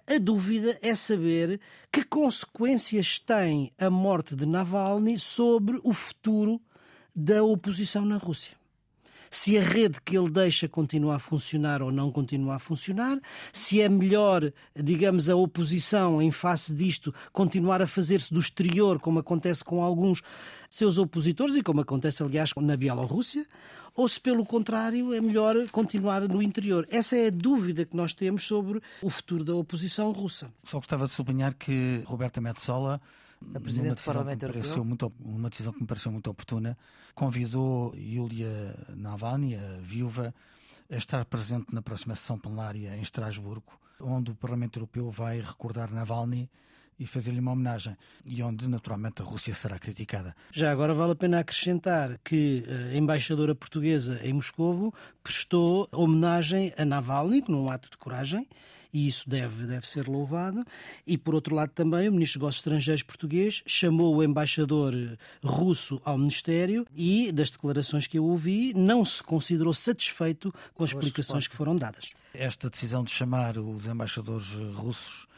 A 0.07 0.19
dúvida 0.19 0.77
é 0.83 0.95
saber 0.95 1.61
que 1.91 2.03
consequências 2.03 3.21
tem 3.21 3.73
a 3.79 3.89
morte 3.89 4.35
de 4.35 4.45
Navalny 4.45 5.17
sobre 5.17 5.81
o 5.85 5.93
futuro 5.93 6.61
da 7.15 7.43
oposição 7.45 8.05
na 8.05 8.17
Rússia. 8.17 8.57
Se 9.31 9.57
a 9.57 9.63
rede 9.63 9.99
que 10.05 10.19
ele 10.19 10.29
deixa 10.29 10.69
continua 10.69 11.17
a 11.17 11.19
funcionar 11.19 11.81
ou 11.81 11.91
não 11.91 12.11
continua 12.11 12.57
a 12.57 12.59
funcionar, 12.59 13.19
se 13.51 13.81
é 13.81 13.89
melhor, 13.89 14.53
digamos, 14.75 15.31
a 15.31 15.37
oposição, 15.37 16.21
em 16.21 16.31
face 16.31 16.75
disto, 16.75 17.15
continuar 17.33 17.81
a 17.81 17.87
fazer-se 17.87 18.35
do 18.35 18.41
exterior, 18.41 19.01
como 19.01 19.21
acontece 19.21 19.65
com 19.65 19.83
alguns 19.83 20.21
seus 20.69 20.99
opositores 20.99 21.57
e 21.57 21.63
como 21.63 21.81
acontece, 21.81 22.23
aliás, 22.23 22.51
na 22.57 22.77
Bielorrússia, 22.77 23.47
ou 23.95 24.09
se, 24.09 24.21
pelo 24.21 24.45
contrário, 24.45 25.13
é 25.13 25.21
melhor 25.21 25.69
continuar 25.69 26.23
no 26.23 26.43
interior. 26.43 26.87
Essa 26.91 27.17
é 27.17 27.27
a 27.27 27.31
dúvida 27.31 27.85
que 27.85 27.97
nós 27.97 28.15
temos 28.15 28.45
sobre 28.47 28.81
o 29.03 29.11
futuro 29.11 29.45
da 29.45 29.55
oposição 29.55 30.13
russa. 30.13 30.53
Só 30.65 30.79
gostava 30.79 31.07
de 31.07 31.13
sublinhar 31.13 31.55
que 31.55 32.03
Roberta 32.07 32.41
Metsola 32.41 33.01
a 33.55 33.61
Presidente 33.61 33.97
do 33.97 34.05
Parlamento 34.05 34.43
Europeu. 34.45 34.85
Muito, 34.85 35.13
uma 35.21 35.51
decisão 35.51 35.73
que 35.73 35.81
me 35.81 35.87
pareceu 35.87 36.13
muito 36.13 36.31
oportuna. 36.31 36.79
Convidou 37.15 37.95
Yulia 37.97 38.75
Navalny, 38.97 39.57
a 39.57 39.79
viúva, 39.81 40.35
a 40.91 40.97
estar 40.97 41.25
presente 41.25 41.75
na 41.75 41.83
próxima 41.83 42.15
sessão 42.15 42.39
plenária 42.39 42.97
em 42.97 43.03
Estrasburgo, 43.03 43.73
onde 44.01 44.31
o 44.31 44.35
Parlamento 44.35 44.79
Europeu 44.79 45.11
vai 45.11 45.41
recordar 45.41 45.93
Navalny 45.93 46.49
e 46.99 47.07
fazer-lhe 47.07 47.41
uma 47.41 47.53
homenagem, 47.53 47.97
e 48.25 48.43
onde 48.43 48.69
naturalmente 48.69 49.23
a 49.23 49.25
Rússia 49.25 49.55
será 49.55 49.79
criticada. 49.79 50.35
Já 50.53 50.71
agora 50.71 50.95
vale 50.95 51.13
a 51.13 51.17
pena 51.17 51.41
acrescentar 51.41 52.19
que 52.25 52.65
a 52.93 52.97
embaixadora 52.97 53.55
portuguesa 53.55 54.21
em 54.23 54.33
Moscovo 54.33 54.95
prestou 55.23 55.89
homenagem 55.91 56.73
a 56.77 56.85
Navalny, 56.85 57.43
num 57.49 57.71
ato 57.71 57.91
de 57.91 57.97
coragem, 57.97 58.47
e 58.93 59.09
isso 59.09 59.29
deve, 59.29 59.67
deve 59.67 59.89
ser 59.89 60.07
louvado. 60.07 60.65
E, 61.07 61.17
por 61.17 61.35
outro 61.35 61.55
lado, 61.55 61.71
também 61.71 62.09
o 62.09 62.13
Ministro 62.13 62.39
dos 62.39 62.43
Negócios 62.43 62.61
Estrangeiros 62.61 63.03
português 63.03 63.63
chamou 63.67 64.15
o 64.15 64.23
embaixador 64.23 64.93
russo 65.43 66.01
ao 66.05 66.19
Ministério 66.19 66.87
e, 66.95 67.33
das 67.33 67.51
declarações 67.51 68.07
que 68.07 68.19
eu 68.19 68.25
ouvi, 68.25 68.75
não 68.75 69.05
se 69.05 69.23
considerou 69.23 69.73
satisfeito 69.73 70.55
com 70.75 70.85
as 70.85 70.91
explicações 70.91 71.49
que 71.49 71.57
foram 71.57 71.75
dadas. 71.75 72.11
Esta 72.35 72.69
decisão 72.69 73.03
de 73.03 73.11
chamar 73.11 73.57
os 73.59 73.87
embaixadores 73.87 74.49
russos 74.75 75.27
eh, 75.27 75.32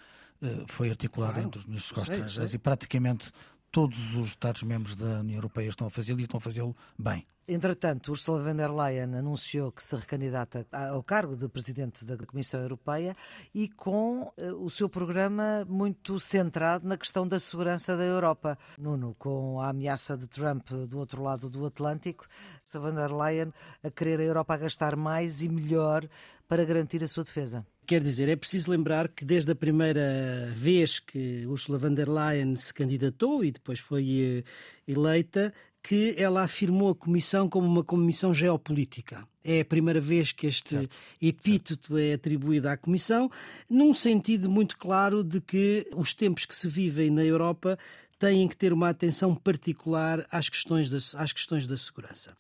foi 0.69 0.91
articulada 0.91 1.35
claro, 1.35 1.47
entre 1.47 1.61
os 1.61 1.67
ministros 1.67 1.95
dos 2.01 2.09
estrangeiros 2.11 2.55
e 2.55 2.59
praticamente 2.59 3.31
todos 3.71 4.15
os 4.15 4.29
Estados-membros 4.29 4.95
da 4.95 5.21
União 5.21 5.37
Europeia 5.37 5.69
estão 5.69 5.87
a 5.87 5.91
fazê-lo 5.91 6.21
e 6.21 6.25
estão 6.25 6.39
a 6.39 6.41
fazê-lo 6.41 6.77
bem. 6.99 7.27
Entretanto, 7.47 8.13
Ursula 8.13 8.43
von 8.43 8.57
der 8.57 8.71
Leyen 8.71 9.15
anunciou 9.15 9.71
que 9.71 9.85
se 9.85 9.95
recandidata 9.97 10.67
ao 10.73 11.03
cargo 11.03 11.37
de 11.37 11.47
Presidente 11.47 12.03
da 12.03 12.17
Comissão 12.17 12.61
Europeia 12.61 13.15
e 13.55 13.69
com 13.69 14.33
eh, 14.39 14.51
o 14.51 14.71
seu 14.71 14.89
programa 14.89 15.63
muito 15.69 16.19
centrado 16.19 16.89
na 16.89 16.97
questão 16.97 17.29
da 17.29 17.39
segurança 17.39 17.99
da 17.99 18.05
Europa. 18.05 18.57
Nuno, 18.79 19.15
com 19.19 19.61
a 19.61 19.69
ameaça 19.69 20.17
de 20.17 20.27
Trump 20.27 20.71
do 20.89 20.99
outro 20.99 21.23
lado 21.23 21.51
do 21.51 21.67
Atlântico, 21.67 22.27
Ursula 22.65 22.91
von 22.91 22.97
der 22.97 23.13
Leyen 23.13 23.53
a 23.83 23.91
querer 23.91 24.21
a 24.21 24.25
Europa 24.25 24.55
a 24.55 24.59
gastar 24.59 24.97
mais 24.97 25.43
e 25.43 25.49
melhor 25.51 26.09
para 26.49 26.65
garantir 26.65 27.05
a 27.05 27.09
sua 27.09 27.25
defesa. 27.25 27.67
Quer 27.87 28.03
dizer, 28.03 28.31
é 28.31 28.37
preciso 28.37 28.71
lembrar 28.71 29.09
que 29.09 29.27
desde 29.27 29.53
a 29.53 29.55
primeira 29.55 30.51
vez 30.55 30.99
que 30.99 31.47
Ursula 31.47 31.77
von 31.77 31.93
der 31.93 32.09
Leyen 32.09 32.57
se 32.57 32.73
candidatou 32.73 33.45
e 33.45 33.53
depois 33.53 33.79
foi 33.79 34.43
eh, 34.43 34.45
eleita, 34.91 35.53
que 35.85 36.15
ela 36.17 36.43
afirmou 36.43 36.89
a 36.89 36.95
Comissão 36.95 37.47
como 37.47 37.67
uma 37.67 37.85
comissão 37.85 38.33
geopolítica. 38.33 39.29
É 39.45 39.61
a 39.61 39.65
primeira 39.67 40.01
vez 40.01 40.33
que 40.33 40.47
este 40.47 40.71
certo. 40.71 40.97
epíteto 41.21 41.89
certo. 41.89 41.99
é 41.99 42.15
atribuído 42.15 42.71
à 42.71 42.77
Comissão, 42.79 43.31
num 43.69 43.93
sentido 43.93 44.49
muito 44.49 44.79
claro 44.79 45.23
de 45.23 45.43
que 45.43 45.87
os 45.95 46.15
tempos 46.15 46.47
que 46.47 46.55
se 46.55 46.67
vivem 46.69 47.11
na 47.11 47.23
Europa 47.23 47.79
têm 48.25 48.49
que 48.49 48.57
ter 48.57 48.73
uma 48.73 48.89
atenção 48.89 49.35
particular 49.35 50.27
às 50.31 50.49
questões 50.49 50.89
da, 50.89 50.97
às 51.23 51.31
questões 51.31 51.67
da 51.67 51.77
segurança. 51.77 52.35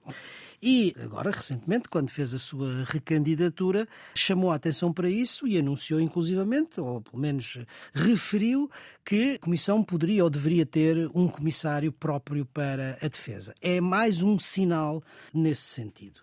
E 0.62 0.95
agora, 0.99 1.30
recentemente, 1.30 1.91
quando 1.91 2.09
fez 2.11 2.32
a 2.32 2.39
sua 2.39 2.85
recandidatura, 2.85 3.87
chamou 4.14 4.51
a 4.51 4.55
atenção 4.55 4.95
para 4.95 5.11
isso 5.11 5.47
e 5.47 5.59
anunciou 5.59 6.01
inclusivamente, 6.01 6.80
ou 6.80 7.03
pelo 7.03 7.18
menos 7.18 7.59
referiu, 7.93 8.70
que 9.05 9.35
a 9.35 9.39
Comissão 9.39 9.85
poderia 9.85 10.24
ou 10.24 10.30
deveria 10.30 10.64
ter 10.64 11.07
um 11.14 11.28
comissário 11.28 11.93
próprio 11.93 12.47
para 12.47 12.97
a 13.03 13.09
defesa. 13.09 13.55
É 13.61 13.78
mais 13.78 14.22
um 14.22 14.39
sinal 14.39 15.03
nesse 15.35 15.64
sentido. 15.64 16.20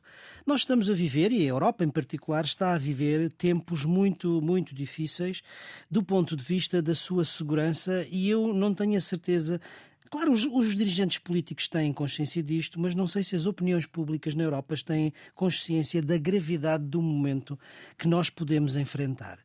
Nós 0.52 0.62
estamos 0.64 0.90
a 0.90 0.94
viver, 0.94 1.32
e 1.32 1.44
a 1.44 1.46
Europa 1.46 1.82
em 1.82 1.90
particular, 1.90 2.44
está 2.44 2.74
a 2.74 2.78
viver 2.78 3.32
tempos 3.32 3.86
muito, 3.86 4.42
muito 4.42 4.76
difíceis 4.76 5.42
do 5.90 6.04
ponto 6.04 6.36
de 6.36 6.44
vista 6.44 6.82
da 6.82 6.94
sua 6.94 7.24
segurança, 7.24 8.06
e 8.12 8.30
eu 8.30 8.54
não 8.54 8.74
tenho 8.74 8.98
a 8.98 9.00
certeza 9.00 9.62
Claro, 10.10 10.34
os, 10.34 10.44
os, 10.44 10.76
dirigentes 10.76 11.20
políticos 11.20 11.70
têm 11.70 11.94
consciência 11.94 12.44
disto, 12.44 12.78
mas 12.78 12.94
não 12.94 13.08
sei 13.08 13.24
se 13.24 13.34
as 13.34 13.46
opiniões 13.46 13.86
públicas 13.86 14.36
na 14.36 14.44
Europa 14.44 14.76
têm 14.86 15.14
consciência 15.34 16.02
da 16.02 16.18
gravidade 16.18 16.84
do 16.84 17.02
momento 17.02 17.58
que 17.98 18.10
nós 18.10 18.30
podemos 18.30 18.76
enfrentar. 18.76 19.40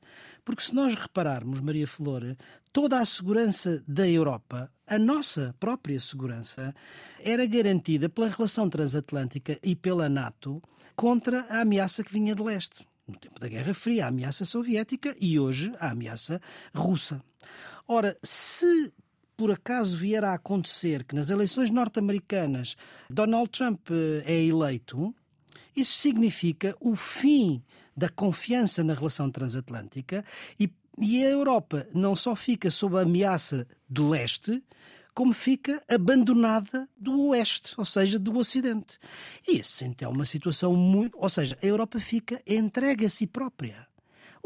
Porque 0.44 0.64
se 0.64 0.74
nós 0.74 0.92
repararmos, 0.92 1.60
Maria 1.60 1.86
Flor, 1.86 2.36
toda 2.72 2.98
a 2.98 3.06
segurança 3.06 3.80
da 3.86 4.08
Europa, 4.08 4.68
a 4.88 4.98
nossa 4.98 5.54
própria 5.60 6.00
segurança, 6.00 6.74
era 7.20 7.46
garantida 7.46 8.08
pela 8.08 8.28
relação 8.28 8.68
transatlântica 8.68 9.60
e 9.62 9.76
pela 9.76 10.08
NATO 10.08 10.60
contra 10.96 11.42
a 11.50 11.60
ameaça 11.60 12.02
que 12.02 12.12
vinha 12.12 12.34
de 12.34 12.42
leste. 12.42 12.86
No 13.06 13.16
tempo 13.16 13.38
da 13.38 13.46
Guerra 13.46 13.74
Fria, 13.74 14.06
a 14.06 14.08
ameaça 14.08 14.44
soviética 14.44 15.14
e 15.20 15.38
hoje 15.38 15.72
a 15.78 15.90
ameaça 15.90 16.40
russa. 16.74 17.22
Ora, 17.86 18.16
se 18.22 18.92
por 19.36 19.52
acaso 19.52 19.96
vier 19.96 20.24
a 20.24 20.34
acontecer 20.34 21.04
que 21.04 21.14
nas 21.14 21.28
eleições 21.28 21.70
norte-americanas 21.70 22.74
Donald 23.10 23.50
Trump 23.50 23.90
eh, 23.90 24.22
é 24.24 24.44
eleito, 24.44 25.14
isso 25.76 25.98
significa 25.98 26.74
o 26.80 26.96
fim 26.96 27.62
da 27.94 28.08
confiança 28.08 28.82
na 28.82 28.94
relação 28.94 29.30
transatlântica 29.30 30.24
e, 30.58 30.70
e 30.98 31.22
a 31.24 31.28
Europa 31.28 31.86
não 31.94 32.16
só 32.16 32.34
fica 32.34 32.70
sob 32.70 32.96
a 32.96 33.02
ameaça 33.02 33.66
de 33.88 34.00
leste, 34.00 34.62
como 35.16 35.32
fica 35.32 35.82
abandonada 35.88 36.86
do 36.94 37.28
Oeste, 37.28 37.72
ou 37.78 37.86
seja, 37.86 38.18
do 38.18 38.36
Ocidente. 38.36 38.98
E 39.48 39.58
isso 39.58 39.82
então 39.82 40.10
é 40.10 40.12
uma 40.14 40.26
situação 40.26 40.76
muito. 40.76 41.16
Ou 41.18 41.28
seja, 41.30 41.56
a 41.62 41.66
Europa 41.66 41.98
fica 41.98 42.42
entregue 42.46 43.06
a 43.06 43.08
si 43.08 43.26
própria 43.26 43.88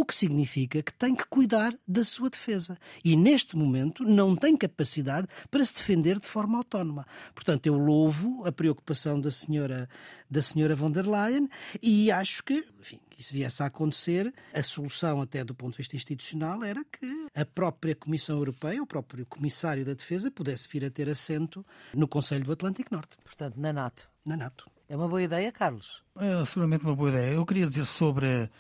o 0.01 0.05
que 0.05 0.15
significa 0.15 0.83
que 0.83 0.93
tem 0.95 1.15
que 1.15 1.27
cuidar 1.27 1.77
da 1.87 2.03
sua 2.03 2.31
defesa. 2.31 2.79
E 3.05 3.15
neste 3.15 3.55
momento 3.55 4.03
não 4.03 4.35
tem 4.35 4.57
capacidade 4.57 5.29
para 5.51 5.63
se 5.63 5.75
defender 5.75 6.19
de 6.19 6.27
forma 6.27 6.57
autónoma. 6.57 7.07
Portanto, 7.35 7.67
eu 7.67 7.77
louvo 7.77 8.43
a 8.47 8.51
preocupação 8.51 9.21
da 9.21 9.31
senhora, 9.31 9.89
da 10.31 10.41
senhora 10.41 10.75
von 10.75 10.91
der 10.91 11.07
Leyen 11.07 11.49
e 11.83 12.11
acho 12.11 12.43
que, 12.43 12.65
enfim, 12.81 12.99
que 13.11 13.21
isso 13.21 13.35
viesse 13.35 13.63
a 13.63 13.67
acontecer, 13.67 14.33
a 14.55 14.63
solução, 14.63 15.21
até 15.21 15.45
do 15.45 15.55
ponto 15.55 15.73
de 15.73 15.79
vista 15.79 15.95
institucional, 15.95 16.65
era 16.65 16.83
que 16.83 17.27
a 17.35 17.45
própria 17.45 17.95
Comissão 17.95 18.39
Europeia, 18.39 18.83
o 18.83 18.87
próprio 18.87 19.27
Comissário 19.27 19.85
da 19.85 19.93
Defesa, 19.93 20.31
pudesse 20.31 20.67
vir 20.67 20.83
a 20.83 20.91
ter 20.91 21.11
assento 21.11 21.65
no 21.93 22.09
Conselho 22.09 22.45
do 22.45 22.53
Atlântico 22.53 22.95
Norte. 22.95 23.19
Portanto, 23.23 23.61
na 23.61 23.71
NATO. 23.71 24.09
Na 24.25 24.37
NATO. 24.37 24.71
É 24.89 24.97
uma 24.97 25.07
boa 25.07 25.23
ideia, 25.23 25.53
Carlos? 25.53 26.03
É 26.17 26.45
seguramente 26.47 26.85
uma 26.85 26.97
boa 26.97 27.11
ideia. 27.11 27.35
Eu 27.35 27.45
queria 27.45 27.67
dizer 27.67 27.85
sobre 27.85 28.51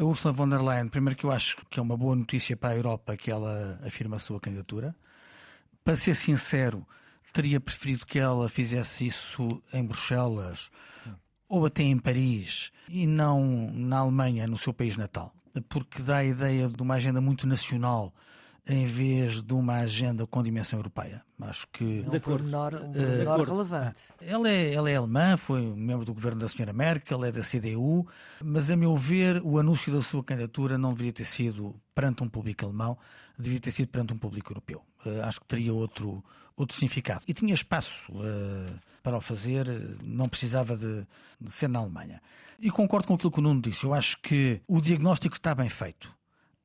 a 0.00 0.04
Ursula 0.04 0.32
von 0.32 0.48
der 0.48 0.62
Leyen, 0.62 0.88
primeiro 0.88 1.14
que 1.14 1.24
eu 1.24 1.30
acho 1.30 1.58
que 1.68 1.78
é 1.78 1.82
uma 1.82 1.96
boa 1.96 2.16
notícia 2.16 2.56
para 2.56 2.70
a 2.70 2.76
Europa 2.76 3.18
que 3.18 3.30
ela 3.30 3.78
afirma 3.84 4.16
a 4.16 4.18
sua 4.18 4.40
candidatura. 4.40 4.96
Para 5.84 5.94
ser 5.94 6.14
sincero, 6.14 6.86
teria 7.34 7.60
preferido 7.60 8.06
que 8.06 8.18
ela 8.18 8.48
fizesse 8.48 9.06
isso 9.06 9.62
em 9.74 9.84
Bruxelas 9.84 10.70
ou 11.46 11.66
até 11.66 11.82
em 11.82 11.98
Paris 11.98 12.72
e 12.88 13.06
não 13.06 13.70
na 13.74 13.98
Alemanha, 13.98 14.46
no 14.46 14.56
seu 14.56 14.72
país 14.72 14.96
natal, 14.96 15.34
porque 15.68 16.00
dá 16.00 16.18
a 16.18 16.24
ideia 16.24 16.66
de 16.68 16.82
uma 16.82 16.94
agenda 16.94 17.20
muito 17.20 17.46
nacional 17.46 18.14
em 18.70 18.86
vez 18.86 19.42
de 19.42 19.52
uma 19.52 19.78
agenda 19.78 20.24
com 20.26 20.40
dimensão 20.42 20.78
europeia. 20.78 21.22
Acho 21.40 21.66
que. 21.72 22.04
É 22.06 22.16
um 22.16 22.20
pormenor, 22.20 22.74
um 22.74 22.92
pormenor 22.92 23.40
uh, 23.40 23.42
relevante. 23.42 24.00
Ela 24.20 24.48
é, 24.48 24.72
ela 24.72 24.88
é 24.88 24.94
alemã, 24.94 25.36
foi 25.36 25.60
membro 25.60 26.04
do 26.04 26.14
governo 26.14 26.40
da 26.40 26.48
senhora 26.48 26.72
Merkel, 26.72 27.24
é 27.24 27.32
da 27.32 27.40
CDU, 27.40 28.06
mas 28.42 28.70
a 28.70 28.76
meu 28.76 28.96
ver, 28.96 29.42
o 29.42 29.58
anúncio 29.58 29.92
da 29.92 30.00
sua 30.00 30.22
candidatura 30.22 30.78
não 30.78 30.92
deveria 30.92 31.12
ter 31.12 31.24
sido 31.24 31.74
perante 31.94 32.22
um 32.22 32.28
público 32.28 32.64
alemão, 32.64 32.96
deveria 33.36 33.60
ter 33.60 33.72
sido 33.72 33.88
perante 33.88 34.12
um 34.12 34.18
público 34.18 34.52
europeu. 34.52 34.82
Uh, 35.04 35.22
acho 35.24 35.40
que 35.40 35.46
teria 35.46 35.74
outro, 35.74 36.22
outro 36.56 36.76
significado. 36.76 37.24
E 37.26 37.34
tinha 37.34 37.52
espaço 37.52 38.12
uh, 38.12 38.78
para 39.02 39.16
o 39.16 39.20
fazer, 39.20 39.66
não 40.00 40.28
precisava 40.28 40.76
de, 40.76 41.04
de 41.40 41.50
ser 41.50 41.68
na 41.68 41.80
Alemanha. 41.80 42.22
E 42.60 42.70
concordo 42.70 43.08
com 43.08 43.14
aquilo 43.14 43.32
que 43.32 43.38
o 43.40 43.42
Nuno 43.42 43.60
disse. 43.60 43.84
Eu 43.84 43.94
acho 43.94 44.20
que 44.20 44.60
o 44.68 44.80
diagnóstico 44.80 45.34
está 45.34 45.54
bem 45.56 45.68
feito. 45.68 46.14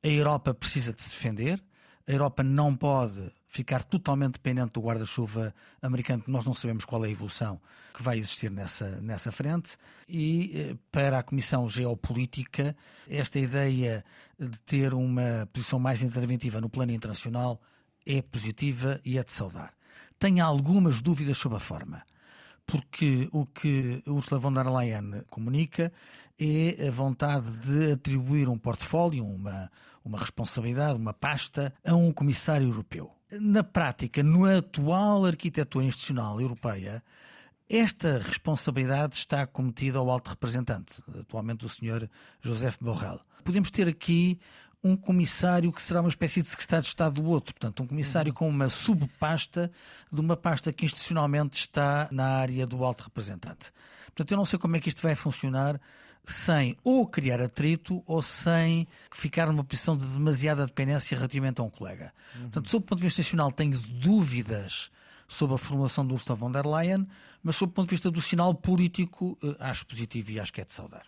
A 0.04 0.08
Europa 0.08 0.54
precisa 0.54 0.92
de 0.92 1.02
se 1.02 1.10
defender 1.10 1.60
a 2.06 2.12
Europa 2.12 2.42
não 2.42 2.76
pode 2.76 3.32
ficar 3.48 3.82
totalmente 3.82 4.34
dependente 4.34 4.72
do 4.72 4.80
guarda-chuva 4.80 5.54
americano, 5.80 6.22
nós 6.26 6.44
não 6.44 6.54
sabemos 6.54 6.84
qual 6.84 7.04
é 7.04 7.08
a 7.08 7.10
evolução 7.10 7.60
que 7.94 8.02
vai 8.02 8.18
existir 8.18 8.50
nessa, 8.50 9.00
nessa 9.00 9.32
frente. 9.32 9.76
E 10.08 10.52
eh, 10.54 10.76
para 10.92 11.18
a 11.18 11.22
Comissão 11.22 11.68
Geopolítica, 11.68 12.76
esta 13.08 13.38
ideia 13.38 14.04
de 14.38 14.58
ter 14.60 14.92
uma 14.92 15.48
posição 15.52 15.78
mais 15.78 16.02
interventiva 16.02 16.60
no 16.60 16.68
plano 16.68 16.92
internacional 16.92 17.60
é 18.04 18.20
positiva 18.20 19.00
e 19.04 19.18
é 19.18 19.24
de 19.24 19.30
saudar. 19.30 19.72
Tenho 20.18 20.44
algumas 20.44 21.00
dúvidas 21.00 21.38
sobre 21.38 21.56
a 21.56 21.60
forma 21.60 22.02
porque 22.66 23.28
o 23.32 23.46
que 23.46 24.02
Ursula 24.06 24.40
von 24.40 24.52
der 24.52 24.66
Leyen 24.66 25.22
comunica 25.30 25.92
é 26.38 26.88
a 26.88 26.90
vontade 26.90 27.48
de 27.60 27.92
atribuir 27.92 28.48
um 28.48 28.58
portfólio, 28.58 29.24
uma, 29.24 29.70
uma 30.08 30.18
responsabilidade, 30.18 30.98
uma 30.98 31.12
pasta 31.12 31.72
a 31.84 31.94
um 31.94 32.12
comissário 32.12 32.68
europeu. 32.68 33.10
Na 33.30 33.64
prática, 33.64 34.22
na 34.22 34.58
atual 34.58 35.26
arquitetura 35.26 35.84
institucional 35.84 36.40
europeia, 36.40 37.02
esta 37.68 38.18
responsabilidade 38.18 39.16
está 39.16 39.44
cometida 39.46 39.98
ao 39.98 40.08
alto 40.08 40.30
representante, 40.30 41.02
atualmente 41.18 41.66
o 41.66 41.68
Sr. 41.68 42.08
José 42.40 42.72
Borrell. 42.80 43.20
Podemos 43.44 43.70
ter 43.70 43.88
aqui 43.88 44.38
um 44.82 44.96
comissário 44.96 45.72
que 45.72 45.82
será 45.82 46.00
uma 46.00 46.08
espécie 46.08 46.40
de 46.40 46.46
secretário 46.46 46.82
de 46.82 46.88
Estado 46.88 47.20
do 47.20 47.28
outro, 47.28 47.52
portanto, 47.54 47.82
um 47.82 47.86
comissário 47.86 48.32
com 48.32 48.48
uma 48.48 48.68
subpasta 48.68 49.70
de 50.12 50.20
uma 50.20 50.36
pasta 50.36 50.72
que 50.72 50.84
institucionalmente 50.84 51.58
está 51.58 52.08
na 52.12 52.24
área 52.24 52.64
do 52.64 52.84
alto 52.84 53.02
representante. 53.02 53.72
Portanto, 54.06 54.30
eu 54.30 54.36
não 54.36 54.44
sei 54.44 54.58
como 54.58 54.76
é 54.76 54.80
que 54.80 54.88
isto 54.88 55.02
vai 55.02 55.16
funcionar 55.16 55.80
sem 56.26 56.76
ou 56.82 57.06
criar 57.06 57.40
atrito 57.40 58.02
ou 58.04 58.20
sem 58.20 58.88
ficar 59.14 59.46
numa 59.46 59.62
posição 59.62 59.96
de 59.96 60.04
demasiada 60.04 60.66
dependência 60.66 61.16
relativamente 61.16 61.60
a 61.60 61.64
um 61.64 61.70
colega. 61.70 62.12
Uhum. 62.34 62.42
Portanto, 62.42 62.68
sob 62.68 62.84
o 62.84 62.86
ponto 62.88 62.98
de 62.98 63.04
vista 63.04 63.22
nacional, 63.22 63.52
tenho 63.52 63.78
dúvidas 63.78 64.90
sobre 65.28 65.54
a 65.54 65.58
formulação 65.58 66.04
do 66.04 66.14
Ursula 66.14 66.36
von 66.36 66.50
der 66.50 66.66
Leyen, 66.66 67.06
mas 67.42 67.54
sob 67.54 67.70
o 67.70 67.74
ponto 67.74 67.88
de 67.88 67.94
vista 67.94 68.10
do 68.10 68.20
sinal 68.20 68.52
político, 68.54 69.38
eh, 69.42 69.56
acho 69.60 69.86
positivo 69.86 70.32
e 70.32 70.40
acho 70.40 70.52
que 70.52 70.60
é 70.60 70.64
de 70.64 70.72
saudar. 70.72 71.06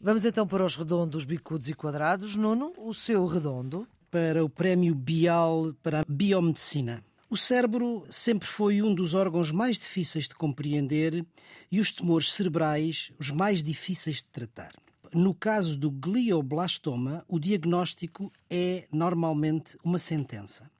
Vamos 0.00 0.24
então 0.24 0.46
para 0.48 0.64
os 0.64 0.74
redondos, 0.74 1.24
bicudos 1.24 1.68
e 1.68 1.74
quadrados. 1.74 2.34
Nuno, 2.34 2.72
o 2.78 2.92
seu 2.92 3.24
redondo? 3.24 3.86
Para 4.12 4.44
o 4.44 4.48
Prémio 4.50 4.94
Bial 4.94 5.74
para 5.82 6.00
a 6.00 6.04
Biomedicina. 6.06 7.02
O 7.30 7.36
cérebro 7.38 8.04
sempre 8.10 8.46
foi 8.46 8.82
um 8.82 8.94
dos 8.94 9.14
órgãos 9.14 9.50
mais 9.50 9.78
difíceis 9.78 10.28
de 10.28 10.34
compreender 10.34 11.24
e 11.70 11.80
os 11.80 11.92
tumores 11.92 12.30
cerebrais 12.30 13.10
os 13.18 13.30
mais 13.30 13.62
difíceis 13.62 14.18
de 14.18 14.24
tratar. 14.24 14.74
No 15.14 15.32
caso 15.34 15.78
do 15.78 15.90
glioblastoma, 15.90 17.24
o 17.26 17.38
diagnóstico 17.38 18.30
é 18.50 18.86
normalmente 18.92 19.78
uma 19.82 19.98
sentença. 19.98 20.70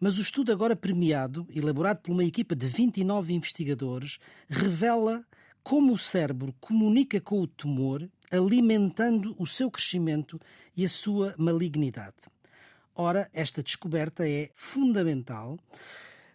Mas 0.00 0.16
o 0.16 0.22
estudo 0.22 0.50
agora 0.50 0.74
premiado, 0.74 1.46
elaborado 1.54 1.98
por 1.98 2.12
uma 2.12 2.24
equipa 2.24 2.56
de 2.56 2.66
29 2.66 3.34
investigadores, 3.34 4.18
revela 4.48 5.22
como 5.62 5.92
o 5.92 5.98
cérebro 5.98 6.54
comunica 6.62 7.20
com 7.20 7.42
o 7.42 7.46
tumor 7.46 8.08
alimentando 8.30 9.36
o 9.38 9.46
seu 9.46 9.70
crescimento 9.70 10.40
e 10.74 10.82
a 10.82 10.88
sua 10.88 11.34
malignidade. 11.36 12.33
Ora, 12.94 13.28
esta 13.32 13.62
descoberta 13.62 14.28
é 14.28 14.50
fundamental 14.54 15.58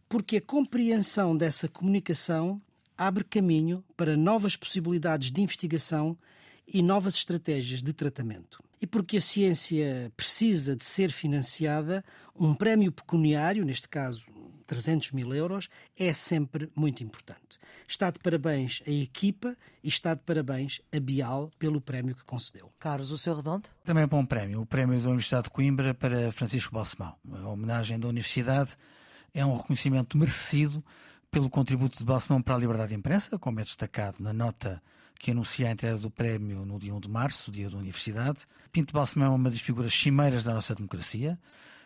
porque 0.09 0.37
a 0.37 0.41
compreensão 0.41 1.37
dessa 1.37 1.67
comunicação 1.67 2.61
abre 2.97 3.23
caminho 3.23 3.83
para 3.95 4.17
novas 4.17 4.55
possibilidades 4.55 5.31
de 5.31 5.41
investigação 5.41 6.17
e 6.67 6.81
novas 6.81 7.15
estratégias 7.15 7.81
de 7.81 7.93
tratamento. 7.93 8.61
E 8.81 8.87
porque 8.87 9.17
a 9.17 9.21
ciência 9.21 10.11
precisa 10.17 10.75
de 10.75 10.83
ser 10.83 11.11
financiada, 11.11 12.03
um 12.35 12.53
prémio 12.53 12.91
pecuniário, 12.91 13.63
neste 13.65 13.87
caso 13.87 14.25
300 14.69 15.11
mil 15.13 15.33
euros, 15.33 15.67
é 15.97 16.13
sempre 16.13 16.71
muito 16.75 17.03
importante. 17.03 17.59
Está 17.87 18.11
de 18.11 18.19
parabéns 18.19 18.83
a 18.87 18.91
equipa 18.91 19.57
e 19.83 19.89
está 19.89 20.13
de 20.13 20.21
parabéns 20.21 20.79
a 20.95 20.99
Bial 20.99 21.49
pelo 21.57 21.81
prémio 21.81 22.15
que 22.15 22.23
concedeu. 22.23 22.71
Carlos, 22.79 23.09
o 23.09 23.17
seu 23.17 23.35
redondo? 23.35 23.67
Também 23.83 24.03
é 24.03 24.07
bom 24.07 24.23
prémio, 24.23 24.61
o 24.61 24.65
prémio 24.65 25.01
da 25.01 25.07
Universidade 25.07 25.45
de 25.45 25.49
Coimbra 25.49 25.95
para 25.95 26.31
Francisco 26.31 26.71
Balsemão. 26.71 27.15
A 27.43 27.47
homenagem 27.47 27.99
da 27.99 28.07
Universidade 28.07 28.77
é 29.33 29.43
um 29.43 29.57
reconhecimento 29.57 30.15
merecido 30.15 30.85
pelo 31.31 31.49
contributo 31.49 31.97
de 31.97 32.05
Balsemão 32.05 32.39
para 32.39 32.53
a 32.53 32.59
liberdade 32.59 32.89
de 32.89 32.95
imprensa, 32.95 33.39
como 33.39 33.59
é 33.59 33.63
destacado 33.63 34.17
na 34.19 34.33
nota 34.33 34.81
que 35.19 35.31
anuncia 35.31 35.67
a 35.67 35.71
entrega 35.71 35.97
do 35.97 36.11
prémio 36.11 36.63
no 36.63 36.79
dia 36.79 36.93
1 36.93 36.99
de 36.99 37.09
março, 37.09 37.51
dia 37.51 37.69
da 37.69 37.77
Universidade. 37.77 38.45
Pinto 38.71 38.93
Balsemão 38.93 39.33
é 39.33 39.35
uma 39.35 39.49
das 39.49 39.59
figuras 39.59 39.93
cimeiras 39.93 40.43
da 40.43 40.53
nossa 40.53 40.75
democracia. 40.75 41.37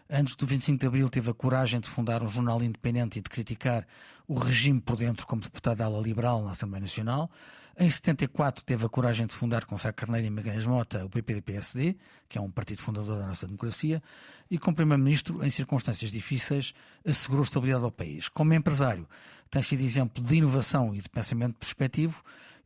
Antes 0.10 0.36
do 0.36 0.46
25 0.46 0.80
de 0.80 0.88
Abril 0.88 1.10
teve 1.10 1.30
a 1.30 1.34
coragem 1.34 1.80
de 1.80 1.88
fundar 1.88 2.22
um 2.22 2.28
jornal 2.28 2.62
independente 2.62 3.20
e 3.20 3.22
de 3.22 3.30
criticar 3.30 3.88
o 4.28 4.38
regime 4.38 4.80
por 4.80 4.98
dentro 4.98 5.26
como 5.26 5.42
deputado 5.42 5.78
da 5.78 5.86
ala 5.86 6.00
liberal 6.00 6.44
na 6.44 6.52
Assembleia 6.52 6.82
Nacional. 6.82 7.32
Em 7.78 7.90
74 7.90 8.64
teve 8.64 8.86
a 8.86 8.90
coragem 8.90 9.26
de 9.26 9.34
fundar 9.34 9.66
com 9.66 9.78
Sá 9.78 9.92
Carneiro 9.92 10.28
e 10.28 10.30
Magalhães 10.30 10.66
Mota 10.68 11.04
o 11.06 11.10
PPD-PSD, 11.10 11.96
que 12.30 12.38
é 12.38 12.42
um 12.42 12.52
partido 12.52 12.82
fundador 12.82 13.18
da 13.18 13.26
nossa 13.26 13.48
democracia, 13.48 14.04
e 14.52 14.60
como 14.60 14.76
Primeiro-Ministro, 14.76 15.44
em 15.44 15.50
circunstâncias 15.50 16.12
difíceis, 16.12 16.74
assegurou 17.04 17.44
estabilidade 17.44 17.84
ao 17.84 17.92
país. 17.92 18.30
Como 18.30 18.54
empresário, 18.54 19.08
tem 19.50 19.62
sido 19.62 19.82
exemplo 19.82 20.24
de 20.24 20.36
inovação 20.36 20.94
e 20.94 21.02
de 21.02 21.10
pensamento 21.10 21.58
perspectivo, 21.58 22.24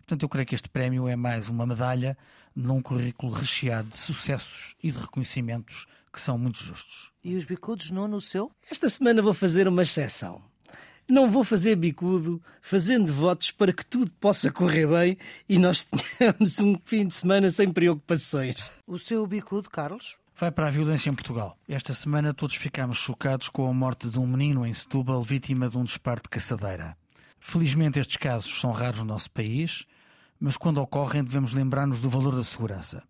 Portanto, 0.08 0.24
eu 0.24 0.30
creio 0.30 0.48
que 0.48 0.56
este 0.56 0.70
prémio 0.70 1.06
é 1.06 1.18
mais 1.18 1.50
uma 1.50 1.68
medalha 1.68 2.18
num 2.56 2.82
currículo 2.82 3.34
recheado 3.34 3.90
de 3.90 3.98
sucessos 3.98 4.74
e 4.82 4.90
de 4.90 4.98
reconhecimentos 4.98 5.86
que 6.18 6.22
são 6.24 6.38
muito 6.38 6.58
justos. 6.64 7.12
E 7.24 7.36
os 7.36 7.46
bicudos, 7.46 7.92
não 7.92 8.08
no 8.08 8.20
seu? 8.20 8.52
Esta 8.72 8.90
semana 8.90 9.22
vou 9.22 9.34
fazer 9.34 9.68
uma 9.68 9.84
exceção. 9.84 10.42
Não 11.08 11.30
vou 11.30 11.44
fazer 11.44 11.76
bicudo, 11.76 12.42
fazendo 12.60 13.14
votos 13.14 13.52
para 13.52 13.72
que 13.72 13.86
tudo 13.86 14.12
possa 14.20 14.52
correr 14.52 14.88
bem 14.88 15.18
e 15.48 15.60
nós 15.60 15.86
tenhamos 16.18 16.60
um 16.60 16.76
fim 16.84 17.06
de 17.06 17.14
semana 17.14 17.52
sem 17.52 17.72
preocupações. 17.72 18.56
O 18.88 18.98
seu 18.98 19.26
bicudo, 19.28 19.70
Carlos? 19.70 20.18
Vai 20.36 20.52
para 20.52 20.68
a 20.68 20.72
violência 20.72 21.10
em 21.10 21.16
Portugal. 21.16 21.56
Esta 21.70 21.94
semana 21.94 22.34
todos 22.34 22.56
ficamos 22.56 22.98
chocados 22.98 23.48
com 23.48 23.70
a 23.70 23.74
morte 23.74 24.10
de 24.10 24.20
um 24.20 24.26
menino 24.26 24.66
em 24.66 24.74
Setúbal, 24.74 25.22
vítima 25.22 25.70
de 25.70 25.78
um 25.78 25.84
disparo 25.84 26.22
de 26.22 26.30
caçadeira. 26.30 26.98
Felizmente 27.40 28.00
estes 28.00 28.18
casos 28.18 28.60
são 28.60 28.72
raros 28.72 29.00
no 29.00 29.06
nosso 29.06 29.30
país 29.30 29.86
mas 30.40 30.58
quando 30.58 30.80
ocorrem 30.80 31.24
devemos 31.24 31.54
lembrar-nos 31.54 32.02
do 32.02 32.10
valor 32.10 32.36
da 32.36 32.44
segurança. 32.44 33.04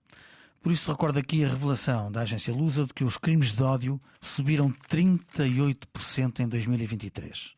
Por 0.62 0.72
isso 0.72 0.92
recordo 0.92 1.20
aqui 1.20 1.44
a 1.44 1.48
revelação 1.48 2.12
da 2.12 2.22
agência 2.22 2.54
Lusa 2.54 2.86
de 2.86 2.94
que 2.94 3.04
os 3.04 3.18
crimes 3.18 3.54
de 3.54 3.64
ódio 3.64 4.02
subiram 4.20 4.74
38% 4.90 6.40
em 6.40 6.48
2023. 6.48 7.56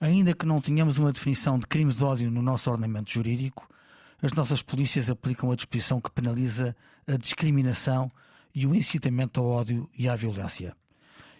Ainda 0.00 0.34
que 0.34 0.44
não 0.44 0.60
tenhamos 0.60 0.98
uma 0.98 1.12
definição 1.12 1.58
de 1.58 1.66
crime 1.66 1.92
de 1.92 2.04
ódio 2.04 2.30
no 2.30 2.42
nosso 2.42 2.70
ordenamento 2.70 3.10
jurídico, 3.10 3.66
as 4.20 4.32
nossas 4.32 4.62
polícias 4.62 5.08
aplicam 5.08 5.50
a 5.50 5.56
disposição 5.56 6.00
que 6.00 6.10
penaliza 6.10 6.76
a 7.06 7.16
discriminação 7.16 8.10
e 8.54 8.66
o 8.66 8.74
incitamento 8.74 9.40
ao 9.40 9.46
ódio 9.46 9.88
e 9.96 10.08
à 10.08 10.16
violência. 10.16 10.76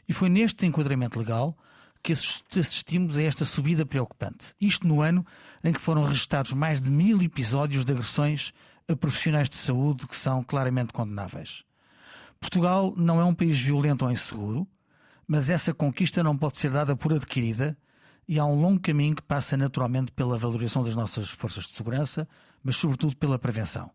E 0.09 0.13
foi 0.13 0.29
neste 0.29 0.65
enquadramento 0.65 1.19
legal 1.19 1.57
que 2.03 2.13
assistimos 2.13 3.19
a 3.19 3.23
esta 3.23 3.45
subida 3.45 3.85
preocupante. 3.85 4.55
Isto 4.61 4.87
no 4.87 5.03
ano 5.03 5.27
em 5.65 5.73
que 5.73 5.81
foram 5.81 6.05
registados 6.05 6.53
mais 6.53 6.81
de 6.81 6.91
mil 6.91 7.21
episódios 7.21 7.85
de 7.85 7.93
agressões 7.93 8.53
a 8.89 8.97
profissionais 8.97 9.49
de 9.49 9.57
saúde 9.57 10.07
que 10.07 10.17
são 10.17 10.43
claramente 10.43 10.93
condenáveis. 10.93 11.65
Portugal 12.41 12.95
não 12.97 13.21
é 13.21 13.25
um 13.25 13.35
país 13.35 13.59
violento 13.59 14.05
ou 14.05 14.11
inseguro, 14.11 14.67
mas 15.27 15.51
essa 15.51 15.75
conquista 15.75 16.23
não 16.23 16.37
pode 16.37 16.59
ser 16.59 16.71
dada 16.71 16.95
por 16.95 17.13
adquirida 17.13 17.77
e 18.29 18.39
há 18.39 18.45
um 18.45 18.61
longo 18.61 18.81
caminho 18.81 19.17
que 19.17 19.23
passa 19.23 19.57
naturalmente 19.57 20.13
pela 20.13 20.39
valorização 20.39 20.85
das 20.85 20.95
nossas 20.95 21.31
forças 21.31 21.65
de 21.65 21.73
segurança, 21.73 22.29
mas 22.63 22.77
sobretudo 22.77 23.17
pela 23.17 23.39
prevenção. 23.39 23.91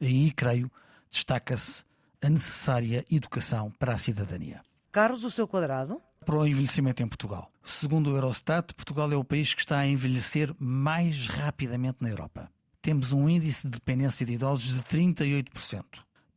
Aí, 0.00 0.30
creio, 0.32 0.70
destaca-se 1.10 1.84
a 2.22 2.28
necessária 2.28 3.04
educação 3.10 3.72
para 3.78 3.94
a 3.94 3.98
cidadania. 3.98 4.62
Carlos, 4.92 5.24
o 5.24 5.30
seu 5.30 5.46
quadrado? 5.46 6.00
para 6.28 6.36
o 6.36 6.46
envelhecimento 6.46 7.02
em 7.02 7.08
Portugal. 7.08 7.50
Segundo 7.64 8.10
o 8.10 8.14
Eurostat, 8.14 8.74
Portugal 8.74 9.10
é 9.10 9.16
o 9.16 9.24
país 9.24 9.54
que 9.54 9.62
está 9.62 9.78
a 9.78 9.86
envelhecer 9.86 10.54
mais 10.58 11.26
rapidamente 11.26 11.98
na 12.02 12.10
Europa. 12.10 12.50
Temos 12.88 13.12
um 13.12 13.28
índice 13.28 13.64
de 13.64 13.72
dependência 13.72 14.24
de 14.24 14.32
idosos 14.32 14.72
de 14.72 14.80
38%. 14.80 15.84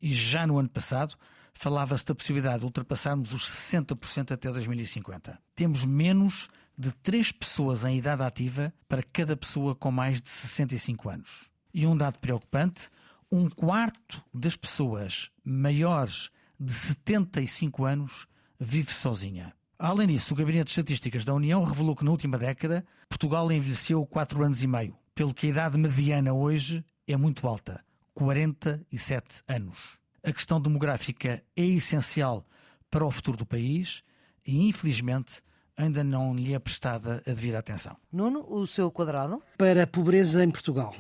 E 0.02 0.14
já 0.14 0.46
no 0.46 0.60
ano 0.60 0.68
passado 0.68 1.16
falava-se 1.54 2.06
da 2.06 2.14
possibilidade 2.14 2.60
de 2.60 2.66
ultrapassarmos 2.66 3.32
os 3.32 3.50
60% 3.50 4.32
até 4.32 4.52
2050. 4.52 5.40
Temos 5.56 5.86
menos 5.86 6.50
de 6.78 6.92
3 6.92 7.32
pessoas 7.32 7.86
em 7.86 7.98
idade 7.98 8.22
ativa 8.22 8.74
para 8.86 9.02
cada 9.02 9.38
pessoa 9.38 9.74
com 9.74 9.92
mais 9.92 10.22
de 10.22 10.28
65 10.28 11.10
anos. 11.10 11.30
E 11.74 11.88
um 11.88 11.96
dado 11.96 12.20
preocupante: 12.20 12.90
um 13.32 13.50
quarto 13.50 14.22
das 14.34 14.58
pessoas 14.58 15.30
maiores 15.46 16.30
de 16.60 16.74
75 16.74 17.86
anos 17.86 18.28
vive 18.60 18.92
sozinha. 18.92 19.54
Além 19.80 20.08
disso, 20.10 20.34
o 20.34 20.36
Gabinete 20.36 20.66
de 20.66 20.72
Estatísticas 20.72 21.24
da 21.24 21.34
União 21.34 21.64
revelou 21.64 21.96
que 21.96 22.04
na 22.04 22.12
última 22.12 22.38
década 22.38 22.86
Portugal 23.08 23.50
envelheceu 23.50 24.06
4 24.06 24.44
anos 24.44 24.62
e 24.62 24.68
meio, 24.68 24.98
pelo 25.22 25.36
que 25.36 25.46
a 25.46 25.50
idade 25.52 25.78
mediana 25.78 26.34
hoje 26.34 26.84
é 27.08 27.16
muito 27.16 27.48
alta, 27.48 27.86
47 28.16 29.44
anos. 29.48 29.78
A 30.24 30.34
questão 30.34 30.60
demográfica 30.60 31.44
é 31.56 31.64
essencial 31.64 32.44
para 32.90 33.06
o 33.06 33.12
futuro 33.12 33.38
do 33.38 33.46
país 33.46 34.02
e, 34.44 34.68
infelizmente, 34.68 35.44
ainda 35.78 36.04
não 36.04 36.34
lhe 36.34 36.56
é 36.56 36.58
prestada 36.58 37.22
a 37.28 37.30
devida 37.30 37.60
atenção. 37.60 37.96
Nuno, 38.12 38.44
o 38.50 38.66
seu 38.66 38.90
quadrado? 38.90 39.44
Para 39.60 39.84
a 39.84 39.88
pobreza 39.88 40.44
em 40.44 40.50
Portugal. 40.50 40.92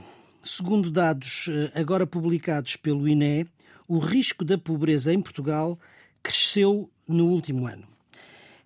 Segundo 0.43 0.91
dados 0.91 1.49
eh, 1.49 1.79
agora 1.81 2.05
publicados 2.05 2.75
pelo 2.75 3.07
INE, 3.07 3.47
o 3.87 3.97
risco 3.97 4.45
da 4.45 4.55
pobreza 4.55 5.11
em 5.11 5.19
Portugal 5.19 5.79
cresceu 6.21 6.91
no 7.07 7.25
último 7.25 7.65
ano. 7.65 7.87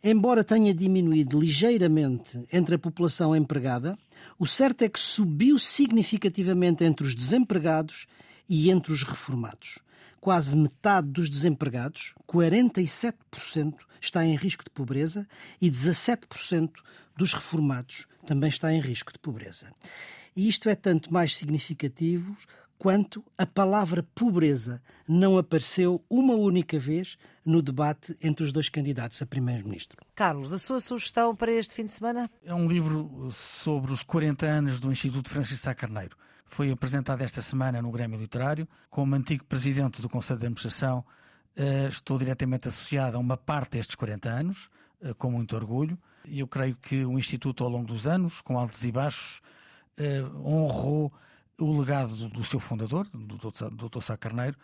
Embora 0.03 0.43
tenha 0.43 0.73
diminuído 0.73 1.39
ligeiramente 1.39 2.45
entre 2.51 2.75
a 2.75 2.79
população 2.79 3.33
empregada, 3.33 3.97
o 4.37 4.45
certo 4.45 4.83
é 4.83 4.89
que 4.89 4.99
subiu 4.99 5.57
significativamente 5.57 6.83
entre 6.83 7.05
os 7.05 7.15
desempregados 7.15 8.07
e 8.47 8.69
entre 8.69 8.91
os 8.91 9.03
reformados. 9.03 9.79
Quase 10.19 10.57
metade 10.57 11.07
dos 11.07 11.29
desempregados, 11.29 12.13
47%, 12.27 13.75
está 14.01 14.25
em 14.25 14.35
risco 14.35 14.63
de 14.63 14.69
pobreza 14.69 15.27
e 15.61 15.69
17% 15.69 16.71
dos 17.15 17.33
reformados 17.33 18.07
também 18.25 18.49
está 18.49 18.73
em 18.73 18.81
risco 18.81 19.13
de 19.13 19.19
pobreza. 19.19 19.71
E 20.35 20.49
isto 20.49 20.67
é 20.67 20.75
tanto 20.75 21.13
mais 21.13 21.35
significativo 21.35 22.35
quanto 22.77 23.23
a 23.37 23.45
palavra 23.45 24.03
pobreza 24.15 24.81
não 25.07 25.37
apareceu 25.37 26.03
uma 26.09 26.33
única 26.33 26.77
vez 26.77 27.17
no 27.45 27.61
debate 27.61 28.17
entre 28.21 28.43
os 28.43 28.51
dois 28.51 28.69
candidatos 28.69 29.21
a 29.21 29.25
primeiro-ministro. 29.25 30.03
Carlos, 30.15 30.51
a 30.51 30.57
sua 30.57 30.81
sugestão 30.81 31.35
para 31.35 31.51
este 31.51 31.75
fim 31.75 31.85
de 31.85 31.91
semana? 31.91 32.29
É 32.43 32.53
um 32.53 32.67
livro 32.67 33.29
sobre 33.31 33.91
os 33.91 34.01
40 34.03 34.45
anos 34.45 34.79
do 34.79 34.91
Instituto 34.91 35.29
Francisco 35.29 35.63
Sá 35.63 35.75
Carneiro. 35.75 36.17
Foi 36.45 36.71
apresentado 36.71 37.21
esta 37.21 37.41
semana 37.41 37.81
no 37.81 37.91
Grêmio 37.91 38.19
Literário. 38.19 38.67
Como 38.89 39.15
antigo 39.15 39.43
presidente 39.45 40.01
do 40.01 40.09
Conselho 40.09 40.39
de 40.39 40.45
Administração, 40.45 41.03
eh, 41.55 41.87
estou 41.89 42.17
diretamente 42.17 42.67
associado 42.67 43.17
a 43.17 43.19
uma 43.19 43.37
parte 43.37 43.73
destes 43.73 43.95
40 43.95 44.29
anos, 44.29 44.69
eh, 45.01 45.13
com 45.13 45.31
muito 45.31 45.55
orgulho. 45.55 45.97
E 46.23 46.39
eu 46.39 46.47
creio 46.47 46.75
que 46.75 47.05
o 47.05 47.17
Instituto, 47.17 47.63
ao 47.63 47.69
longo 47.69 47.87
dos 47.87 48.07
anos, 48.07 48.41
com 48.41 48.57
altos 48.57 48.83
e 48.83 48.91
baixos, 48.91 49.41
eh, 49.97 50.23
honrou 50.43 51.11
o 51.59 51.79
legado 51.79 52.29
do, 52.29 52.43
seu 52.43 52.59
fundador, 52.59 53.07
do 53.13 53.37
Dr. 53.89 54.01
Sá 54.01 54.17
Carneiro, 54.17 54.57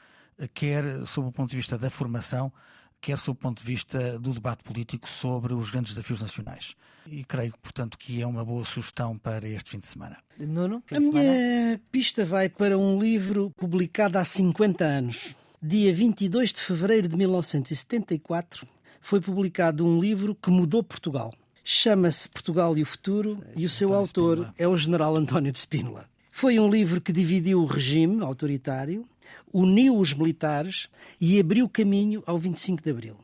quer 0.53 1.05
sob 1.05 1.29
o 1.29 1.31
ponto 1.31 1.49
de 1.49 1.57
vista 1.57 1.77
da 1.77 1.89
formação, 1.89 2.51
quer 2.99 3.17
sob 3.17 3.37
o 3.37 3.41
ponto 3.41 3.59
de 3.59 3.65
vista 3.65 4.19
do 4.19 4.33
debate 4.33 4.63
político 4.63 5.09
sobre 5.09 5.53
os 5.53 5.69
grandes 5.69 5.93
desafios 5.93 6.21
nacionais. 6.21 6.75
E 7.07 7.23
creio, 7.23 7.53
portanto, 7.61 7.97
que 7.97 8.21
é 8.21 8.27
uma 8.27 8.45
boa 8.45 8.63
sugestão 8.63 9.17
para 9.17 9.47
este 9.47 9.71
fim 9.71 9.79
de 9.79 9.87
semana. 9.87 10.17
Nuno, 10.37 10.83
fim 10.85 10.95
A 10.95 10.99
minha 10.99 11.81
pista 11.91 12.23
vai 12.23 12.47
para 12.47 12.77
um 12.77 12.99
livro 12.99 13.51
publicado 13.57 14.17
há 14.17 14.23
50 14.23 14.83
anos. 14.83 15.35
Dia 15.61 15.93
22 15.93 16.53
de 16.53 16.61
fevereiro 16.61 17.07
de 17.07 17.15
1974, 17.15 18.67
foi 18.99 19.19
publicado 19.19 19.85
um 19.85 19.99
livro 19.99 20.35
que 20.35 20.49
mudou 20.49 20.83
Portugal. 20.83 21.33
Chama-se 21.63 22.27
Portugal 22.29 22.77
e 22.77 22.81
o 22.81 22.85
Futuro 22.85 23.43
é, 23.47 23.59
e 23.61 23.65
o 23.65 23.69
seu 23.69 23.93
autor 23.93 24.51
é 24.57 24.67
o 24.67 24.75
general 24.75 25.15
António 25.15 25.51
de 25.51 25.59
Spínola. 25.59 26.10
Foi 26.41 26.59
um 26.59 26.71
livro 26.71 26.99
que 26.99 27.13
dividiu 27.13 27.61
o 27.61 27.67
regime 27.67 28.23
autoritário, 28.23 29.07
uniu 29.53 29.95
os 29.95 30.11
militares 30.11 30.89
e 31.19 31.39
abriu 31.39 31.69
caminho 31.69 32.23
ao 32.25 32.35
25 32.39 32.81
de 32.81 32.89
Abril. 32.89 33.15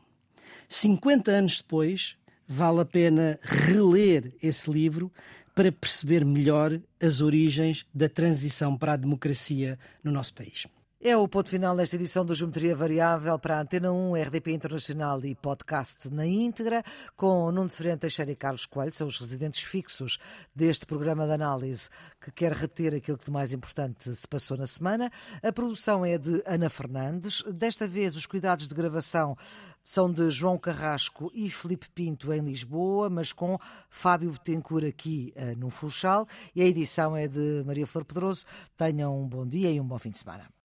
50 0.68 1.28
anos 1.28 1.56
depois, 1.56 2.14
vale 2.46 2.80
a 2.80 2.84
pena 2.84 3.36
reler 3.42 4.32
esse 4.40 4.70
livro 4.70 5.10
para 5.52 5.72
perceber 5.72 6.24
melhor 6.24 6.78
as 7.02 7.20
origens 7.20 7.84
da 7.92 8.08
transição 8.08 8.78
para 8.78 8.92
a 8.92 8.96
democracia 8.96 9.76
no 10.04 10.12
nosso 10.12 10.32
país. 10.32 10.68
É 11.00 11.16
o 11.16 11.28
ponto 11.28 11.48
final 11.48 11.76
desta 11.76 11.94
edição 11.94 12.24
do 12.24 12.34
Geometria 12.34 12.74
Variável 12.74 13.38
para 13.38 13.56
a 13.56 13.60
Antena 13.60 13.92
1, 13.92 14.14
RDP 14.16 14.52
Internacional 14.52 15.24
e 15.24 15.32
podcast 15.32 16.10
na 16.10 16.26
íntegra, 16.26 16.82
com 17.14 17.52
Nuno 17.52 17.68
Severino 17.68 18.00
Teixeira 18.00 18.32
e 18.32 18.34
Carlos 18.34 18.66
Coelho, 18.66 18.92
são 18.92 19.06
os 19.06 19.16
residentes 19.16 19.62
fixos 19.62 20.18
deste 20.52 20.84
programa 20.84 21.24
de 21.24 21.34
análise 21.34 21.88
que 22.20 22.32
quer 22.32 22.50
reter 22.50 22.96
aquilo 22.96 23.16
que 23.16 23.26
de 23.26 23.30
mais 23.30 23.52
importante 23.52 24.12
se 24.12 24.26
passou 24.26 24.56
na 24.56 24.66
semana. 24.66 25.08
A 25.40 25.52
produção 25.52 26.04
é 26.04 26.18
de 26.18 26.42
Ana 26.44 26.68
Fernandes. 26.68 27.44
Desta 27.44 27.86
vez, 27.86 28.16
os 28.16 28.26
cuidados 28.26 28.66
de 28.66 28.74
gravação 28.74 29.36
são 29.84 30.12
de 30.12 30.28
João 30.32 30.58
Carrasco 30.58 31.30
e 31.32 31.48
Felipe 31.48 31.88
Pinto 31.94 32.32
em 32.32 32.40
Lisboa, 32.40 33.08
mas 33.08 33.32
com 33.32 33.56
Fábio 33.88 34.32
Betancourt 34.32 34.84
aqui 34.84 35.32
uh, 35.36 35.56
no 35.56 35.70
Funchal. 35.70 36.26
E 36.56 36.60
a 36.60 36.66
edição 36.66 37.16
é 37.16 37.28
de 37.28 37.62
Maria 37.64 37.86
Flor 37.86 38.04
Pedroso. 38.04 38.44
Tenham 38.76 39.16
um 39.16 39.28
bom 39.28 39.46
dia 39.46 39.70
e 39.70 39.80
um 39.80 39.86
bom 39.86 39.96
fim 39.96 40.10
de 40.10 40.18
semana. 40.18 40.57